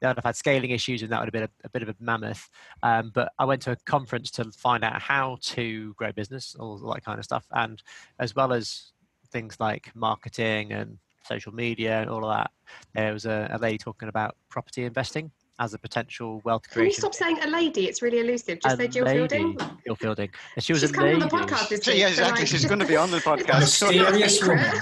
That 0.00 0.16
have 0.16 0.24
had 0.24 0.34
scaling 0.34 0.70
issues, 0.70 1.02
and 1.02 1.12
that 1.12 1.20
would 1.20 1.26
have 1.26 1.32
been 1.32 1.44
a, 1.44 1.50
a 1.62 1.70
bit 1.70 1.82
of 1.82 1.88
a 1.88 1.94
mammoth. 2.00 2.50
Um, 2.82 3.12
but 3.14 3.32
I 3.38 3.44
went 3.44 3.62
to 3.62 3.70
a 3.70 3.76
conference 3.76 4.32
to 4.32 4.50
find 4.50 4.82
out 4.82 5.00
how 5.00 5.38
to 5.40 5.94
grow 5.94 6.10
business, 6.10 6.56
all 6.58 6.76
that 6.78 7.04
kind 7.04 7.20
of 7.20 7.24
stuff, 7.24 7.46
and 7.52 7.80
as 8.18 8.34
well 8.34 8.52
as 8.52 8.90
things 9.30 9.58
like 9.60 9.94
marketing 9.94 10.72
and 10.72 10.98
social 11.22 11.54
media 11.54 12.00
and 12.00 12.10
all 12.10 12.28
of 12.28 12.36
that. 12.36 12.50
There 12.94 13.12
was 13.12 13.24
a, 13.24 13.48
a 13.52 13.58
lady 13.58 13.78
talking 13.78 14.08
about 14.08 14.36
property 14.48 14.84
investing 14.84 15.30
as 15.58 15.74
a 15.74 15.78
potential 15.78 16.40
wealth 16.44 16.68
creation. 16.68 16.80
Can 16.80 16.86
you 16.86 16.92
stop 16.92 17.14
saying 17.14 17.38
a 17.42 17.48
lady? 17.48 17.86
It's 17.88 18.02
really 18.02 18.20
elusive. 18.20 18.60
Just 18.60 18.74
a 18.74 18.76
say 18.76 18.88
Jill 18.88 19.04
lady, 19.04 19.18
Fielding. 19.18 19.58
Jill 19.86 19.94
Fielding. 19.96 20.30
And 20.54 20.64
she 20.64 20.72
was 20.72 20.82
She's 20.82 20.90
a 20.92 21.00
lady. 21.00 21.14
on 21.14 21.20
the 21.20 21.26
podcast 21.26 21.68
this 21.68 21.86
week. 21.86 21.98
Yeah, 21.98 22.08
exactly. 22.08 22.40
Like... 22.40 22.48
She's 22.48 22.64
going 22.64 22.80
to 22.80 22.86
be 22.86 22.96
on 22.96 23.10
the 23.10 23.18
podcast. 23.20 23.60
mysterious 23.60 24.42
woman. 24.42 24.80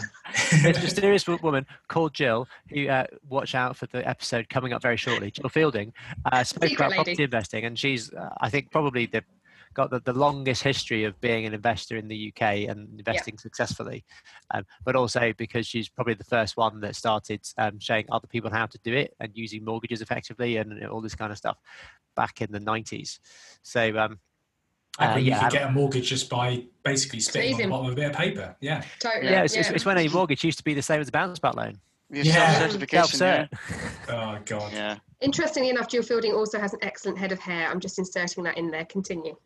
a 0.53 0.81
mysterious 0.81 1.27
woman 1.27 1.67
called 1.89 2.15
Jill, 2.15 2.49
who 2.71 2.89
uh, 2.89 3.07
watch 3.29 3.55
out 3.55 3.77
for 3.77 3.87
the 3.87 4.07
episode 4.09 4.49
coming 4.49 4.73
up 4.73 4.83
very 4.83 4.97
shortly. 4.97 5.31
Jill 5.31 5.49
Fielding 5.49 5.93
uh, 6.33 6.43
spoke 6.43 6.69
Secret 6.69 6.77
about 6.77 6.91
lady. 6.91 7.05
property 7.05 7.23
investing, 7.23 7.65
and 7.65 7.79
she's, 7.79 8.13
uh, 8.13 8.31
I 8.41 8.51
think, 8.51 8.71
probably 8.71 9.07
the 9.07 9.23
got 9.75 9.91
the, 9.91 10.01
the 10.01 10.13
longest 10.13 10.63
history 10.63 11.05
of 11.05 11.21
being 11.21 11.47
an 11.47 11.55
investor 11.55 11.97
in 11.97 12.09
the 12.09 12.33
UK 12.33 12.69
and 12.69 12.89
investing 12.99 13.35
yeah. 13.35 13.41
successfully, 13.41 14.05
um, 14.53 14.65
but 14.85 14.97
also 14.97 15.33
because 15.37 15.67
she's 15.67 15.89
probably 15.89 16.15
the 16.15 16.25
first 16.25 16.57
one 16.57 16.81
that 16.81 16.97
started 16.97 17.41
um, 17.59 17.79
showing 17.79 18.07
other 18.11 18.27
people 18.27 18.51
how 18.51 18.67
to 18.67 18.79
do 18.85 18.95
it 18.95 19.15
and 19.21 19.33
using 19.35 19.65
mortgages 19.65 20.01
effectively 20.01 20.57
and 20.57 20.85
all 20.87 21.01
this 21.01 21.15
kind 21.15 21.33
of 21.33 21.39
stuff 21.39 21.59
back 22.17 22.41
in 22.41 22.51
the 22.53 22.61
90s. 22.61 23.19
So, 23.63 23.97
um, 23.99 24.19
uh, 24.99 25.17
you 25.19 25.31
yeah, 25.31 25.41
could 25.41 25.53
get 25.53 25.69
a 25.69 25.73
mortgage 25.73 26.09
just 26.09 26.31
by 26.31 26.65
basically 26.85 27.19
spitting 27.19 27.55
on 27.55 27.61
the 27.63 27.69
bottom 27.69 27.87
of 27.87 27.93
a 27.93 27.97
bit 27.97 28.11
of 28.11 28.17
paper. 28.17 28.55
Yeah. 28.61 28.85
Totally. 29.01 29.25
Yeah, 29.25 29.43
it's, 29.43 29.55
yeah. 29.55 29.61
It's, 29.61 29.71
it's, 29.71 29.85
when 29.85 29.99
a 29.99 30.09
mortgage 30.09 30.45
used 30.45 30.59
to 30.59 30.65
be 30.65 30.73
the 30.73 30.83
same 30.83 31.01
as 31.01 31.09
a 31.09 31.13
bounce 31.13 31.41
back 31.41 31.57
loan. 31.57 31.81
Yeah. 32.23 32.69
Self-cert. 32.69 33.49
Oh, 34.09 34.39
God. 34.45 34.73
Yeah. 34.73 34.97
Interestingly 35.21 35.71
enough, 35.71 35.89
Jill 35.89 36.03
Fielding 36.03 36.33
also 36.33 36.59
has 36.59 36.73
an 36.73 36.81
excellent 36.83 37.19
head 37.19 37.33
of 37.33 37.39
hair. 37.39 37.71
I'm 37.71 37.81
just 37.81 37.99
inserting 37.99 38.45
that 38.45 38.59
in 38.59 38.71
there. 38.71 38.85
Continue. 38.85 39.37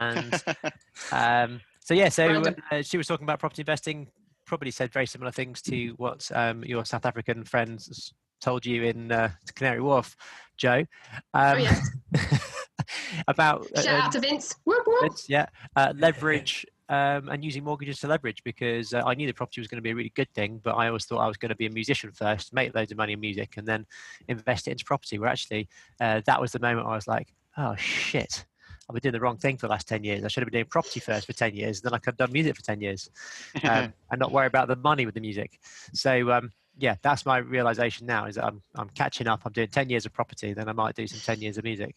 And 0.00 0.42
um, 1.12 1.60
so, 1.80 1.94
yeah, 1.94 2.08
so 2.08 2.42
uh, 2.70 2.82
she 2.82 2.96
was 2.96 3.06
talking 3.06 3.24
about 3.24 3.38
property 3.38 3.62
investing, 3.62 4.08
probably 4.44 4.70
said 4.70 4.92
very 4.92 5.06
similar 5.06 5.30
things 5.30 5.62
to 5.62 5.90
what 5.96 6.28
um, 6.34 6.64
your 6.64 6.84
South 6.84 7.06
African 7.06 7.44
friends 7.44 8.12
told 8.40 8.66
you 8.66 8.84
in 8.84 9.12
uh, 9.12 9.30
Canary 9.54 9.80
Wharf, 9.80 10.16
Jo. 10.56 10.78
Um, 10.78 10.86
oh, 11.34 11.56
yes. 11.56 11.90
about 13.28 13.66
uh, 13.74 13.82
shout 13.82 14.04
out 14.04 14.12
to 14.12 14.20
Vince. 14.20 14.54
Whoop, 14.64 14.82
whoop. 14.86 15.02
Vince 15.02 15.26
yeah, 15.28 15.46
uh, 15.74 15.92
leverage 15.96 16.66
um, 16.88 17.28
and 17.28 17.44
using 17.44 17.64
mortgages 17.64 18.00
to 18.00 18.08
leverage 18.08 18.42
because 18.44 18.94
uh, 18.94 19.02
I 19.04 19.14
knew 19.14 19.26
the 19.26 19.32
property 19.32 19.60
was 19.60 19.68
going 19.68 19.78
to 19.78 19.82
be 19.82 19.90
a 19.90 19.94
really 19.94 20.12
good 20.14 20.32
thing, 20.34 20.60
but 20.62 20.74
I 20.76 20.86
always 20.86 21.04
thought 21.04 21.18
I 21.18 21.26
was 21.26 21.36
going 21.36 21.50
to 21.50 21.56
be 21.56 21.66
a 21.66 21.70
musician 21.70 22.12
first, 22.12 22.52
make 22.52 22.74
loads 22.74 22.92
of 22.92 22.98
money 22.98 23.14
in 23.14 23.20
music, 23.20 23.54
and 23.56 23.66
then 23.66 23.86
invest 24.28 24.68
it 24.68 24.72
into 24.72 24.84
property. 24.84 25.18
Where 25.18 25.28
actually, 25.28 25.68
uh, 26.00 26.20
that 26.26 26.40
was 26.40 26.52
the 26.52 26.60
moment 26.60 26.86
I 26.86 26.94
was 26.94 27.08
like, 27.08 27.32
oh 27.56 27.74
shit. 27.76 28.44
I've 28.88 28.94
been 28.94 29.02
doing 29.02 29.14
the 29.14 29.20
wrong 29.20 29.36
thing 29.36 29.56
for 29.56 29.66
the 29.66 29.72
last 29.72 29.88
10 29.88 30.04
years. 30.04 30.22
I 30.22 30.28
should 30.28 30.42
have 30.42 30.46
been 30.46 30.60
doing 30.60 30.66
property 30.66 31.00
first 31.00 31.26
for 31.26 31.32
10 31.32 31.56
years. 31.56 31.80
Then 31.80 31.92
I 31.92 31.98
could 31.98 32.12
have 32.12 32.18
done 32.18 32.32
music 32.32 32.54
for 32.54 32.62
10 32.62 32.80
years 32.80 33.10
um, 33.64 33.92
and 34.12 34.20
not 34.20 34.30
worry 34.30 34.46
about 34.46 34.68
the 34.68 34.76
money 34.76 35.06
with 35.06 35.16
the 35.16 35.20
music. 35.20 35.58
So, 35.92 36.30
um, 36.30 36.52
yeah, 36.78 36.94
that's 37.02 37.26
my 37.26 37.38
realization 37.38 38.06
now 38.06 38.26
is 38.26 38.36
that 38.36 38.44
I'm, 38.44 38.62
I'm 38.76 38.88
catching 38.90 39.26
up. 39.26 39.42
I'm 39.44 39.52
doing 39.52 39.66
10 39.66 39.90
years 39.90 40.06
of 40.06 40.12
property, 40.12 40.52
then 40.52 40.68
I 40.68 40.72
might 40.72 40.94
do 40.94 41.04
some 41.08 41.18
10 41.18 41.42
years 41.42 41.58
of 41.58 41.64
music. 41.64 41.96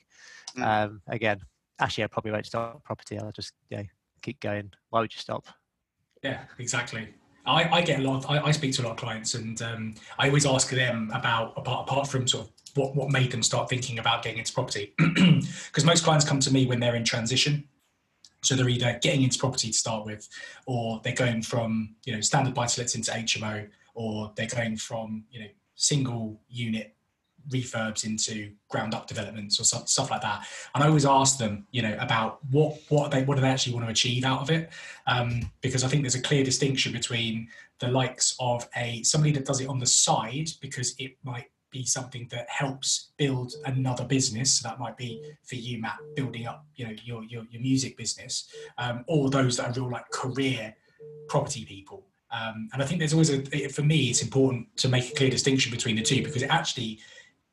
Mm. 0.58 0.66
Um, 0.66 1.02
again, 1.08 1.42
actually, 1.80 2.06
I 2.06 2.08
probably 2.08 2.32
won't 2.32 2.48
start 2.48 2.84
property. 2.84 3.20
I'll 3.20 3.32
just 3.32 3.54
yeah, 3.70 3.84
keep 4.20 4.40
going. 4.40 4.72
Why 4.90 5.02
would 5.02 5.14
you 5.14 5.20
stop? 5.20 5.46
Yeah, 6.24 6.42
exactly. 6.58 7.10
I, 7.46 7.78
I 7.78 7.82
get 7.82 8.00
a 8.00 8.04
lot. 8.04 8.24
Of, 8.24 8.30
I, 8.30 8.40
I, 8.40 8.52
speak 8.52 8.74
to 8.76 8.82
a 8.82 8.84
lot 8.84 8.92
of 8.92 8.98
clients, 8.98 9.34
and 9.34 9.62
um, 9.62 9.96
I 10.18 10.28
always 10.28 10.46
ask 10.46 10.70
them 10.70 11.12
about 11.14 11.54
apart, 11.58 11.88
apart 11.88 12.08
from 12.08 12.28
sort 12.28 12.46
of 12.46 12.52
what 12.76 12.96
what 12.96 13.10
made 13.10 13.32
them 13.32 13.42
start 13.42 13.70
thinking 13.70 14.00
about 14.00 14.24
getting 14.24 14.40
into 14.40 14.54
property, 14.54 14.94
because 14.98 15.86
most 15.86 16.04
clients 16.04 16.26
come 16.26 16.40
to 16.42 16.52
me 16.52 16.66
when 16.66 16.80
they're 16.80 16.96
in 16.96 17.04
transition. 17.04 17.68
So 18.42 18.56
they're 18.56 18.70
either 18.70 19.00
getting 19.02 19.24
into 19.24 19.38
property 19.38 19.68
to 19.68 19.74
start 19.74 20.06
with, 20.06 20.30
or 20.66 21.02
they're 21.04 21.16
going 21.16 21.42
from 21.42 21.96
you 22.06 22.14
know 22.14 22.22
standard 22.22 22.54
buy 22.54 22.68
to 22.68 22.82
lets 22.82 22.96
into 22.96 23.12
HMO, 23.12 23.68
or 23.96 24.32
they're 24.36 24.48
going 24.48 24.78
from 24.78 25.24
you 25.32 25.40
know 25.40 25.48
single 25.76 26.42
unit 26.50 26.96
refurbs 27.50 28.06
into 28.06 28.52
ground 28.70 28.94
up 28.94 29.08
developments 29.08 29.60
or 29.60 29.64
stuff, 29.64 30.12
like 30.12 30.22
that. 30.22 30.46
And 30.76 30.84
I 30.84 30.88
always 30.88 31.06
ask 31.06 31.38
them, 31.38 31.66
you 31.72 31.82
know, 31.82 31.96
about 32.00 32.40
what 32.52 32.78
what 32.90 33.12
they 33.12 33.24
what 33.24 33.36
do 33.36 33.42
they 33.42 33.50
actually 33.50 33.74
want 33.74 33.86
to 33.86 33.92
achieve 33.92 34.24
out 34.24 34.42
of 34.42 34.52
it, 34.52 34.70
um, 35.08 35.50
because 35.62 35.84
I 35.84 35.88
think 35.88 36.04
there's 36.04 36.16
a 36.16 36.22
clear 36.22 36.44
distinction 36.44 36.92
between 36.92 37.48
the 37.80 37.88
likes 37.88 38.36
of 38.40 38.68
a 38.76 39.02
somebody 39.04 39.32
that 39.34 39.46
does 39.46 39.62
it 39.62 39.68
on 39.68 39.80
the 39.80 39.86
side 39.86 40.50
because 40.62 40.96
it 41.00 41.18
might 41.24 41.50
be 41.72 41.86
something 41.86 42.28
that 42.32 42.50
helps 42.50 43.12
build 43.18 43.54
another 43.66 44.04
business. 44.04 44.54
So 44.54 44.68
that 44.68 44.80
might 44.80 44.98
be 44.98 45.22
for 45.44 45.56
you, 45.56 45.80
Matt, 45.80 46.00
building 46.16 46.48
up, 46.48 46.66
you 46.76 46.88
know, 46.88 46.94
your 47.04 47.24
your, 47.24 47.44
your 47.50 47.62
music 47.62 47.98
business, 47.98 48.50
um, 48.78 49.04
or 49.08 49.30
those 49.30 49.58
that 49.58 49.70
are 49.70 49.82
real 49.82 49.92
like 49.92 50.10
career 50.12 50.76
property 51.28 51.66
people. 51.66 52.04
Um, 52.32 52.70
and 52.74 52.82
I 52.82 52.86
think 52.86 53.00
there's 53.00 53.14
always 53.14 53.32
a, 53.32 53.68
for 53.70 53.82
me, 53.82 54.10
it's 54.10 54.22
important 54.22 54.76
to 54.78 54.90
make 54.90 55.10
a 55.10 55.16
clear 55.16 55.30
distinction 55.30 55.72
between 55.72 55.96
the 55.96 56.04
two 56.04 56.24
because 56.24 56.44
it 56.44 56.50
actually 56.50 57.00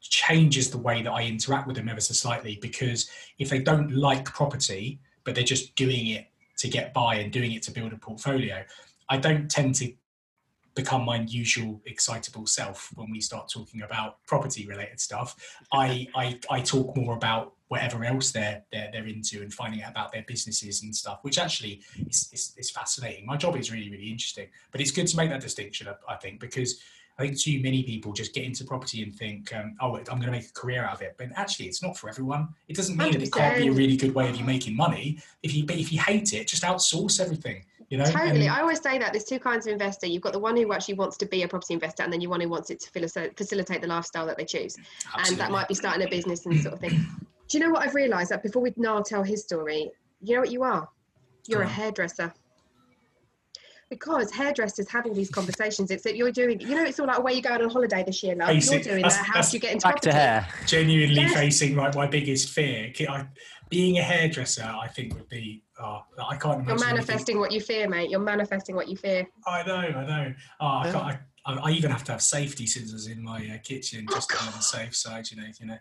changes 0.00 0.70
the 0.70 0.78
way 0.78 1.02
that 1.02 1.11
I 1.11 1.22
interact 1.22 1.66
with 1.66 1.76
them 1.76 1.88
ever 1.88 2.00
so 2.00 2.14
slightly. 2.14 2.59
Because 2.61 3.11
if 3.38 3.50
they 3.50 3.59
don't 3.59 3.90
like 3.90 4.24
property, 4.24 5.00
but 5.24 5.35
they're 5.35 5.44
just 5.44 5.74
doing 5.74 6.06
it 6.09 6.28
to 6.59 6.68
get 6.68 6.94
by 6.94 7.16
and 7.16 7.32
doing 7.32 7.52
it 7.52 7.62
to 7.64 7.70
build 7.70 7.92
a 7.92 7.96
portfolio. 7.96 8.64
I 9.09 9.18
don't 9.18 9.50
tend 9.50 9.74
to 9.76 9.92
become 10.74 11.04
my 11.04 11.20
usual 11.20 11.80
excitable 11.87 12.46
self 12.46 12.90
when 12.94 13.11
we 13.11 13.20
start 13.20 13.50
talking 13.50 13.82
about 13.82 14.24
property 14.26 14.66
related 14.66 15.00
stuff. 15.00 15.35
I, 15.72 16.06
I, 16.14 16.38
I 16.50 16.61
talk 16.61 16.96
more 16.96 17.14
about 17.14 17.54
whatever 17.68 18.04
else 18.04 18.30
they're, 18.30 18.62
they're, 18.70 18.90
they're 18.92 19.06
into 19.06 19.42
and 19.42 19.52
finding 19.52 19.82
out 19.82 19.90
about 19.90 20.12
their 20.12 20.24
businesses 20.28 20.82
and 20.82 20.94
stuff, 20.94 21.18
which 21.22 21.38
actually 21.38 21.82
is, 22.09 22.28
is, 22.32 22.54
is 22.56 22.70
fascinating. 22.70 23.26
My 23.26 23.37
job 23.37 23.56
is 23.56 23.72
really, 23.72 23.90
really 23.90 24.11
interesting, 24.11 24.48
but 24.70 24.80
it's 24.80 24.92
good 24.92 25.09
to 25.09 25.16
make 25.16 25.30
that 25.30 25.40
distinction, 25.40 25.88
I 26.09 26.14
think, 26.16 26.38
because 26.38 26.80
I 27.18 27.22
think 27.22 27.40
too 27.40 27.61
many 27.62 27.83
people 27.83 28.12
just 28.12 28.35
get 28.35 28.44
into 28.44 28.64
property 28.64 29.02
and 29.02 29.14
think, 29.14 29.55
um, 29.55 29.74
oh, 29.81 29.96
I'm 29.96 30.05
going 30.05 30.22
to 30.22 30.31
make 30.31 30.48
a 30.48 30.52
career 30.52 30.85
out 30.85 30.94
of 30.94 31.02
it. 31.02 31.14
But 31.16 31.29
actually, 31.35 31.66
it's 31.66 31.83
not 31.83 31.96
for 31.96 32.11
everyone. 32.11 32.48
It 32.68 32.76
doesn't 32.76 32.96
mean 32.96 33.09
100%. 33.09 33.12
that 33.12 33.22
it 33.22 33.33
can't 33.33 33.57
be 33.57 33.68
a 33.68 33.72
really 33.72 33.96
good 33.96 34.14
way 34.14 34.29
of 34.29 34.37
you 34.37 34.44
making 34.44 34.76
money. 34.76 35.18
If 35.42 35.55
you, 35.55 35.64
but 35.64 35.76
if 35.76 35.92
you 35.92 36.00
hate 36.00 36.35
it, 36.35 36.46
just 36.46 36.62
outsource 36.62 37.18
everything. 37.18 37.64
You 37.88 37.98
know? 37.98 38.05
Totally. 38.05 38.46
And, 38.46 38.50
I 38.50 38.61
always 38.61 38.83
say 38.83 38.98
that 38.98 39.12
there's 39.12 39.24
two 39.24 39.38
kinds 39.38 39.66
of 39.66 39.72
investor. 39.72 40.07
You've 40.07 40.22
got 40.22 40.35
the 40.35 40.38
one 40.38 40.57
who 40.57 40.70
actually 40.74 40.94
wants 40.94 41.16
to 41.18 41.26
be 41.26 41.42
a 41.42 41.48
property 41.48 41.72
investor, 41.72 42.02
and 42.02 42.12
then 42.12 42.20
you 42.20 42.29
one 42.29 42.42
who 42.42 42.50
wants 42.50 42.68
it 42.68 42.81
to 42.81 43.31
facilitate 43.37 43.81
the 43.81 43.88
lifestyle 43.88 44.26
that 44.26 44.37
they 44.37 44.44
choose. 44.44 44.76
Absolutely. 45.07 45.31
And 45.31 45.40
that 45.40 45.50
might 45.50 45.68
be 45.68 45.74
starting 45.74 46.07
a 46.07 46.11
business 46.11 46.44
and 46.44 46.61
sort 46.61 46.74
of 46.74 46.81
thing. 46.81 47.07
Do 47.48 47.59
you 47.59 47.64
know 47.64 47.70
what 47.70 47.83
I've 47.83 47.94
realised? 47.94 48.31
That 48.31 48.42
before 48.42 48.61
we 48.61 48.74
now 48.76 49.00
tell 49.00 49.22
his 49.22 49.42
story, 49.42 49.90
you 50.20 50.35
know 50.35 50.40
what 50.40 50.50
you 50.50 50.64
are? 50.64 50.88
You're 51.46 51.62
a 51.62 51.68
hairdresser 51.68 52.35
because 53.90 54.31
hairdressers 54.33 54.88
have 54.88 55.07
all 55.07 55.14
these 55.14 55.31
conversations. 55.31 55.90
It's 55.90 56.03
that 56.05 56.16
you're 56.16 56.33
doing, 56.33 56.61
you 56.61 56.75
know, 56.75 56.85
it's 56.85 56.99
all 56.99 57.07
like 57.07 57.22
where 57.22 57.33
you 57.33 57.42
going 57.42 57.62
on 57.62 57.70
holiday 57.70 58.03
this 58.05 58.22
year, 58.22 58.35
love. 58.35 58.55
You're 58.55 58.81
doing 58.81 59.03
that. 59.03 59.12
How 59.12 59.40
do 59.40 59.49
you 59.53 59.61
get 59.61 59.72
into 59.72 59.85
back 59.85 60.03
property? 60.03 60.11
to 60.11 60.16
hair? 60.16 60.49
Genuinely 60.66 61.14
yes. 61.22 61.35
facing 61.35 61.77
like 61.77 61.94
my 61.94 62.07
biggest 62.07 62.51
fear. 62.51 62.92
I, 63.09 63.27
being 63.68 63.99
a 63.99 64.03
hairdresser, 64.03 64.64
I 64.64 64.88
think 64.88 65.14
would 65.14 65.29
be. 65.29 65.62
Oh, 65.79 66.01
I 66.18 66.37
can't 66.37 66.61
imagine. 66.61 66.79
You're 66.79 66.87
manifesting 66.87 67.38
what 67.38 67.53
you 67.53 67.61
fear, 67.61 67.88
mate. 67.88 68.11
You're 68.11 68.20
manifesting 68.20 68.75
what 68.75 68.88
you 68.88 68.96
fear. 68.96 69.27
I 69.46 69.62
know, 69.64 69.75
I 69.75 70.07
know. 70.07 70.35
Oh, 70.61 70.66
I, 70.66 70.90
can't, 70.90 71.18
I, 71.44 71.53
I, 71.55 71.70
even 71.72 71.90
have 71.90 72.05
to 72.05 72.12
have 72.12 72.22
safety 72.22 72.66
scissors 72.66 73.09
in 73.09 73.22
my 73.22 73.38
uh, 73.38 73.59
kitchen 73.62 74.07
just 74.11 74.33
oh, 74.35 74.46
on 74.46 74.53
the 74.53 74.62
safe 74.62 74.96
side. 74.96 75.31
You 75.31 75.38
know, 75.38 75.49
you 75.61 75.66
know. 75.66 75.79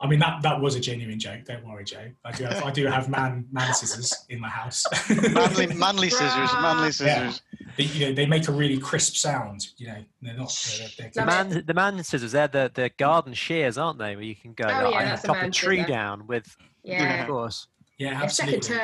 I 0.00 0.06
mean 0.06 0.18
that 0.18 0.42
that 0.42 0.60
was 0.60 0.74
a 0.74 0.80
genuine 0.80 1.18
joke. 1.18 1.44
Don't 1.44 1.66
worry, 1.66 1.84
Jo. 1.84 2.10
I 2.24 2.32
do 2.32 2.44
have, 2.44 2.62
I 2.64 2.70
do 2.70 2.86
have 2.86 3.08
man 3.08 3.46
man 3.50 3.72
scissors 3.72 4.14
in 4.28 4.40
my 4.40 4.48
house. 4.48 4.84
manly 5.32 5.66
manly 5.74 6.10
scissors, 6.10 6.52
manly 6.54 6.92
scissors. 6.92 7.42
Yeah. 7.60 7.68
They, 7.76 7.84
you 7.84 8.06
know, 8.06 8.14
they 8.14 8.26
make 8.26 8.48
a 8.48 8.52
really 8.52 8.78
crisp 8.78 9.16
sound. 9.16 9.68
You 9.78 9.88
know, 9.88 10.04
they're 10.22 10.34
not. 10.34 10.68
They're, 10.78 11.10
they're 11.10 11.24
the 11.24 11.26
man 11.26 11.64
the 11.66 11.74
man 11.74 12.02
scissors. 12.04 12.32
They're 12.32 12.48
the 12.48 12.70
the 12.74 12.90
garden 12.98 13.32
shears, 13.32 13.78
aren't 13.78 13.98
they? 13.98 14.16
Where 14.16 14.24
you 14.24 14.36
can 14.36 14.52
go 14.52 14.66
oh, 14.68 14.90
yeah, 14.90 15.16
chop 15.16 15.42
a, 15.42 15.46
a 15.46 15.50
tree 15.50 15.78
scissor. 15.78 15.88
down 15.88 16.26
with. 16.26 16.56
Yeah, 16.82 17.22
of 17.22 17.28
course. 17.28 17.66
Yeah, 17.98 18.20
absolutely. 18.22 18.76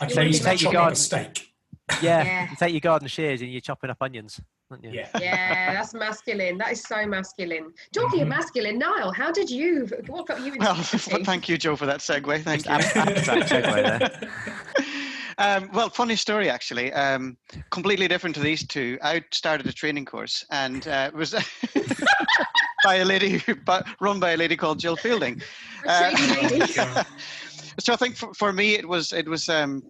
I 0.00 0.06
can 0.06 0.26
you 0.26 0.32
take 0.32 0.62
your 0.62 0.72
garden 0.72 0.96
steak. 0.96 1.53
Yeah, 2.00 2.24
yeah. 2.24 2.50
you 2.50 2.56
take 2.56 2.72
your 2.72 2.80
garden 2.80 3.08
shears 3.08 3.42
and 3.42 3.50
you're 3.50 3.60
chopping 3.60 3.90
up 3.90 3.98
onions. 4.00 4.40
aren't 4.70 4.84
Yeah. 4.84 5.08
yeah, 5.20 5.72
that's 5.74 5.92
masculine. 5.92 6.56
That 6.58 6.72
is 6.72 6.82
so 6.82 7.06
masculine. 7.06 7.72
Talking 7.92 8.20
mm-hmm. 8.20 8.22
of 8.22 8.28
masculine, 8.28 8.78
Niall, 8.78 9.12
how 9.12 9.30
did 9.30 9.50
you? 9.50 9.88
What 10.06 10.26
got 10.26 10.40
you 10.40 10.54
into 10.54 10.60
Well, 10.60 10.74
thank 11.24 11.48
you, 11.48 11.58
Jo, 11.58 11.76
for 11.76 11.86
that 11.86 12.00
segue. 12.00 12.42
Thank 12.42 12.64
Just 12.64 12.94
you. 12.94 13.02
segue 13.02 13.72
there. 13.72 14.30
Um, 15.38 15.68
well, 15.72 15.88
funny 15.88 16.16
story 16.16 16.48
actually. 16.48 16.92
Um, 16.92 17.36
completely 17.70 18.06
different 18.08 18.36
to 18.36 18.40
these 18.40 18.66
two. 18.66 18.98
I 19.02 19.22
started 19.32 19.66
a 19.66 19.72
training 19.72 20.04
course 20.04 20.44
and 20.50 20.86
uh, 20.86 21.10
it 21.12 21.14
was 21.16 21.34
by 22.84 22.96
a 22.96 23.04
lady, 23.04 23.42
but 23.64 23.86
run 24.00 24.20
by 24.20 24.32
a 24.32 24.36
lady 24.36 24.56
called 24.56 24.78
Jill 24.78 24.96
Fielding. 24.96 25.42
Uh, 25.86 27.04
so 27.80 27.92
I 27.92 27.96
think 27.96 28.16
for, 28.16 28.32
for, 28.34 28.52
me 28.52 28.74
it 28.74 28.88
was 28.88 29.12
it 29.12 29.28
was 29.28 29.48
um, 29.48 29.82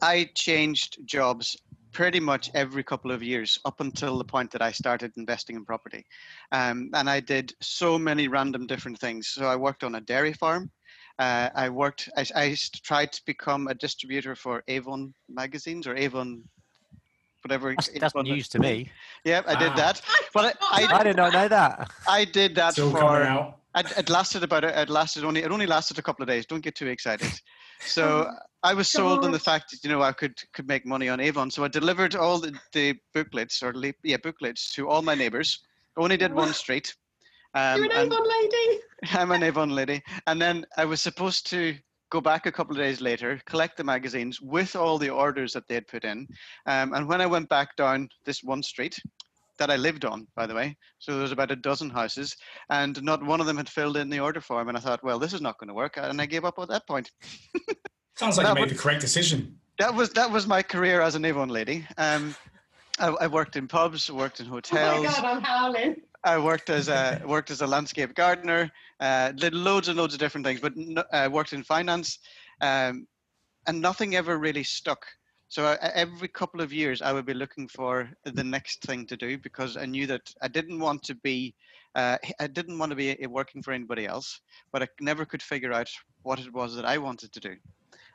I 0.00 0.30
changed 0.34 0.98
jobs 1.04 1.56
pretty 1.92 2.20
much 2.20 2.50
every 2.54 2.82
couple 2.82 3.10
of 3.10 3.22
years 3.22 3.58
up 3.64 3.80
until 3.80 4.18
the 4.18 4.24
point 4.24 4.50
that 4.50 4.62
I 4.62 4.72
started 4.72 5.12
investing 5.16 5.56
in 5.56 5.64
property. 5.64 6.04
Um, 6.50 6.90
and 6.94 7.08
I 7.08 7.20
did 7.20 7.52
so 7.60 7.98
many 7.98 8.28
random 8.28 8.66
different 8.66 8.98
things. 8.98 9.28
So 9.28 9.46
I 9.46 9.56
worked 9.56 9.84
on 9.84 9.94
a 9.94 10.00
dairy 10.00 10.32
farm. 10.32 10.70
Uh, 11.18 11.50
I 11.54 11.68
worked, 11.68 12.08
I, 12.16 12.24
I, 12.34 12.56
tried 12.82 13.12
to 13.12 13.22
become 13.26 13.68
a 13.68 13.74
distributor 13.74 14.34
for 14.34 14.64
Avon 14.66 15.12
magazines 15.28 15.86
or 15.86 15.94
Avon, 15.94 16.42
whatever. 17.42 17.74
That's, 17.74 17.90
that's 18.00 18.14
news 18.14 18.48
to 18.48 18.58
me. 18.58 18.90
Yeah, 19.24 19.42
I 19.46 19.54
did 19.58 19.72
ah. 19.72 19.76
that. 19.76 20.02
But 20.32 20.56
I, 20.62 20.84
I, 20.84 21.00
I, 21.00 21.02
did 21.04 21.16
not 21.16 21.34
know 21.34 21.48
that. 21.48 21.90
I 22.08 22.24
did 22.24 22.54
that 22.54 22.72
Still 22.72 22.90
for. 22.90 23.54
It, 23.74 23.98
it 23.98 24.10
lasted 24.10 24.42
about 24.42 24.64
it 24.64 24.90
lasted 24.90 25.24
only 25.24 25.42
it 25.42 25.50
only 25.50 25.66
lasted 25.66 25.98
a 25.98 26.02
couple 26.02 26.22
of 26.22 26.28
days. 26.28 26.46
Don't 26.46 26.62
get 26.62 26.74
too 26.74 26.88
excited. 26.88 27.32
So 27.86 28.30
I 28.62 28.74
was 28.74 28.88
sold 28.88 29.24
on 29.24 29.32
the 29.32 29.38
fact 29.38 29.70
that 29.70 29.82
you 29.82 29.90
know 29.90 30.02
I 30.02 30.12
could 30.12 30.38
could 30.52 30.68
make 30.68 30.86
money 30.86 31.08
on 31.08 31.20
Avon, 31.20 31.50
so 31.50 31.64
I 31.64 31.68
delivered 31.68 32.14
all 32.14 32.38
the, 32.38 32.56
the 32.72 32.94
booklets 33.12 33.62
or 33.62 33.74
yeah 34.02 34.16
booklets 34.18 34.72
to 34.74 34.88
all 34.88 35.02
my 35.02 35.14
neighbours. 35.14 35.60
Only 35.96 36.16
did 36.16 36.32
one 36.32 36.52
street. 36.52 36.94
Um, 37.54 37.82
You're 37.82 37.92
an 37.92 38.06
Avon 38.06 38.28
lady. 38.28 38.80
I'm 39.12 39.32
an 39.32 39.42
Avon 39.42 39.70
lady, 39.70 40.02
and 40.26 40.40
then 40.40 40.64
I 40.76 40.84
was 40.84 41.02
supposed 41.02 41.46
to 41.50 41.76
go 42.10 42.20
back 42.20 42.46
a 42.46 42.52
couple 42.52 42.72
of 42.72 42.78
days 42.78 43.00
later, 43.00 43.40
collect 43.46 43.76
the 43.78 43.84
magazines 43.84 44.40
with 44.40 44.76
all 44.76 44.98
the 44.98 45.08
orders 45.08 45.54
that 45.54 45.66
they 45.66 45.74
had 45.74 45.88
put 45.88 46.04
in. 46.04 46.28
Um, 46.66 46.92
and 46.92 47.08
when 47.08 47.22
I 47.22 47.26
went 47.26 47.48
back 47.48 47.74
down 47.76 48.08
this 48.26 48.44
one 48.44 48.62
street, 48.62 48.98
that 49.58 49.70
I 49.70 49.76
lived 49.76 50.04
on, 50.04 50.26
by 50.34 50.46
the 50.46 50.54
way. 50.54 50.76
So 50.98 51.12
there 51.12 51.22
was 51.22 51.32
about 51.32 51.50
a 51.50 51.56
dozen 51.56 51.90
houses, 51.90 52.36
and 52.70 53.02
not 53.02 53.24
one 53.24 53.40
of 53.40 53.46
them 53.46 53.56
had 53.56 53.68
filled 53.68 53.96
in 53.96 54.10
the 54.10 54.20
order 54.20 54.40
form. 54.40 54.68
And 54.68 54.76
I 54.76 54.80
thought, 54.80 55.04
well, 55.04 55.18
this 55.18 55.32
is 55.32 55.40
not 55.40 55.58
going 55.58 55.68
to 55.68 55.74
work, 55.74 55.96
and 55.96 56.20
I 56.20 56.26
gave 56.26 56.44
up 56.44 56.58
at 56.58 56.68
that 56.68 56.86
point. 56.86 57.10
Sounds 58.16 58.36
like 58.36 58.46
you 58.46 58.54
made 58.54 58.62
was, 58.62 58.72
the 58.72 58.78
correct 58.78 59.00
decision. 59.00 59.58
That 59.78 59.94
was 59.94 60.10
that 60.10 60.30
was 60.30 60.46
my 60.46 60.62
career 60.62 61.00
as 61.00 61.14
an 61.14 61.24
Avon 61.24 61.48
lady. 61.48 61.86
Um, 61.96 62.34
I, 62.98 63.08
I, 63.08 63.26
worked 63.26 63.56
in 63.56 63.66
pubs, 63.66 64.10
worked 64.10 64.40
in 64.40 64.46
hotels. 64.46 64.98
Oh 64.98 65.02
my 65.02 65.08
god, 65.08 65.24
I'm 65.24 65.42
howling. 65.42 65.96
I 66.24 66.38
worked 66.38 66.70
as 66.70 66.88
a 66.88 67.20
worked 67.26 67.50
as 67.50 67.62
a 67.62 67.66
landscape 67.66 68.14
gardener. 68.14 68.70
Uh, 69.00 69.32
did 69.32 69.54
loads 69.54 69.88
and 69.88 69.96
loads 69.96 70.14
of 70.14 70.20
different 70.20 70.46
things, 70.46 70.60
but 70.60 70.74
uh, 71.12 71.28
worked 71.32 71.52
in 71.52 71.64
finance, 71.64 72.18
um, 72.60 73.06
and 73.66 73.80
nothing 73.80 74.14
ever 74.14 74.38
really 74.38 74.62
stuck. 74.62 75.04
So 75.52 75.66
I, 75.66 75.74
every 75.92 76.28
couple 76.28 76.62
of 76.62 76.72
years, 76.72 77.02
I 77.02 77.12
would 77.12 77.26
be 77.26 77.34
looking 77.34 77.68
for 77.68 78.08
the 78.24 78.42
next 78.42 78.80
thing 78.80 79.04
to 79.04 79.18
do 79.18 79.36
because 79.36 79.76
I 79.76 79.84
knew 79.84 80.06
that 80.06 80.32
I 80.40 80.48
didn't 80.48 80.78
want 80.78 81.02
to 81.02 81.14
be, 81.14 81.54
uh, 81.94 82.16
I 82.40 82.46
didn't 82.46 82.78
want 82.78 82.88
to 82.88 82.96
be 82.96 83.14
working 83.26 83.62
for 83.62 83.72
anybody 83.72 84.06
else, 84.06 84.40
but 84.72 84.82
I 84.82 84.88
never 84.98 85.26
could 85.26 85.42
figure 85.42 85.74
out 85.74 85.90
what 86.22 86.40
it 86.40 86.50
was 86.54 86.74
that 86.76 86.86
I 86.86 86.96
wanted 86.96 87.32
to 87.32 87.40
do. 87.40 87.54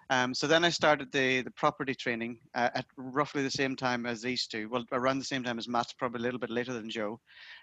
Um, 0.09 0.33
so 0.33 0.47
then 0.47 0.65
I 0.65 0.69
started 0.69 1.11
the, 1.11 1.43
the 1.43 1.51
property 1.51 1.93
training 1.93 2.39
uh, 2.55 2.71
at 2.73 2.87
roughly 2.97 3.43
the 3.43 3.51
same 3.51 3.75
time 3.75 4.07
as 4.07 4.19
these 4.23 4.47
two. 4.47 4.67
Well, 4.67 4.85
around 4.91 5.19
the 5.19 5.25
same 5.25 5.43
time 5.43 5.59
as 5.59 5.67
Matt, 5.67 5.93
probably 5.99 6.21
a 6.21 6.23
little 6.23 6.39
bit 6.39 6.49
later 6.49 6.73
than 6.73 6.89
Jo. 6.89 7.19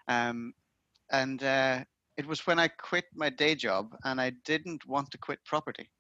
Um, 0.07 0.53
and 1.11 1.43
uh, 1.43 1.83
it 2.17 2.27
was 2.27 2.47
when 2.47 2.61
I 2.61 2.69
quit 2.69 3.07
my 3.17 3.29
day 3.29 3.57
job 3.57 3.97
and 4.05 4.21
I 4.21 4.35
didn't 4.45 4.87
want 4.87 5.11
to 5.11 5.19
quit 5.19 5.41
property. 5.45 5.91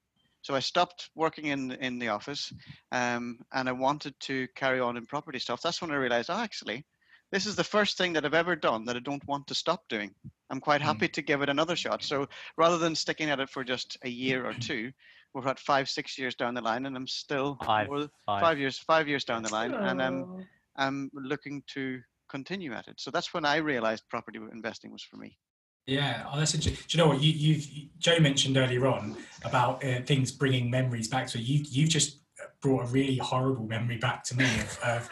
So 0.44 0.54
I 0.54 0.61
stopped 0.61 1.09
working 1.14 1.46
in 1.46 1.72
in 1.72 1.98
the 1.98 2.09
office, 2.09 2.52
um, 2.92 3.38
and 3.50 3.66
I 3.66 3.72
wanted 3.72 4.14
to 4.28 4.46
carry 4.54 4.78
on 4.78 4.98
in 4.98 5.07
property 5.07 5.38
stuff. 5.38 5.62
That's 5.62 5.80
when 5.80 5.90
I 5.90 5.94
realized, 5.94 6.28
oh, 6.28 6.38
actually, 6.38 6.85
this 7.33 7.46
is 7.46 7.57
the 7.57 7.64
first 7.64 7.96
thing 7.96 8.12
that 8.12 8.26
I've 8.26 8.35
ever 8.35 8.54
done 8.54 8.85
that 8.85 8.94
I 8.94 9.00
don't 9.00 9.26
want 9.26 9.46
to 9.46 9.54
stop 9.54 9.88
doing. 9.88 10.14
I'm 10.50 10.61
quite 10.61 10.83
hmm. 10.83 10.88
happy 10.88 11.09
mm. 11.09 11.12
to 11.14 11.22
give 11.22 11.40
it 11.40 11.48
another 11.48 11.76
shot. 11.76 12.02
So 12.02 12.28
rather 12.59 12.76
than 12.76 12.94
sticking 12.94 13.30
at 13.30 13.40
it 13.40 13.48
for 13.48 13.64
just 13.64 13.96
a 14.04 14.09
year 14.11 14.44
or 14.44 14.52
two, 14.52 14.92
we're 15.33 15.40
about 15.40 15.59
five, 15.59 15.88
six 15.88 16.18
years 16.18 16.35
down 16.35 16.52
the 16.52 16.61
line, 16.61 16.85
and 16.85 16.94
I'm 16.94 17.07
still 17.07 17.57
five, 17.64 17.88
five. 18.26 18.40
five 18.42 18.59
years, 18.59 18.78
five 18.78 19.09
years 19.09 19.24
down 19.24 19.42
the 19.42 19.52
line, 19.52 19.72
and 19.72 20.02
I'm 20.02 20.46
I'm 20.76 21.11
looking 21.14 21.62
to 21.68 22.02
continue 22.28 22.74
at 22.74 22.87
it. 22.87 23.00
So 23.00 23.11
that's 23.11 23.33
when 23.33 23.46
I 23.46 23.57
realized 23.57 24.11
property 24.11 24.40
investing 24.52 24.92
was 24.92 25.02
for 25.02 25.16
me. 25.16 25.38
Yeah, 25.86 26.26
oh, 26.32 26.38
that's 26.38 26.52
Do 26.52 26.70
you 26.70 26.98
know 26.98 27.08
what 27.08 27.22
you, 27.22 27.32
you've 27.32 27.66
Jo 27.98 28.18
mentioned 28.18 28.56
earlier 28.56 28.86
on 28.86 29.16
about 29.44 29.84
uh, 29.84 30.00
things 30.00 30.32
bringing 30.32 30.70
memories 30.70 31.08
back? 31.08 31.28
So 31.28 31.38
you 31.38 31.62
you've 31.68 31.90
just 31.90 32.20
brought 32.62 32.84
a 32.84 32.86
really 32.86 33.18
horrible 33.18 33.66
memory 33.66 33.98
back 33.98 34.24
to 34.24 34.36
me 34.36 34.44
of, 34.44 34.78
of 34.82 35.10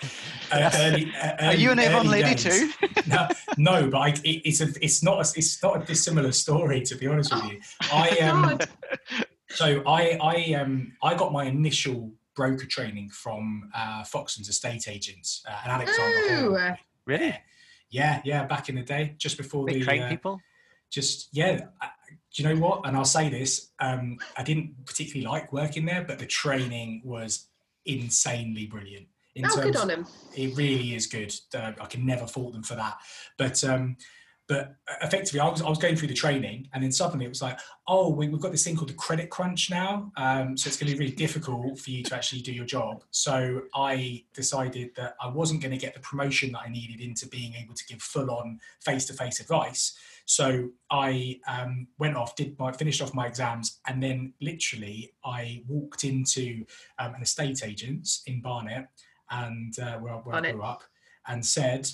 uh, 0.51 0.71
early, 0.77 1.13
uh, 1.15 1.49
Are 1.49 1.55
you 1.55 1.71
an 1.71 1.79
Avon 1.79 2.09
lady 2.09 2.35
too? 2.35 2.73
no, 3.07 3.29
no, 3.59 3.91
but 3.91 3.99
I, 3.99 4.09
it, 4.25 4.43
it's 4.45 4.63
a 4.63 4.69
it's 4.81 5.03
not 5.03 5.19
a, 5.19 5.39
it's 5.39 5.63
not 5.63 5.83
a 5.83 5.85
dissimilar 5.85 6.33
story 6.33 6.81
to 6.83 6.97
be 6.97 7.07
honest 7.07 7.35
with 7.35 7.45
you. 7.45 7.61
I 7.93 8.19
um, 8.21 8.59
so 9.51 9.83
I 9.87 10.19
I 10.23 10.55
um 10.55 10.93
I 11.03 11.15
got 11.15 11.33
my 11.33 11.45
initial 11.45 12.13
broker 12.35 12.65
training 12.65 13.11
from 13.11 13.71
uh, 13.75 14.05
Foxtons 14.05 14.49
estate 14.49 14.89
agents 14.89 15.43
uh, 15.47 15.55
and 15.65 15.73
Alexander. 15.73 16.59
Hall. 16.59 16.77
Really? 17.05 17.39
Yeah, 17.91 18.23
yeah, 18.25 18.47
back 18.47 18.71
in 18.71 18.77
the 18.77 18.83
day, 18.83 19.15
just 19.19 19.37
before 19.37 19.67
they 19.67 19.75
the 19.75 19.85
train 19.85 20.03
uh, 20.05 20.09
people. 20.09 20.41
Just 20.93 21.29
yeah, 21.33 21.67
uh, 21.81 21.87
do 22.35 22.43
you 22.43 22.49
know 22.49 22.61
what? 22.61 22.87
And 22.87 22.97
I'll 22.97 23.05
say 23.05 23.29
this: 23.29 23.71
um, 23.81 24.19
I 24.37 24.43
didn't 24.43 24.85
particularly 24.85 25.27
like 25.27 25.53
working 25.53 25.87
there, 25.87 26.05
but 26.07 26.19
the 26.19 26.27
training 26.27 27.01
was 27.05 27.49
insanely 27.87 28.67
brilliant. 28.67 29.07
In 29.35 29.47
oh, 29.47 29.63
good 29.63 29.77
on 29.77 29.89
him. 29.89 30.07
It 30.37 30.55
really 30.57 30.95
is 30.95 31.07
good. 31.07 31.35
Uh, 31.55 31.73
I 31.81 31.87
can 31.87 32.05
never 32.05 32.27
fault 32.27 32.53
them 32.53 32.63
for 32.63 32.75
that. 32.75 32.99
But 33.39 33.65
um, 33.65 33.97
but 34.53 34.77
effectively, 35.01 35.41
I 35.41 35.49
was 35.49 35.63
I 35.63 35.69
was 35.71 35.79
going 35.79 35.97
through 35.97 36.09
the 36.09 36.15
training, 36.15 36.69
and 36.75 36.85
then 36.85 36.93
suddenly 36.93 37.25
it 37.25 37.31
was 37.31 37.41
like, 37.41 37.59
oh, 37.89 38.11
we, 38.11 38.27
have 38.27 38.39
got 38.39 38.53
this 38.53 38.65
thing 38.65 38.77
called 38.77 38.91
the 38.91 38.95
credit 38.95 39.31
crunch 39.31 39.71
now, 39.71 40.13
um, 40.19 40.59
so 40.59 40.69
it's 40.69 40.77
going 40.77 40.93
to 40.93 40.99
be 40.99 41.07
really 41.07 41.17
difficult 41.17 41.79
for 41.79 41.91
you 41.91 42.03
to 42.03 42.15
actually 42.15 42.43
do 42.43 42.53
your 42.53 42.67
job. 42.67 43.03
So 43.13 43.63
I 43.75 44.25
decided 44.35 44.95
that 44.97 45.17
I 45.23 45.29
wasn't 45.29 45.63
going 45.63 45.71
to 45.71 45.79
get 45.79 45.95
the 45.95 46.01
promotion 46.01 46.53
that 46.53 46.65
I 46.67 46.69
needed 46.69 47.01
into 47.01 47.27
being 47.29 47.55
able 47.55 47.73
to 47.73 47.85
give 47.87 48.03
full 48.03 48.31
on 48.31 48.61
face 48.83 49.07
to 49.07 49.15
face 49.15 49.41
advice. 49.41 49.97
So 50.27 50.69
I 50.91 51.41
um, 51.49 51.87
went 51.99 52.19
off, 52.19 52.37
did 52.37 52.59
my 52.59 52.73
finished 52.73 53.01
off 53.01 53.15
my 53.15 53.27
exams, 53.27 53.81
and 53.87 54.03
then 54.03 54.35
literally 54.43 55.15
I 55.25 55.63
walked 55.67 56.05
into 56.05 56.67
um, 56.99 57.15
an 57.15 57.23
estate 57.23 57.65
agent's 57.65 58.23
in 58.27 58.43
Barnet, 58.43 58.87
and 59.31 59.79
uh, 59.79 59.97
where, 59.97 60.13
where 60.13 60.37
I 60.37 60.53
grew 60.53 60.63
up, 60.63 60.85
and 61.27 61.43
said. 61.43 61.89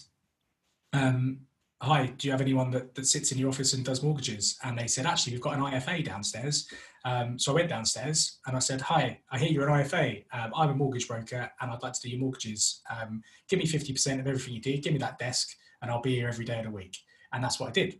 Um, 0.94 1.40
hi, 1.80 2.06
do 2.18 2.26
you 2.26 2.32
have 2.32 2.40
anyone 2.40 2.70
that, 2.72 2.94
that 2.94 3.06
sits 3.06 3.30
in 3.30 3.38
your 3.38 3.50
office 3.50 3.72
and 3.72 3.84
does 3.84 4.02
mortgages? 4.02 4.58
And 4.64 4.76
they 4.76 4.88
said, 4.88 5.06
actually, 5.06 5.34
we've 5.34 5.42
got 5.42 5.54
an 5.54 5.60
IFA 5.60 6.04
downstairs. 6.04 6.68
Um, 7.04 7.38
so 7.38 7.52
I 7.52 7.56
went 7.56 7.68
downstairs 7.68 8.38
and 8.46 8.56
I 8.56 8.58
said, 8.58 8.80
hi, 8.80 9.20
I 9.30 9.38
hear 9.38 9.50
you're 9.50 9.68
an 9.68 9.84
IFA. 9.84 10.24
Um, 10.32 10.52
I'm 10.56 10.70
a 10.70 10.74
mortgage 10.74 11.06
broker 11.06 11.50
and 11.60 11.70
I'd 11.70 11.82
like 11.82 11.92
to 11.92 12.00
do 12.00 12.08
your 12.08 12.18
mortgages. 12.20 12.82
Um, 12.90 13.22
give 13.48 13.60
me 13.60 13.66
50% 13.66 14.20
of 14.20 14.26
everything 14.26 14.54
you 14.54 14.60
do. 14.60 14.76
Give 14.78 14.92
me 14.92 14.98
that 14.98 15.18
desk 15.18 15.50
and 15.80 15.90
I'll 15.90 16.02
be 16.02 16.16
here 16.16 16.28
every 16.28 16.44
day 16.44 16.58
of 16.58 16.64
the 16.64 16.70
week. 16.70 16.96
And 17.32 17.44
that's 17.44 17.60
what 17.60 17.68
I 17.68 17.72
did. 17.72 17.98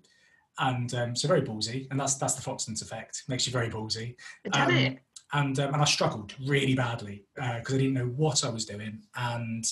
And 0.58 0.92
um, 0.94 1.14
so 1.14 1.28
very 1.28 1.42
ballsy. 1.42 1.86
And 1.90 2.00
that's 2.00 2.16
that's 2.16 2.34
the 2.34 2.42
Foxtons 2.42 2.82
effect. 2.82 3.22
Makes 3.28 3.46
you 3.46 3.52
very 3.52 3.70
ballsy. 3.70 4.16
Um, 4.52 4.74
it. 4.74 4.98
And, 5.32 5.60
um, 5.60 5.74
and 5.74 5.82
I 5.82 5.84
struggled 5.84 6.34
really 6.46 6.74
badly 6.74 7.26
because 7.36 7.72
uh, 7.72 7.74
I 7.74 7.78
didn't 7.78 7.94
know 7.94 8.06
what 8.06 8.44
I 8.44 8.48
was 8.48 8.64
doing. 8.64 9.02
And 9.14 9.64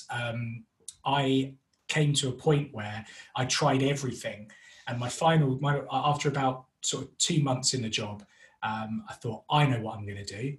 I 1.05 1.55
came 1.89 2.13
to 2.15 2.29
a 2.29 2.33
point 2.33 2.73
where 2.73 3.05
I 3.35 3.45
tried 3.45 3.83
everything. 3.83 4.51
And 4.87 4.99
my 4.99 5.09
final, 5.09 5.59
my, 5.61 5.81
after 5.91 6.29
about 6.29 6.67
sort 6.83 7.05
of 7.05 7.19
two 7.19 7.43
months 7.43 7.75
in 7.75 7.83
the 7.83 7.89
job, 7.89 8.25
um, 8.63 9.05
I 9.09 9.15
thought, 9.15 9.45
I 9.51 9.67
know 9.67 9.81
what 9.81 9.97
I'm 9.97 10.05
going 10.05 10.25
to 10.25 10.25
do. 10.25 10.57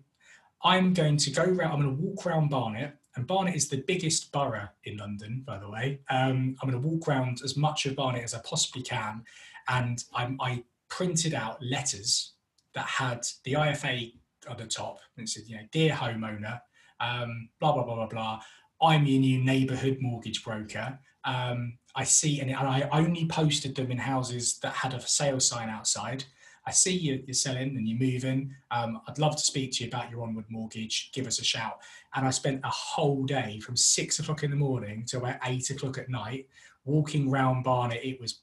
I'm 0.64 0.94
going 0.94 1.18
to 1.18 1.32
go 1.32 1.44
around, 1.44 1.72
I'm 1.72 1.82
going 1.82 1.96
to 1.96 2.02
walk 2.02 2.26
around 2.26 2.50
Barnet. 2.50 2.94
And 3.16 3.26
Barnet 3.26 3.56
is 3.56 3.68
the 3.68 3.84
biggest 3.88 4.32
borough 4.32 4.70
in 4.84 4.98
London, 4.98 5.44
by 5.46 5.58
the 5.58 5.70
way. 5.70 6.02
Um, 6.10 6.56
I'm 6.62 6.70
going 6.70 6.82
to 6.82 6.88
walk 6.88 7.08
around 7.08 7.42
as 7.44 7.58
much 7.58 7.86
of 7.86 7.96
Barnet 7.96 8.24
as 8.24 8.36
I 8.36 8.40
possibly 8.40 8.84
can. 8.84 9.24
And 9.68 10.04
I'm, 10.14 10.38
I 10.40 10.64
printed 10.90 11.34
out 11.34 11.62
letters 11.62 12.34
that 12.74 12.86
had 12.86 13.26
the 13.44 13.54
IFA 13.54 14.14
at 14.50 14.58
the 14.58 14.68
top. 14.68 15.00
And 15.18 15.28
said, 15.28 15.44
you 15.48 15.56
know, 15.56 15.64
dear 15.72 15.94
homeowner, 15.94 16.62
um, 17.00 17.50
blah, 17.60 17.74
blah, 17.74 17.84
blah, 17.84 17.96
blah, 17.96 18.08
blah. 18.08 18.42
I'm 18.82 19.06
your 19.06 19.20
new 19.20 19.44
neighbourhood 19.44 19.98
mortgage 20.00 20.44
broker. 20.44 21.00
Um, 21.28 21.78
I 21.94 22.06
see, 22.06 22.40
and 22.40 22.56
I 22.56 22.88
only 22.92 23.26
posted 23.26 23.76
them 23.76 23.92
in 23.92 23.98
houses 23.98 24.60
that 24.60 24.74
had 24.74 24.94
a 24.94 25.02
sale 25.02 25.40
sign 25.40 25.70
outside. 25.70 26.24
I 26.66 26.72
see 26.72 26.96
you, 26.96 27.24
are 27.30 27.34
selling 27.34 27.78
and 27.78 27.88
you're 27.88 28.00
moving. 28.00 28.54
Um, 28.72 29.02
I'd 29.08 29.20
love 29.20 29.36
to 29.36 29.42
speak 29.42 29.72
to 29.74 29.84
you 29.84 29.90
about 29.90 30.10
your 30.10 30.24
onward 30.24 30.46
mortgage. 30.50 31.12
Give 31.14 31.28
us 31.28 31.40
a 31.40 31.44
shout. 31.44 31.80
And 32.16 32.28
I 32.28 32.30
spent 32.30 32.62
a 32.64 32.70
whole 32.70 33.24
day 33.26 33.60
from 33.60 33.78
six 33.78 34.20
o'clock 34.20 34.44
in 34.44 34.52
the 34.52 34.58
morning 34.58 35.06
to 35.08 35.18
about 35.18 35.38
eight 35.46 35.70
o'clock 35.70 35.98
at 35.98 36.10
night 36.10 36.48
walking 36.86 37.30
round 37.30 37.64
Barnet. 37.64 38.02
It 38.04 38.20
was 38.20 38.42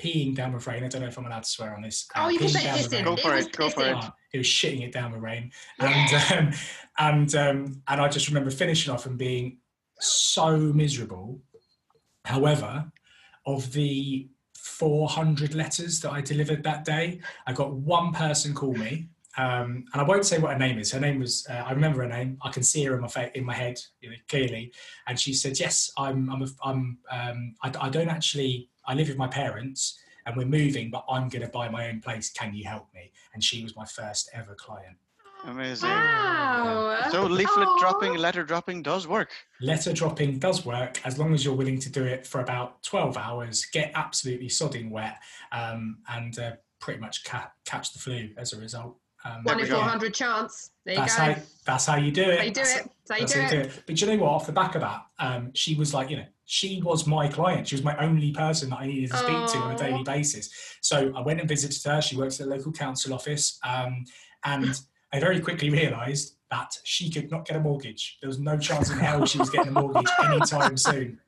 peeing 0.00 0.34
down 0.34 0.52
with 0.52 0.66
rain. 0.66 0.84
I 0.84 0.88
don't 0.88 1.02
know 1.02 1.08
if 1.08 1.18
I'm 1.18 1.26
allowed 1.26 1.44
to 1.44 1.48
swear 1.48 1.74
on 1.74 1.82
this. 1.82 2.06
Oh, 2.16 2.28
you 2.28 2.38
can 2.38 2.48
say 2.48 2.60
pissing. 2.60 3.04
Go 3.04 3.16
for 3.16 3.34
it. 3.34 3.52
Go 3.52 3.70
for 3.70 3.84
it. 3.84 3.96
it 4.32 4.38
was 4.38 4.46
shitting 4.46 4.82
it 4.82 4.92
down 4.92 5.12
with 5.12 5.22
rain, 5.22 5.50
and 5.78 6.10
yeah. 6.10 6.38
um, 6.38 6.52
and 6.98 7.34
um, 7.34 7.82
and 7.88 8.00
I 8.00 8.08
just 8.08 8.28
remember 8.28 8.50
finishing 8.50 8.92
off 8.92 9.06
and 9.06 9.16
being 9.16 9.58
so 10.00 10.56
miserable 10.58 11.40
However, 12.24 12.90
of 13.46 13.72
the 13.72 14.28
400 14.56 15.54
letters 15.54 16.00
that 16.00 16.12
I 16.12 16.20
delivered 16.20 16.62
that 16.64 16.84
day, 16.84 17.20
I 17.46 17.52
got 17.52 17.72
one 17.72 18.12
person 18.12 18.54
call 18.54 18.74
me. 18.74 19.08
Um, 19.36 19.84
and 19.92 20.00
I 20.00 20.02
won't 20.04 20.24
say 20.24 20.38
what 20.38 20.52
her 20.52 20.58
name 20.58 20.78
is. 20.78 20.92
Her 20.92 21.00
name 21.00 21.18
was, 21.18 21.46
uh, 21.50 21.64
I 21.66 21.72
remember 21.72 22.02
her 22.02 22.08
name. 22.08 22.38
I 22.42 22.50
can 22.50 22.62
see 22.62 22.84
her 22.84 22.94
in 22.94 23.00
my 23.00 23.08
fa- 23.08 23.36
in 23.36 23.44
my 23.44 23.54
head 23.54 23.80
you 24.00 24.10
know, 24.10 24.16
clearly. 24.28 24.72
And 25.08 25.18
she 25.18 25.34
said, 25.34 25.58
yes, 25.58 25.90
I'm, 25.98 26.30
I'm, 26.30 26.42
a, 26.42 26.46
I'm 26.62 26.98
um, 27.10 27.54
I, 27.62 27.72
I 27.80 27.88
don't 27.88 28.08
actually, 28.08 28.70
I 28.86 28.94
live 28.94 29.08
with 29.08 29.18
my 29.18 29.26
parents 29.26 29.98
and 30.26 30.36
we're 30.36 30.46
moving, 30.46 30.90
but 30.90 31.04
I'm 31.08 31.28
going 31.28 31.42
to 31.42 31.48
buy 31.48 31.68
my 31.68 31.88
own 31.88 32.00
place. 32.00 32.30
Can 32.30 32.54
you 32.54 32.64
help 32.64 32.88
me? 32.94 33.10
And 33.34 33.42
she 33.42 33.62
was 33.62 33.76
my 33.76 33.84
first 33.84 34.30
ever 34.32 34.54
client. 34.54 34.96
Amazing. 35.46 35.90
Wow. 35.90 37.08
So 37.10 37.24
leaflet 37.26 37.68
Aww. 37.68 37.78
dropping, 37.80 38.14
letter 38.14 38.44
dropping 38.44 38.82
does 38.82 39.06
work. 39.06 39.30
Letter 39.60 39.92
dropping 39.92 40.38
does 40.38 40.64
work 40.64 41.00
as 41.04 41.18
long 41.18 41.34
as 41.34 41.44
you're 41.44 41.54
willing 41.54 41.78
to 41.80 41.90
do 41.90 42.04
it 42.04 42.26
for 42.26 42.40
about 42.40 42.82
12 42.82 43.16
hours, 43.16 43.66
get 43.66 43.92
absolutely 43.94 44.48
sodding 44.48 44.90
wet, 44.90 45.18
um, 45.52 45.98
and 46.08 46.38
uh, 46.38 46.52
pretty 46.80 47.00
much 47.00 47.24
ca- 47.24 47.50
catch 47.64 47.92
the 47.92 47.98
flu 47.98 48.30
as 48.36 48.52
a 48.52 48.58
result. 48.58 48.96
Um, 49.24 49.42
One 49.44 49.60
in 49.60 49.66
400 49.66 50.12
chance. 50.12 50.70
There 50.84 50.94
you 50.94 51.00
that's 51.00 51.16
go. 51.16 51.22
How, 51.22 51.36
that's 51.64 51.86
how 51.86 51.96
you 51.96 52.10
do 52.10 52.22
it. 52.22 52.38
How 52.38 52.44
you 52.44 52.50
do 52.50 52.60
that's 52.60 52.76
it. 52.76 52.90
That's 53.06 53.32
how 53.34 53.42
you, 53.42 53.48
do, 53.48 53.56
it. 53.56 53.62
do, 53.62 53.68
it. 53.68 53.82
But 53.86 54.00
you 54.00 54.06
know 54.06 54.16
what? 54.22 54.30
Off 54.32 54.46
the 54.46 54.52
back 54.52 54.74
of 54.74 54.82
that, 54.82 55.02
um, 55.18 55.50
she 55.54 55.74
was 55.74 55.94
like, 55.94 56.10
you 56.10 56.18
know, 56.18 56.26
she 56.44 56.82
was 56.82 57.06
my 57.06 57.28
client. 57.28 57.68
She 57.68 57.74
was 57.74 57.82
my 57.82 57.96
only 57.96 58.32
person 58.32 58.68
that 58.70 58.80
I 58.80 58.86
needed 58.86 59.10
to 59.10 59.16
speak 59.16 59.30
Aww. 59.30 59.52
to 59.52 59.58
on 59.58 59.74
a 59.74 59.78
daily 59.78 60.02
basis. 60.02 60.50
So 60.82 61.10
I 61.16 61.22
went 61.22 61.40
and 61.40 61.48
visited 61.48 61.82
her. 61.90 62.02
She 62.02 62.16
works 62.16 62.38
at 62.38 62.48
the 62.48 62.54
local 62.54 62.72
council 62.72 63.14
office. 63.14 63.58
Um, 63.64 64.04
and 64.44 64.78
I 65.14 65.20
very 65.20 65.38
quickly 65.38 65.70
realised 65.70 66.34
that 66.50 66.76
she 66.82 67.08
could 67.08 67.30
not 67.30 67.46
get 67.46 67.56
a 67.56 67.60
mortgage. 67.60 68.18
There 68.20 68.26
was 68.26 68.40
no 68.40 68.58
chance 68.58 68.90
in 68.90 68.98
hell 68.98 69.24
she 69.26 69.38
was 69.38 69.48
getting 69.48 69.68
a 69.68 69.80
mortgage 69.80 70.10
anytime 70.24 70.76
soon. 70.76 71.20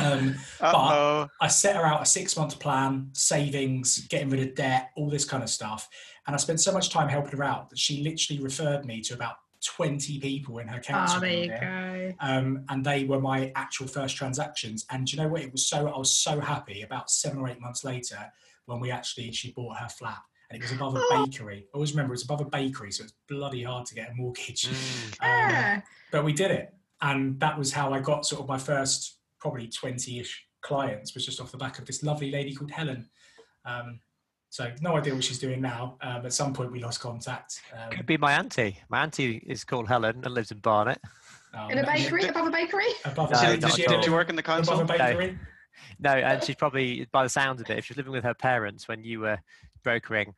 Um, 0.00 0.34
but 0.60 1.28
I 1.40 1.46
set 1.46 1.76
her 1.76 1.86
out 1.86 2.02
a 2.02 2.06
six 2.06 2.36
month 2.36 2.58
plan, 2.58 3.10
savings, 3.12 4.08
getting 4.08 4.28
rid 4.30 4.40
of 4.40 4.56
debt, 4.56 4.90
all 4.96 5.08
this 5.08 5.24
kind 5.24 5.44
of 5.44 5.50
stuff. 5.50 5.88
And 6.26 6.34
I 6.34 6.36
spent 6.38 6.60
so 6.60 6.72
much 6.72 6.90
time 6.90 7.08
helping 7.08 7.38
her 7.38 7.44
out 7.44 7.70
that 7.70 7.78
she 7.78 8.02
literally 8.02 8.42
referred 8.42 8.84
me 8.84 9.00
to 9.02 9.14
about 9.14 9.36
20 9.64 10.18
people 10.18 10.58
in 10.58 10.66
her 10.66 10.80
council. 10.80 11.18
Oh, 11.18 11.20
there 11.20 11.30
you 11.30 11.48
go. 11.48 12.14
Um, 12.18 12.64
and 12.68 12.84
they 12.84 13.04
were 13.04 13.20
my 13.20 13.52
actual 13.54 13.86
first 13.86 14.16
transactions. 14.16 14.84
And 14.90 15.10
you 15.12 15.16
know 15.16 15.28
what? 15.28 15.42
It 15.42 15.52
was 15.52 15.68
so, 15.68 15.86
I 15.86 15.96
was 15.96 16.10
so 16.10 16.40
happy 16.40 16.82
about 16.82 17.08
seven 17.08 17.38
or 17.38 17.48
eight 17.48 17.60
months 17.60 17.84
later 17.84 18.32
when 18.64 18.80
we 18.80 18.90
actually, 18.90 19.30
she 19.30 19.52
bought 19.52 19.76
her 19.76 19.88
flat 19.88 20.22
and 20.50 20.60
it 20.60 20.62
was 20.62 20.72
above 20.72 20.96
a 20.96 21.02
bakery. 21.10 21.66
I 21.72 21.74
always 21.74 21.92
remember 21.92 22.12
it 22.12 22.16
was 22.16 22.24
above 22.24 22.40
a 22.40 22.44
bakery, 22.44 22.92
so 22.92 23.04
it's 23.04 23.14
bloody 23.28 23.62
hard 23.62 23.86
to 23.86 23.94
get 23.94 24.10
a 24.10 24.14
mortgage. 24.14 24.68
Mm. 24.68 25.16
Um, 25.22 25.28
yeah. 25.28 25.80
But 26.12 26.24
we 26.24 26.32
did 26.32 26.50
it, 26.50 26.74
and 27.00 27.40
that 27.40 27.58
was 27.58 27.72
how 27.72 27.92
I 27.92 28.00
got 28.00 28.26
sort 28.26 28.42
of 28.42 28.48
my 28.48 28.58
first 28.58 29.18
probably 29.40 29.68
twenty-ish 29.68 30.46
clients. 30.60 31.14
Was 31.14 31.24
just 31.24 31.40
off 31.40 31.50
the 31.50 31.58
back 31.58 31.78
of 31.78 31.86
this 31.86 32.02
lovely 32.02 32.30
lady 32.30 32.54
called 32.54 32.70
Helen. 32.70 33.08
Um, 33.64 34.00
so 34.50 34.70
no 34.80 34.96
idea 34.96 35.14
what 35.14 35.24
she's 35.24 35.38
doing 35.38 35.60
now. 35.60 35.98
Um, 36.00 36.24
at 36.24 36.32
some 36.32 36.52
point, 36.52 36.72
we 36.72 36.80
lost 36.80 37.00
contact. 37.00 37.60
Um, 37.72 37.90
Could 37.90 38.06
be 38.06 38.16
my 38.16 38.32
auntie. 38.32 38.78
My 38.88 39.02
auntie 39.02 39.42
is 39.46 39.64
called 39.64 39.88
Helen 39.88 40.22
and 40.24 40.34
lives 40.34 40.50
in 40.50 40.58
Barnet. 40.58 40.98
Oh, 41.54 41.68
in 41.68 41.78
a 41.78 41.84
bakery, 41.84 42.22
did, 42.22 42.30
above 42.30 42.46
a 42.46 42.50
bakery. 42.50 42.86
Above 43.04 43.30
no, 43.30 43.38
a, 43.38 43.56
did, 43.56 43.72
she, 43.72 43.86
did 43.86 44.04
you 44.04 44.12
work 44.12 44.30
in 44.30 44.36
the 44.36 44.42
council? 44.42 44.74
Above 44.74 44.90
a 44.90 44.98
bakery. 44.98 45.38
No. 45.98 46.14
no, 46.14 46.20
and 46.20 46.42
she's 46.42 46.56
probably, 46.56 47.06
by 47.12 47.22
the 47.22 47.28
sound 47.28 47.60
of 47.60 47.68
it, 47.70 47.78
if 47.78 47.86
she's 47.86 47.96
living 47.96 48.12
with 48.12 48.24
her 48.24 48.34
parents 48.34 48.88
when 48.88 49.02
you 49.02 49.20
were 49.20 49.38
brokering 49.86 50.34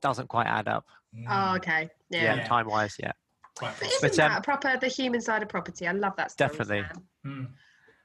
doesn't 0.00 0.28
quite 0.28 0.46
add 0.46 0.68
up. 0.68 0.86
Oh, 1.28 1.56
okay. 1.56 1.90
Yeah. 2.10 2.22
Yeah, 2.22 2.34
yeah. 2.36 2.44
time 2.46 2.66
wise, 2.66 2.96
yeah. 2.98 3.12
But 3.60 3.74
isn't 3.82 4.00
but, 4.00 4.18
um, 4.18 4.32
that 4.32 4.42
proper 4.42 4.76
the 4.78 4.88
human 4.88 5.20
side 5.20 5.42
of 5.42 5.48
property? 5.48 5.86
I 5.86 5.92
love 5.92 6.14
that 6.16 6.30
story. 6.30 6.48
Definitely. 6.48 6.84
Mm. 7.26 7.48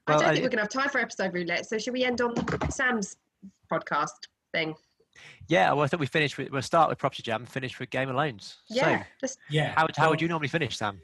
I 0.07 0.11
don't 0.17 0.33
think 0.33 0.43
we're 0.43 0.49
gonna 0.49 0.63
have 0.63 0.69
time 0.69 0.89
for 0.89 0.99
episode 0.99 1.33
roulette. 1.33 1.65
So 1.65 1.77
should 1.77 1.93
we 1.93 2.03
end 2.03 2.21
on 2.21 2.33
Sam's 2.69 3.15
podcast 3.71 4.19
thing? 4.53 4.75
Yeah, 5.47 5.71
well, 5.73 5.83
I 5.83 5.87
think 5.87 5.99
we 5.99 6.07
finished. 6.07 6.37
With, 6.37 6.49
we'll 6.51 6.61
start 6.61 6.89
with 6.89 6.97
Property 6.97 7.23
Jam, 7.23 7.45
finish 7.45 7.79
with 7.79 7.89
Game 7.89 8.09
of 8.09 8.15
Loans. 8.15 8.57
Yeah. 8.69 9.03
So, 9.23 9.35
yeah. 9.49 9.73
How, 9.75 9.87
how 9.97 10.09
would 10.09 10.21
you 10.21 10.27
normally 10.27 10.47
finish, 10.47 10.77
Sam? 10.77 11.01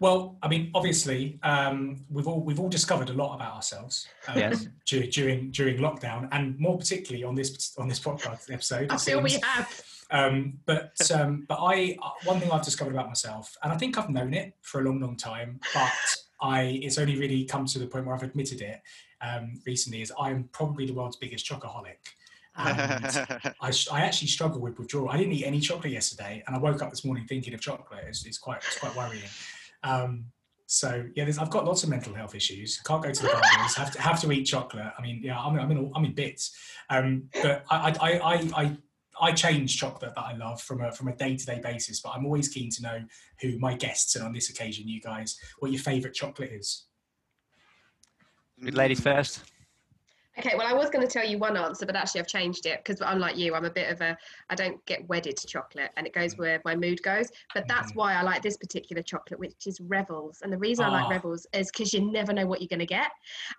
Well, 0.00 0.36
I 0.42 0.48
mean, 0.48 0.70
obviously, 0.74 1.38
um, 1.42 2.04
we've 2.10 2.26
all 2.26 2.40
we've 2.40 2.60
all 2.60 2.68
discovered 2.68 3.10
a 3.10 3.12
lot 3.12 3.34
about 3.34 3.54
ourselves 3.54 4.08
um, 4.28 4.38
yes. 4.38 4.68
during 4.86 5.50
during 5.50 5.78
lockdown, 5.78 6.28
and 6.32 6.58
more 6.58 6.78
particularly 6.78 7.24
on 7.24 7.34
this 7.34 7.74
on 7.78 7.88
this 7.88 8.00
podcast 8.00 8.52
episode. 8.52 8.90
I 8.90 8.96
feel 8.96 9.20
we 9.20 9.38
have. 9.42 9.84
Um, 10.10 10.58
but 10.66 11.10
um, 11.10 11.46
but 11.48 11.58
I 11.60 11.96
uh, 12.02 12.10
one 12.24 12.38
thing 12.38 12.50
I've 12.50 12.64
discovered 12.64 12.92
about 12.92 13.08
myself, 13.08 13.56
and 13.62 13.72
I 13.72 13.76
think 13.76 13.98
I've 13.98 14.10
known 14.10 14.34
it 14.34 14.54
for 14.60 14.80
a 14.80 14.84
long, 14.84 15.00
long 15.00 15.16
time, 15.16 15.58
but 15.72 15.92
I 16.40 16.80
it's 16.82 16.98
only 16.98 17.18
really 17.18 17.44
come 17.44 17.64
to 17.66 17.78
the 17.78 17.86
point 17.86 18.06
where 18.06 18.14
I've 18.14 18.22
admitted 18.22 18.60
it 18.60 18.82
um, 19.22 19.54
recently. 19.66 20.02
Is 20.02 20.12
I'm 20.20 20.48
probably 20.52 20.86
the 20.86 20.94
world's 20.94 21.16
biggest 21.16 21.48
chocoholic. 21.48 21.96
I, 22.56 23.72
I 23.90 24.00
actually 24.02 24.28
struggle 24.28 24.60
with 24.60 24.78
withdrawal. 24.78 25.08
I 25.08 25.16
didn't 25.16 25.32
eat 25.32 25.44
any 25.44 25.60
chocolate 25.60 25.92
yesterday, 25.92 26.42
and 26.46 26.54
I 26.54 26.58
woke 26.58 26.82
up 26.82 26.90
this 26.90 27.04
morning 27.04 27.26
thinking 27.26 27.54
of 27.54 27.60
chocolate. 27.60 28.04
It's, 28.06 28.26
it's 28.26 28.38
quite 28.38 28.58
it's 28.58 28.78
quite 28.78 28.94
worrying. 28.94 29.28
Um, 29.82 30.26
so 30.66 31.04
yeah, 31.14 31.30
I've 31.38 31.50
got 31.50 31.64
lots 31.64 31.82
of 31.82 31.88
mental 31.88 32.14
health 32.14 32.34
issues. 32.34 32.78
Can't 32.80 33.02
go 33.02 33.10
to 33.10 33.22
the 33.22 33.28
bars. 33.56 33.74
have 33.74 33.92
to 33.92 34.02
have 34.02 34.20
to 34.20 34.32
eat 34.32 34.44
chocolate. 34.44 34.92
I 34.98 35.02
mean, 35.02 35.20
yeah, 35.22 35.38
I'm, 35.38 35.58
I'm 35.58 35.70
in 35.70 35.92
I'm 35.94 36.04
in 36.04 36.14
bits. 36.14 36.54
Um, 36.90 37.24
but 37.42 37.64
I, 37.70 37.96
I 38.00 38.10
I 38.18 38.50
I 38.54 38.76
I 39.20 39.32
change 39.32 39.78
chocolate 39.78 40.14
that 40.14 40.22
I 40.22 40.34
love 40.36 40.60
from 40.60 40.82
a 40.82 40.92
from 40.92 41.08
a 41.08 41.16
day 41.16 41.36
to 41.36 41.46
day 41.46 41.60
basis. 41.62 42.00
But 42.00 42.10
I'm 42.10 42.26
always 42.26 42.48
keen 42.48 42.70
to 42.70 42.82
know 42.82 43.02
who 43.40 43.58
my 43.58 43.74
guests 43.74 44.16
and 44.16 44.24
on 44.24 44.32
this 44.32 44.50
occasion, 44.50 44.88
you 44.88 45.00
guys, 45.00 45.38
what 45.58 45.70
your 45.72 45.80
favourite 45.80 46.14
chocolate 46.14 46.52
is. 46.52 46.84
Good 48.62 48.74
ladies 48.74 49.00
first. 49.00 49.51
Okay, 50.38 50.54
well, 50.56 50.66
I 50.66 50.72
was 50.72 50.88
going 50.88 51.06
to 51.06 51.12
tell 51.12 51.26
you 51.26 51.36
one 51.38 51.58
answer, 51.58 51.84
but 51.84 51.94
actually 51.94 52.22
I've 52.22 52.26
changed 52.26 52.64
it 52.64 52.82
because 52.82 53.02
I'm 53.02 53.18
you. 53.36 53.54
I'm 53.54 53.66
a 53.66 53.70
bit 53.70 53.90
of 53.90 54.00
a, 54.00 54.16
I 54.48 54.54
don't 54.54 54.84
get 54.86 55.06
wedded 55.06 55.36
to 55.36 55.46
chocolate 55.46 55.90
and 55.96 56.06
it 56.06 56.14
goes 56.14 56.38
where 56.38 56.60
my 56.64 56.74
mood 56.74 57.02
goes. 57.02 57.28
But 57.54 57.68
that's 57.68 57.92
Mhm. 57.92 57.96
why 57.96 58.14
I 58.14 58.22
like 58.22 58.42
this 58.42 58.56
particular 58.56 59.02
chocolate, 59.02 59.38
which 59.38 59.66
is 59.66 59.78
Revels. 59.80 60.40
And 60.40 60.50
the 60.52 60.56
reason 60.58 60.86
I 60.86 60.88
like 60.88 61.04
Ah. 61.06 61.10
Revels 61.10 61.46
is 61.52 61.70
because 61.70 61.92
you 61.92 62.00
never 62.00 62.32
know 62.32 62.46
what 62.46 62.60
you're 62.62 62.68
going 62.68 62.78
to 62.80 62.86
get. 62.86 63.10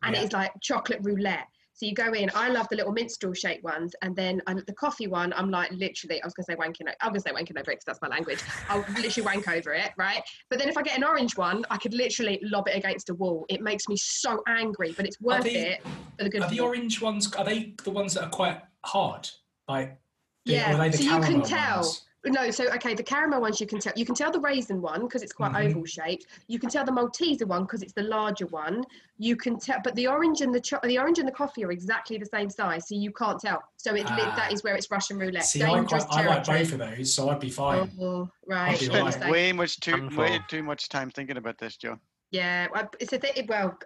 And 0.01 0.15
Yeah. 0.15 0.24
it's 0.24 0.34
like 0.34 0.51
chocolate 0.61 0.99
roulette. 1.03 1.47
So 1.76 1.88
you 1.88 1.93
go 1.95 2.13
in, 2.13 2.30
I 2.36 2.49
love 2.49 2.67
the 2.69 2.76
little 2.76 2.91
minstrel 2.91 3.34
shaped 3.34 3.63
ones. 3.63 3.95
And 4.03 4.15
then 4.15 4.41
the 4.67 4.74
coffee 4.74 5.07
one, 5.07 5.34
I'm 5.34 5.49
like 5.49 5.71
literally, 5.71 6.21
I 6.21 6.26
was 6.28 6.34
to 6.36 6.43
say 6.43 6.55
wanking, 6.55 6.88
I'm 7.01 7.09
going 7.09 7.15
to 7.15 7.19
say 7.21 7.32
wanking 7.32 7.59
over 7.59 7.71
it 7.71 7.80
because 7.80 7.86
that's 7.88 8.01
my 8.01 8.07
language. 8.09 8.39
I'll 8.69 8.86
literally 8.95 9.26
wank 9.26 9.47
over 9.47 9.74
it, 9.74 9.91
right? 9.97 10.21
But 10.51 10.59
then 10.59 10.69
if 10.69 10.78
I 10.78 10.84
get 10.84 10.97
an 10.97 11.03
orange 11.03 11.36
one, 11.36 11.65
I 11.71 11.78
could 11.78 11.95
literally 11.95 12.39
lob 12.43 12.67
it 12.67 12.76
against 12.78 13.09
a 13.09 13.15
wall. 13.15 13.45
It 13.49 13.61
makes 13.61 13.88
me 13.88 13.97
so 13.97 14.43
angry, 14.47 14.93
but 14.95 15.07
it's 15.07 15.19
worth 15.19 15.43
they- 15.43 15.71
it 15.71 15.82
for 16.17 16.24
the 16.26 16.30
good 16.30 16.43
Are 16.43 16.49
the 16.49 16.59
orange 16.59 17.01
ones? 17.01 17.34
Are 17.34 17.43
they 17.43 17.74
the 17.84 17.89
ones 17.89 18.13
that 18.13 18.26
are 18.26 18.30
quite 18.30 18.61
hard? 18.86 19.30
Like, 19.67 19.97
Yeah, 20.45 20.78
they 20.78 20.89
the 20.89 20.97
so 20.97 21.03
you 21.03 21.21
can 21.21 21.41
tell. 21.41 21.78
ones? 21.78 22.05
No, 22.26 22.49
so 22.51 22.69
okay, 22.76 22.93
the 22.93 23.03
caramel 23.03 23.41
ones 23.41 23.59
you 23.59 23.67
can 23.67 23.80
tell. 23.80 23.91
You 23.97 24.05
can 24.05 24.15
tell 24.15 24.32
the 24.32 24.39
raisin 24.39 24.82
one 24.82 25.01
because 25.01 25.24
it's 25.24 25.34
quite 25.34 25.51
Mhm. 25.51 25.69
oval 25.71 25.86
shaped. 25.86 26.26
You 26.47 26.57
can 26.57 26.69
tell 26.69 26.86
the 26.86 26.91
Malteser 26.91 27.45
one 27.45 27.63
because 27.63 27.82
it's 27.82 27.91
the 27.91 28.03
larger 28.03 28.45
one. 28.47 28.86
You 29.17 29.36
can 29.36 29.59
tell, 29.59 29.80
but 29.84 29.93
the 29.95 30.07
orange 30.07 30.39
and 30.41 30.55
the 30.55 30.61
cho- 30.61 30.80
the 30.84 30.97
orange 30.97 31.19
and 31.19 31.28
the 31.28 31.34
coffee 31.34 31.65
are 31.65 31.71
exactly 31.71 32.17
the 32.17 32.26
same 32.26 32.49
size, 32.49 32.88
so 32.88 32.95
you 32.95 33.11
can't 33.11 33.39
tell. 33.41 33.61
So 33.76 33.93
it, 33.95 34.05
Ah. 34.09 34.34
that 34.38 34.53
is 34.53 34.63
where 34.63 34.76
it's 34.76 34.89
Russian 34.89 35.19
roulette. 35.19 35.43
See, 35.45 35.61
I, 35.63 35.74
Dangerous 35.76 36.05
quite, 36.05 36.26
I 36.26 36.28
like 36.30 36.45
both 36.45 36.71
of 36.71 36.80
those, 36.80 37.13
so 37.13 37.30
I'd 37.30 37.39
be 37.41 37.49
fine. 37.49 37.91
Oh, 37.99 38.30
right. 38.47 38.74
I'll 38.74 39.01
be 39.05 39.11
Spent 39.11 39.30
way 39.32 39.51
much 39.51 39.80
too 39.82 40.09
way 40.15 40.39
too 40.47 40.63
much 40.63 40.88
time 40.88 41.09
thinking 41.11 41.36
about 41.38 41.57
this, 41.57 41.76
Jo. 41.76 41.99
Yeah, 42.32 42.67
well, 42.74 42.89
it's 42.99 43.13
a 43.13 43.19
thing. 43.19 43.45
Well, 43.47 43.78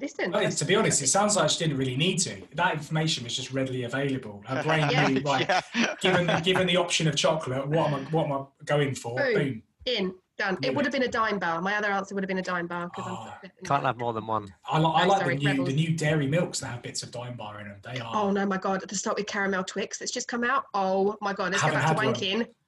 listen. 0.00 0.30
Well, 0.32 0.50
to 0.50 0.64
be 0.64 0.74
honest, 0.74 1.02
it 1.02 1.08
sounds 1.08 1.36
like 1.36 1.50
she 1.50 1.58
didn't 1.58 1.76
really 1.78 1.96
need 1.96 2.18
to. 2.20 2.40
That 2.54 2.74
information 2.74 3.24
was 3.24 3.34
just 3.36 3.52
readily 3.52 3.84
available. 3.84 4.42
Her 4.46 4.62
brain 4.66 4.88
Yeah. 4.90 5.08
knew, 5.08 5.20
right, 5.22 5.46
Yeah. 5.74 5.94
given, 6.00 6.42
given 6.42 6.66
the 6.66 6.76
option 6.76 7.06
of 7.08 7.16
chocolate, 7.16 7.66
what 7.68 7.88
am 7.88 7.94
I, 7.94 7.98
what 8.10 8.26
am 8.26 8.32
I 8.32 8.44
going 8.64 8.94
for? 8.94 9.16
Boom. 9.18 9.34
Boom. 9.34 9.62
in 9.84 10.14
done. 10.38 10.56
It 10.62 10.74
would 10.74 10.84
have 10.84 10.92
been 10.92 11.02
a 11.02 11.08
dime 11.08 11.38
bar. 11.40 11.60
My 11.60 11.74
other 11.74 11.90
answer 11.90 12.14
would 12.14 12.22
have 12.22 12.28
been 12.28 12.38
a 12.38 12.42
dime 12.42 12.66
bar 12.68 12.88
because 12.88 13.04
Ah. 13.08 13.38
I'm. 13.42 13.50
Can't 13.64 13.84
have 13.84 13.98
more 13.98 14.12
than 14.12 14.26
one. 14.26 14.46
I, 14.66 14.78
li- 14.78 14.84
I 14.94 15.04
Oh, 15.04 15.08
like 15.08 15.20
sorry, 15.22 15.34
the 15.36 15.40
new 15.42 15.48
Rebels. 15.50 15.68
the 15.68 15.74
new 15.74 15.96
dairy 15.96 16.26
milks 16.26 16.60
that 16.60 16.68
have 16.68 16.82
bits 16.82 17.02
of 17.02 17.10
dime 17.10 17.36
bar 17.36 17.60
in 17.60 17.68
them. 17.68 17.78
They 17.82 17.98
are. 18.00 18.14
Oh 18.14 18.30
no, 18.30 18.46
my 18.46 18.58
god! 18.58 18.82
At 18.82 18.88
the 18.88 18.94
start 18.94 19.16
with 19.16 19.26
caramel 19.26 19.64
Twix 19.64 19.98
that's 19.98 20.12
just 20.12 20.28
come 20.28 20.44
out. 20.44 20.64
Oh 20.72 21.16
my 21.20 21.32
god! 21.32 21.50
Let's 21.52 21.62
go 21.64 21.70
back 21.72 21.82
to 21.82 21.88
had 21.88 21.96
one. 21.96 22.06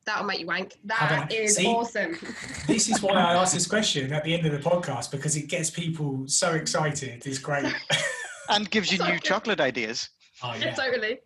Wanking. 0.05 0.07
That'll 0.07 0.25
make 0.27 0.41
you 0.41 0.47
wank. 0.47 0.75
That 0.85 1.33
is 1.33 1.57
see? 1.57 1.67
awesome. 1.67 2.17
This 2.67 2.89
is 2.89 3.03
why 3.03 3.13
I 3.13 3.35
ask 3.35 3.53
this 3.55 3.67
question 3.67 4.13
at 4.13 4.25
the 4.25 4.35
end 4.35 4.47
of 4.47 4.53
the 4.53 4.59
podcast 4.59 5.11
because 5.11 5.37
it 5.37 5.49
gets 5.49 5.71
people 5.71 6.25
so 6.27 6.53
excited. 6.55 7.27
It's 7.27 7.39
great. 7.39 7.67
and 8.49 8.71
gives 8.71 8.91
you 8.93 8.99
new 9.05 9.19
chocolate 9.19 9.61
ideas. 9.61 10.09
Oh 10.43 10.55
yeah. 10.61 10.75
totally. 10.75 11.19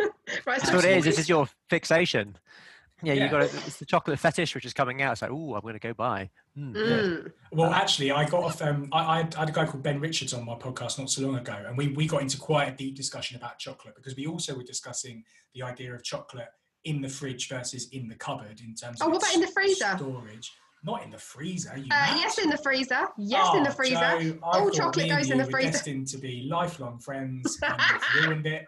right, 0.00 0.10
That's 0.46 0.68
so 0.68 0.76
what 0.76 0.84
it 0.84 0.96
is. 0.98 1.04
This 1.04 1.18
is 1.18 1.28
your 1.28 1.46
fixation. 1.68 2.36
Yeah, 3.02 3.14
Yeah. 3.14 3.24
you 3.24 3.30
got 3.30 3.42
it. 3.42 3.54
It's 3.66 3.78
the 3.78 3.84
chocolate 3.84 4.18
fetish 4.18 4.54
which 4.54 4.64
is 4.64 4.72
coming 4.72 5.02
out. 5.02 5.12
It's 5.12 5.22
like, 5.22 5.30
oh, 5.32 5.54
I'm 5.54 5.60
going 5.60 5.74
to 5.74 5.80
go 5.80 5.92
buy. 5.92 6.30
Mm. 6.56 6.72
Mm. 6.74 7.32
Well, 7.52 7.72
actually, 7.72 8.12
I 8.12 8.28
got 8.28 8.44
off. 8.44 8.62
Um, 8.62 8.88
I, 8.92 9.00
I 9.00 9.16
had 9.18 9.48
a 9.48 9.52
guy 9.52 9.66
called 9.66 9.82
Ben 9.82 10.00
Richards 10.00 10.32
on 10.32 10.44
my 10.44 10.54
podcast 10.54 10.98
not 10.98 11.10
so 11.10 11.22
long 11.22 11.36
ago, 11.36 11.64
and 11.66 11.76
we, 11.76 11.88
we 11.88 12.06
got 12.06 12.22
into 12.22 12.38
quite 12.38 12.68
a 12.68 12.72
deep 12.76 12.94
discussion 12.94 13.36
about 13.36 13.58
chocolate 13.58 13.94
because 13.96 14.14
we 14.16 14.26
also 14.26 14.54
were 14.54 14.62
discussing 14.62 15.24
the 15.54 15.62
idea 15.62 15.94
of 15.94 16.02
chocolate 16.04 16.48
in 16.84 17.00
the 17.00 17.08
fridge 17.08 17.48
versus 17.48 17.88
in 17.90 18.08
the 18.08 18.14
cupboard 18.14 18.60
in 18.60 18.74
terms 18.74 19.00
of 19.00 19.06
Oh, 19.06 19.06
of 19.06 19.12
what 19.12 19.22
about 19.22 19.34
in 19.34 19.40
the 19.40 19.46
freezer? 19.48 19.92
storage. 19.96 20.50
Not 20.84 21.04
in 21.04 21.10
the 21.10 21.18
freezer. 21.18 21.76
You 21.76 21.84
Uh, 21.92 22.14
yes, 22.16 22.38
in 22.38 22.50
the 22.50 22.56
freezer. 22.58 23.06
Yes, 23.16 23.54
in 23.54 23.62
the 23.62 23.70
Oh, 23.70 23.72
freezer. 23.72 23.94
Jo, 24.32 24.38
All 24.42 24.70
chocolate 24.70 25.08
goes 25.08 25.30
in 25.30 25.38
the 25.38 25.44
were 25.44 25.50
freezer. 25.50 25.70
Destined 25.72 26.08
to 26.08 26.18
be 26.18 26.48
lifelong 26.50 26.98
friends, 26.98 27.56
and 27.62 27.80
you've 28.14 28.24
ruined 28.24 28.46
it. 28.46 28.66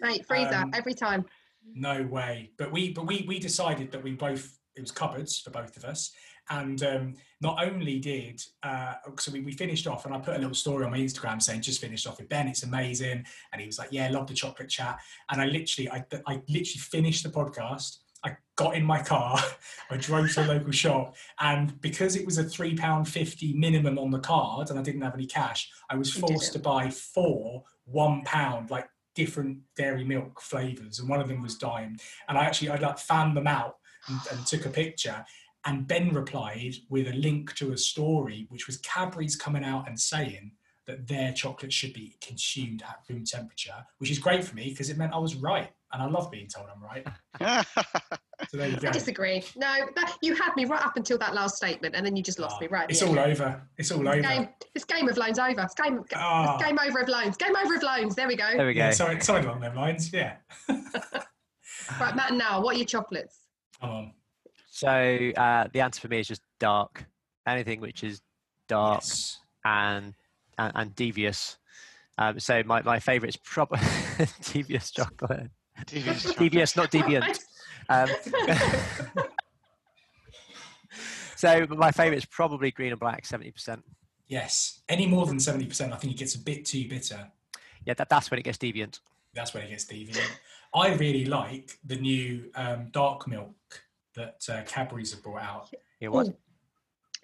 Mate, 0.00 0.26
freezer 0.26 0.54
Um, 0.54 0.72
every 0.74 0.94
time. 0.94 1.24
No 1.72 2.02
way. 2.02 2.50
But 2.58 2.72
we 2.72 2.92
but 2.92 3.06
we 3.06 3.24
we 3.28 3.38
decided 3.38 3.92
that 3.92 4.02
we 4.02 4.12
both 4.12 4.58
it 4.74 4.80
was 4.80 4.90
cupboards 4.90 5.38
for 5.38 5.50
both 5.50 5.76
of 5.76 5.84
us. 5.84 6.10
And 6.50 6.82
um, 6.82 7.14
not 7.40 7.64
only 7.64 7.98
did 7.98 8.42
uh, 8.62 8.94
so 9.18 9.32
we, 9.32 9.40
we 9.40 9.52
finished 9.52 9.86
off, 9.86 10.04
and 10.04 10.14
I 10.14 10.18
put 10.18 10.36
a 10.36 10.38
little 10.38 10.54
story 10.54 10.84
on 10.84 10.90
my 10.90 10.98
Instagram 10.98 11.40
saying 11.40 11.62
just 11.62 11.80
finished 11.80 12.06
off 12.06 12.18
with 12.18 12.28
Ben. 12.28 12.48
It's 12.48 12.62
amazing, 12.62 13.24
and 13.52 13.60
he 13.60 13.66
was 13.66 13.78
like, 13.78 13.88
"Yeah, 13.90 14.08
love 14.10 14.26
the 14.26 14.34
chocolate 14.34 14.68
chat." 14.68 14.98
And 15.30 15.40
I 15.40 15.46
literally, 15.46 15.90
I, 15.90 16.04
I 16.26 16.42
literally 16.48 16.64
finished 16.64 17.22
the 17.22 17.30
podcast. 17.30 17.98
I 18.24 18.36
got 18.56 18.74
in 18.74 18.84
my 18.84 19.02
car, 19.02 19.38
I 19.90 19.96
drove 19.96 20.32
to 20.32 20.44
a 20.44 20.46
local 20.46 20.72
shop, 20.84 21.14
and 21.40 21.80
because 21.80 22.16
it 22.16 22.26
was 22.26 22.38
a 22.38 22.44
three 22.44 22.74
pound 22.74 23.08
fifty 23.08 23.54
minimum 23.54 23.98
on 23.98 24.10
the 24.10 24.20
card, 24.20 24.70
and 24.70 24.78
I 24.78 24.82
didn't 24.82 25.02
have 25.02 25.14
any 25.14 25.26
cash, 25.26 25.70
I 25.90 25.96
was 25.96 26.12
forced 26.12 26.52
to 26.54 26.58
buy 26.58 26.90
four 26.90 27.64
one 27.84 28.22
pound 28.22 28.70
like 28.70 28.88
different 29.14 29.58
dairy 29.76 30.04
milk 30.04 30.40
flavors, 30.40 30.98
and 30.98 31.08
one 31.08 31.20
of 31.20 31.28
them 31.28 31.42
was 31.42 31.56
dime. 31.56 31.96
And 32.28 32.36
I 32.36 32.44
actually 32.44 32.70
I 32.70 32.76
like 32.76 32.98
fanned 32.98 33.36
them 33.36 33.46
out 33.46 33.76
and, 34.08 34.20
and 34.32 34.46
took 34.46 34.66
a 34.66 34.70
picture. 34.70 35.24
And 35.66 35.86
Ben 35.86 36.12
replied 36.12 36.74
with 36.90 37.08
a 37.08 37.12
link 37.14 37.54
to 37.56 37.72
a 37.72 37.78
story, 37.78 38.46
which 38.50 38.66
was 38.66 38.76
Cadbury's 38.78 39.36
coming 39.36 39.64
out 39.64 39.88
and 39.88 39.98
saying 39.98 40.52
that 40.86 41.08
their 41.08 41.32
chocolate 41.32 41.72
should 41.72 41.94
be 41.94 42.16
consumed 42.20 42.82
at 42.82 42.98
room 43.08 43.24
temperature, 43.24 43.84
which 43.98 44.10
is 44.10 44.18
great 44.18 44.44
for 44.44 44.54
me 44.54 44.68
because 44.68 44.90
it 44.90 44.98
meant 44.98 45.14
I 45.14 45.18
was 45.18 45.34
right, 45.36 45.70
and 45.92 46.02
I 46.02 46.06
love 46.06 46.30
being 46.30 46.48
told 46.48 46.66
I'm 46.74 46.82
right. 46.82 47.66
So 48.50 48.58
there 48.58 48.68
you 48.68 48.76
go. 48.76 48.88
I 48.88 48.90
disagree. 48.90 49.42
No, 49.56 49.86
that, 49.94 50.18
you 50.20 50.34
had 50.34 50.54
me 50.56 50.64
right 50.64 50.84
up 50.84 50.96
until 50.96 51.16
that 51.18 51.34
last 51.34 51.56
statement, 51.56 51.94
and 51.94 52.04
then 52.04 52.14
you 52.16 52.22
just 52.22 52.38
lost 52.38 52.56
Ah, 52.58 52.60
me 52.60 52.66
right. 52.66 52.90
It's 52.90 53.00
all 53.00 53.18
over. 53.18 53.62
It's 53.78 53.90
all 53.90 54.06
over. 54.06 54.20
Game, 54.20 54.48
this 54.74 54.84
game 54.84 55.08
of 55.08 55.16
loans 55.16 55.38
over. 55.38 55.62
It's 55.62 55.74
game. 55.74 56.02
Ah. 56.14 56.56
It's 56.56 56.64
game 56.64 56.78
over 56.78 57.00
of 57.00 57.08
loans. 57.08 57.36
Game 57.36 57.56
over 57.56 57.76
of 57.76 57.82
loans. 57.82 58.14
There 58.16 58.28
we 58.28 58.36
go. 58.36 58.50
There 58.54 58.66
we 58.66 58.74
go. 58.74 58.80
Yeah, 58.80 58.90
something, 58.90 59.20
something 59.20 59.46
along 59.46 59.60
those 59.60 59.74
lines. 59.74 60.12
Yeah. 60.12 60.36
Right, 62.00 62.16
Matt. 62.16 62.30
And 62.30 62.38
now, 62.38 62.62
what 62.62 62.74
are 62.74 62.78
your 62.78 62.86
chocolates? 62.86 63.40
Come 63.80 63.90
on. 63.90 64.12
So 64.74 64.88
uh, 65.36 65.68
the 65.72 65.82
answer 65.82 66.00
for 66.00 66.08
me 66.08 66.18
is 66.18 66.26
just 66.26 66.42
dark. 66.58 67.06
Anything 67.46 67.80
which 67.80 68.02
is 68.02 68.20
dark 68.66 69.02
Yes. 69.02 69.38
and, 69.64 70.14
and 70.58 70.72
and 70.74 70.94
devious. 70.96 71.58
Um, 72.18 72.40
so 72.40 72.60
my, 72.66 72.82
my 72.82 72.98
favourite 72.98 73.28
is 73.28 73.36
probably 73.36 73.78
devious 74.52 74.90
chocolate. 74.90 75.50
Devious 75.86 76.22
chocolate. 76.24 76.38
Devious, 76.40 76.76
not 76.76 76.90
deviant. 76.90 77.38
Um, 77.88 78.08
so 81.36 81.66
my 81.70 81.92
favourite 81.92 82.18
is 82.18 82.24
probably 82.24 82.72
green 82.72 82.90
and 82.90 82.98
black, 82.98 83.26
seventy 83.26 83.52
percent. 83.52 83.84
Yes. 84.26 84.80
Any 84.88 85.06
more 85.06 85.26
than 85.26 85.36
70%, 85.36 85.92
I 85.92 85.96
think 85.96 86.14
it 86.14 86.16
gets 86.16 86.34
a 86.34 86.38
bit 86.38 86.64
too 86.64 86.88
bitter. 86.88 87.30
Yeah, 87.84 87.92
that, 87.94 88.08
that's 88.08 88.30
when 88.30 88.40
it 88.40 88.42
gets 88.42 88.56
deviant. 88.56 88.98
That's 89.34 89.52
when 89.52 89.62
it 89.64 89.68
gets 89.68 89.84
deviant. 89.84 90.28
I 90.74 90.94
really 90.94 91.26
like 91.26 91.78
the 91.84 91.96
new 91.96 92.50
um, 92.54 92.88
dark 92.90 93.28
milk 93.28 93.83
that 94.14 94.42
uh, 94.48 94.62
Cadbury's 94.66 95.12
have 95.12 95.22
brought 95.22 95.42
out. 95.42 95.70
Yeah, 96.00 96.08
what? 96.08 96.28
Ooh, 96.28 96.36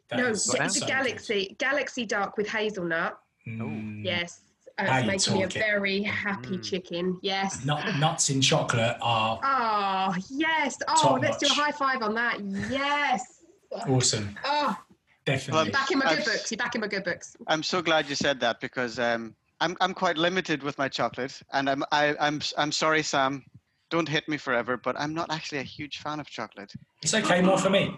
That 0.08 0.18
no, 0.18 0.26
is 0.28 0.44
the, 0.46 0.58
the 0.58 0.68
so 0.68 0.80
good. 0.80 0.88
Galaxy 0.88 1.56
Galaxy 1.58 2.04
Dark 2.06 2.36
with 2.36 2.48
hazelnut. 2.48 3.18
Mm. 3.46 4.04
Yes, 4.04 4.40
uh, 4.78 4.84
it's 4.88 5.06
making 5.06 5.34
me 5.34 5.42
a 5.44 5.46
talking? 5.46 5.62
very 5.62 6.02
happy 6.02 6.56
Mm. 6.58 6.62
chicken. 6.64 7.18
Yes. 7.22 7.64
Nut, 7.64 7.96
nuts 7.98 8.30
in 8.30 8.40
chocolate 8.40 8.96
are 9.00 9.40
Oh 9.42 10.14
yes. 10.30 10.78
Oh, 10.88 11.02
Top 11.02 11.22
let's 11.22 11.38
do 11.38 11.46
a 11.46 11.50
high 11.50 11.72
five 11.72 12.02
on 12.02 12.14
that. 12.14 12.40
Yes. 12.70 13.42
awesome. 13.88 14.36
Oh, 14.44 14.76
Definitely. 15.24 15.64
you're 15.64 15.72
back 15.72 15.90
in 15.90 15.98
my 15.98 16.06
good 16.06 16.18
I've- 16.18 16.24
books. 16.30 16.50
You're 16.50 16.58
back 16.58 16.74
in 16.74 16.80
my 16.80 16.88
good 16.88 17.04
books. 17.04 17.36
I'm 17.46 17.62
so 17.62 17.80
glad 17.82 18.08
you 18.08 18.14
said 18.16 18.40
that 18.40 18.60
because 18.60 18.98
um, 18.98 19.34
I'm 19.60 19.76
I'm 19.80 19.94
quite 19.94 20.16
limited 20.16 20.62
with 20.62 20.76
my 20.78 20.88
chocolate, 20.88 21.40
and 21.52 21.68
I'm 21.70 21.84
I, 21.92 22.16
I'm 22.18 22.40
I'm 22.58 22.72
sorry, 22.72 23.02
Sam. 23.02 23.44
Don't 23.90 24.08
hit 24.08 24.28
me 24.28 24.36
forever, 24.36 24.76
but 24.76 24.98
I'm 24.98 25.14
not 25.14 25.32
actually 25.32 25.58
a 25.58 25.64
huge 25.64 25.98
fan 25.98 26.20
of 26.20 26.28
chocolate. 26.28 26.72
It's 27.02 27.14
okay, 27.14 27.42
more 27.42 27.58
for 27.58 27.70
me. 27.70 27.96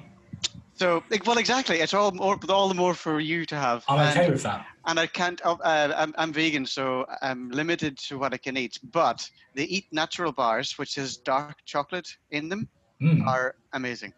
So, 0.75 1.05
well, 1.27 1.39
exactly. 1.39 1.77
It's 1.81 1.95
all 1.95 2.11
more, 2.13 2.39
all 2.49 2.69
the 2.69 2.75
more 2.75 2.95
for 2.95 3.21
you 3.21 3.45
to 3.47 3.57
have. 3.57 3.85
I'm 3.89 4.09
okay 4.11 4.25
and, 4.25 4.33
with 4.33 4.43
that. 4.43 4.67
and 4.87 4.99
I 4.99 5.07
can't. 5.07 5.41
Uh, 5.45 5.57
I'm 5.63 6.15
I'm 6.17 6.33
vegan, 6.33 6.67
so 6.67 7.05
I'm 7.21 7.51
limited 7.51 7.99
to 8.09 8.19
what 8.19 8.33
I 8.33 8.39
can 8.39 8.57
eat. 8.57 8.79
But 8.91 9.29
the 9.55 9.65
Eat 9.77 9.87
Natural 9.93 10.33
bars, 10.33 10.79
which 10.79 10.95
has 10.97 11.19
dark 11.19 11.57
chocolate 11.67 12.09
in 12.31 12.49
them, 12.49 12.69
Mm. 13.03 13.27
are 13.27 13.57
amazing. 13.73 14.13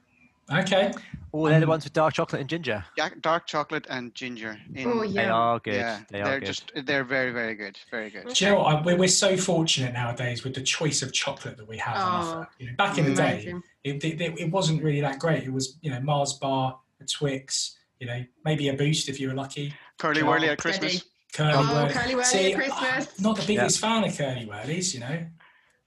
Okay. 0.53 0.93
Oh, 1.33 1.49
they're 1.49 1.59
the 1.59 1.65
Um, 1.67 1.71
ones 1.71 1.85
with 1.85 1.93
dark 1.93 2.15
chocolate 2.15 2.41
and 2.41 2.49
ginger. 2.49 2.85
Ja- 2.97 3.09
Dark 3.21 3.47
chocolate 3.47 3.87
and 3.91 4.15
ginger. 4.15 4.59
In, 4.75 4.87
Oh 4.87 5.07
They 5.07 5.25
are 5.27 5.59
good. 5.59 5.75
Yeah, 5.75 6.01
they 6.11 6.21
are 6.21 6.35
are 6.35 6.39
good. 6.41 6.47
just 6.47 6.71
they're 6.85 7.03
very 7.03 7.33
very 7.33 7.55
good, 7.55 7.77
very 7.91 8.11
good. 8.11 8.29
Do 8.33 8.45
you 8.45 8.51
know 8.53 8.59
what? 8.59 8.67
I- 8.77 8.83
We're, 8.83 8.97
we're 8.97 9.09
so 9.09 9.37
fortunate 9.37 9.93
nowadays 9.95 10.45
with 10.45 10.55
the 10.55 10.61
choice 10.63 11.03
of 11.03 11.13
chocolate 11.13 11.57
that 11.57 11.67
we 11.67 11.79
have 11.79 11.97
on 11.97 12.03
Oh, 12.03 12.29
offer. 12.39 12.49
You 12.59 12.67
know, 12.69 12.73
back 12.77 12.99
in 12.99 13.07
the 13.07 13.15
day, 13.15 13.53
it, 13.83 14.05
it, 14.05 14.21
it 14.21 14.51
wasn't 14.51 14.83
really 14.83 15.01
that 15.01 15.19
great. 15.19 15.43
It 15.45 15.53
was, 15.53 15.77
you 15.81 15.91
know, 15.91 16.01
Mars 16.01 16.35
bar, 16.35 16.79
a 17.01 17.05
Twix, 17.05 17.77
you 17.99 18.07
know, 18.07 18.25
maybe 18.45 18.69
a 18.69 18.75
boost 18.75 19.09
if 19.09 19.19
you 19.19 19.29
were 19.29 19.35
lucky. 19.35 19.75
Curly 19.99 20.23
whirly 20.23 20.49
at. 20.51 20.59
Christmas. 20.59 21.05
Curly 21.33 21.53
Oh, 21.53 21.63
Whirly. 21.75 21.93
Curly 21.93 22.15
Whirly 22.15 22.25
See, 22.27 22.53
at 22.53 22.59
Christmas. 22.59 23.09
I'm 23.19 23.23
not 23.25 23.37
the 23.37 23.47
biggest 23.47 23.81
fan 23.81 24.05
of 24.05 24.17
Curly 24.17 24.45
Whirlies, 24.47 24.95
you 24.95 25.01
know. 25.01 25.27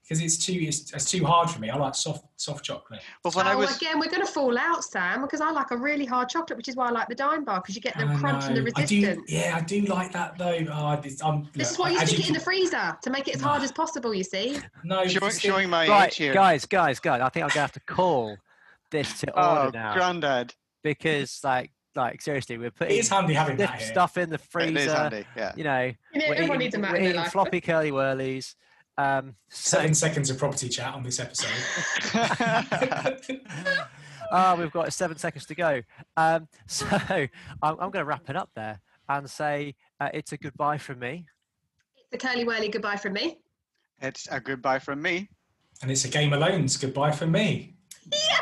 Because 0.07 0.23
it's 0.23 0.37
too 0.37 0.53
it's, 0.53 0.93
it's 0.93 1.09
too 1.09 1.25
hard 1.25 1.49
for 1.49 1.59
me. 1.59 1.69
I 1.69 1.75
like 1.75 1.95
soft 1.95 2.25
soft 2.37 2.63
chocolate. 2.63 3.01
But 3.23 3.35
when 3.35 3.45
oh, 3.45 3.51
I 3.51 3.55
was 3.55 3.75
again, 3.75 3.99
we're 3.99 4.09
going 4.09 4.25
to 4.25 4.31
fall 4.31 4.57
out, 4.57 4.83
Sam, 4.83 5.21
because 5.21 5.41
I 5.41 5.51
like 5.51 5.71
a 5.71 5.77
really 5.77 6.05
hard 6.05 6.29
chocolate, 6.29 6.55
which 6.55 6.69
is 6.69 6.75
why 6.75 6.87
I 6.87 6.91
like 6.91 7.09
the 7.09 7.15
Dime 7.15 7.43
Bar, 7.43 7.61
because 7.61 7.75
you 7.75 7.81
get 7.81 7.97
the 7.97 8.05
I 8.05 8.15
crunch 8.15 8.45
and 8.45 8.55
the 8.55 8.61
know. 8.61 8.71
I 8.75 8.81
resistance. 8.81 9.25
do, 9.27 9.33
yeah, 9.33 9.53
I 9.55 9.61
do 9.61 9.81
like 9.81 10.13
that 10.13 10.37
though. 10.37 10.57
Oh, 10.71 10.99
this, 11.01 11.21
I'm, 11.21 11.49
This 11.53 11.71
is 11.71 11.79
why 11.79 11.89
you 11.89 11.99
as 11.99 12.09
stick 12.09 12.21
it 12.21 12.27
in 12.29 12.33
the 12.33 12.39
freezer 12.39 12.97
to 13.01 13.09
make 13.09 13.27
it 13.27 13.35
as 13.35 13.41
hard 13.41 13.63
as 13.63 13.71
possible. 13.71 14.13
You 14.13 14.23
see? 14.23 14.59
No, 14.83 15.05
showing, 15.07 15.13
because 15.13 15.41
showing 15.41 15.69
my 15.69 15.87
Right, 15.87 16.07
age 16.07 16.15
here. 16.15 16.33
guys, 16.33 16.65
guys, 16.65 16.99
guys. 16.99 17.21
I 17.21 17.29
think 17.29 17.43
I'm 17.43 17.49
gonna 17.49 17.61
have 17.61 17.71
to 17.73 17.81
call 17.81 18.37
this 18.91 19.19
to 19.19 19.31
oh, 19.35 19.65
order 19.65 19.77
now 19.77 19.93
granddad. 19.93 20.53
because, 20.83 21.41
like, 21.43 21.71
like 21.95 22.21
seriously, 22.21 22.57
we're 22.57 22.71
putting 22.71 22.97
is 22.97 23.09
handy 23.09 23.33
having 23.33 23.57
that 23.57 23.81
stuff 23.81 24.17
in 24.17 24.29
the 24.29 24.35
It 24.35 24.41
is 24.41 24.47
freezer. 24.47 24.95
handy. 24.95 25.25
Yeah. 25.35 25.53
You 25.57 25.63
know, 25.65 25.91
You 26.13 26.19
know, 26.19 26.25
we're 26.29 26.35
eating, 26.35 26.59
needs 26.59 26.75
a 26.75 26.79
we're 26.79 26.95
eating 26.97 27.23
floppy 27.25 27.59
curly 27.59 27.91
whirlies. 27.91 28.55
Um, 28.97 29.35
so, 29.49 29.77
Seven 29.77 29.93
seconds 29.93 30.29
of 30.29 30.37
property 30.39 30.69
chat 30.69 30.93
on 30.93 31.03
this 31.03 31.19
episode. 31.19 31.51
oh, 34.31 34.55
we've 34.59 34.71
got 34.71 34.91
seven 34.93 35.17
seconds 35.17 35.45
to 35.45 35.55
go. 35.55 35.81
Um, 36.15 36.47
so 36.65 36.85
I'm, 37.09 37.27
I'm 37.61 37.75
going 37.75 37.93
to 37.93 38.05
wrap 38.05 38.29
it 38.29 38.35
up 38.35 38.49
there 38.55 38.79
and 39.09 39.29
say 39.29 39.75
uh, 39.99 40.09
it's 40.13 40.31
a 40.31 40.37
goodbye 40.37 40.77
from 40.77 40.99
me. 40.99 41.25
It's 42.11 42.23
a 42.23 42.27
curly 42.27 42.43
whirly 42.43 42.69
goodbye 42.69 42.95
from 42.97 43.13
me. 43.13 43.37
it's 44.01 44.27
a 44.31 44.39
goodbye 44.39 44.79
from 44.79 45.01
me. 45.01 45.29
and 45.81 45.91
it's 45.91 46.05
a 46.05 46.09
Game 46.09 46.33
of 46.33 46.39
Loans 46.39 46.77
goodbye 46.77 47.11
from 47.11 47.31
me. 47.31 47.75
Yes. 48.11 48.36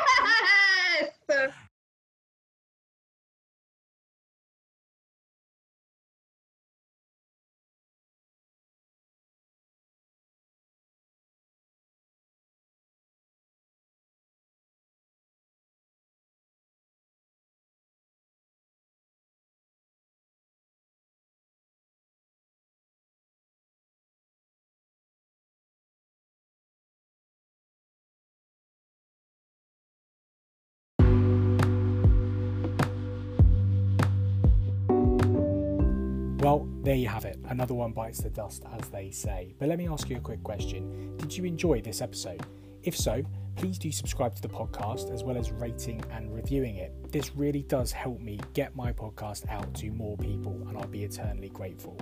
You 36.98 37.08
have 37.08 37.24
it. 37.24 37.38
Another 37.48 37.74
one 37.74 37.92
bites 37.92 38.20
the 38.20 38.30
dust, 38.30 38.64
as 38.78 38.88
they 38.88 39.10
say. 39.10 39.54
But 39.58 39.68
let 39.68 39.78
me 39.78 39.88
ask 39.88 40.08
you 40.08 40.16
a 40.16 40.20
quick 40.20 40.42
question. 40.42 41.16
Did 41.16 41.36
you 41.36 41.44
enjoy 41.44 41.80
this 41.80 42.00
episode? 42.00 42.44
If 42.82 42.96
so, 42.96 43.24
please 43.56 43.78
do 43.78 43.90
subscribe 43.90 44.34
to 44.36 44.42
the 44.42 44.48
podcast 44.48 45.12
as 45.12 45.24
well 45.24 45.36
as 45.36 45.50
rating 45.50 46.02
and 46.12 46.32
reviewing 46.32 46.76
it. 46.76 46.92
This 47.10 47.34
really 47.34 47.62
does 47.62 47.90
help 47.90 48.20
me 48.20 48.38
get 48.52 48.76
my 48.76 48.92
podcast 48.92 49.48
out 49.50 49.74
to 49.74 49.90
more 49.90 50.16
people, 50.16 50.52
and 50.68 50.78
I'll 50.78 50.86
be 50.86 51.04
eternally 51.04 51.48
grateful. 51.48 51.98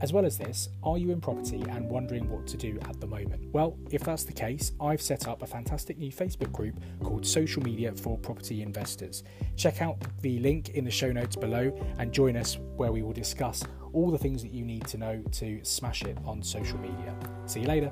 As 0.00 0.12
well 0.12 0.24
as 0.24 0.38
this, 0.38 0.68
are 0.84 0.96
you 0.96 1.10
in 1.10 1.20
property 1.20 1.64
and 1.68 1.90
wondering 1.90 2.30
what 2.30 2.46
to 2.46 2.56
do 2.56 2.78
at 2.82 3.00
the 3.00 3.06
moment? 3.06 3.52
Well, 3.52 3.76
if 3.90 4.04
that's 4.04 4.22
the 4.22 4.32
case, 4.32 4.70
I've 4.80 5.02
set 5.02 5.26
up 5.26 5.42
a 5.42 5.46
fantastic 5.46 5.98
new 5.98 6.12
Facebook 6.12 6.52
group 6.52 6.80
called 7.02 7.26
Social 7.26 7.64
Media 7.64 7.92
for 7.92 8.16
Property 8.16 8.62
Investors. 8.62 9.24
Check 9.56 9.82
out 9.82 9.96
the 10.22 10.38
link 10.38 10.70
in 10.70 10.84
the 10.84 10.90
show 10.90 11.10
notes 11.10 11.34
below 11.34 11.76
and 11.98 12.12
join 12.12 12.36
us 12.36 12.58
where 12.76 12.92
we 12.92 13.02
will 13.02 13.12
discuss 13.12 13.64
all 13.92 14.10
the 14.10 14.18
things 14.18 14.42
that 14.42 14.52
you 14.52 14.64
need 14.64 14.86
to 14.88 14.98
know 14.98 15.22
to 15.32 15.60
smash 15.62 16.02
it 16.02 16.16
on 16.24 16.42
social 16.42 16.78
media. 16.78 17.14
See 17.46 17.60
you 17.60 17.66
later. 17.66 17.90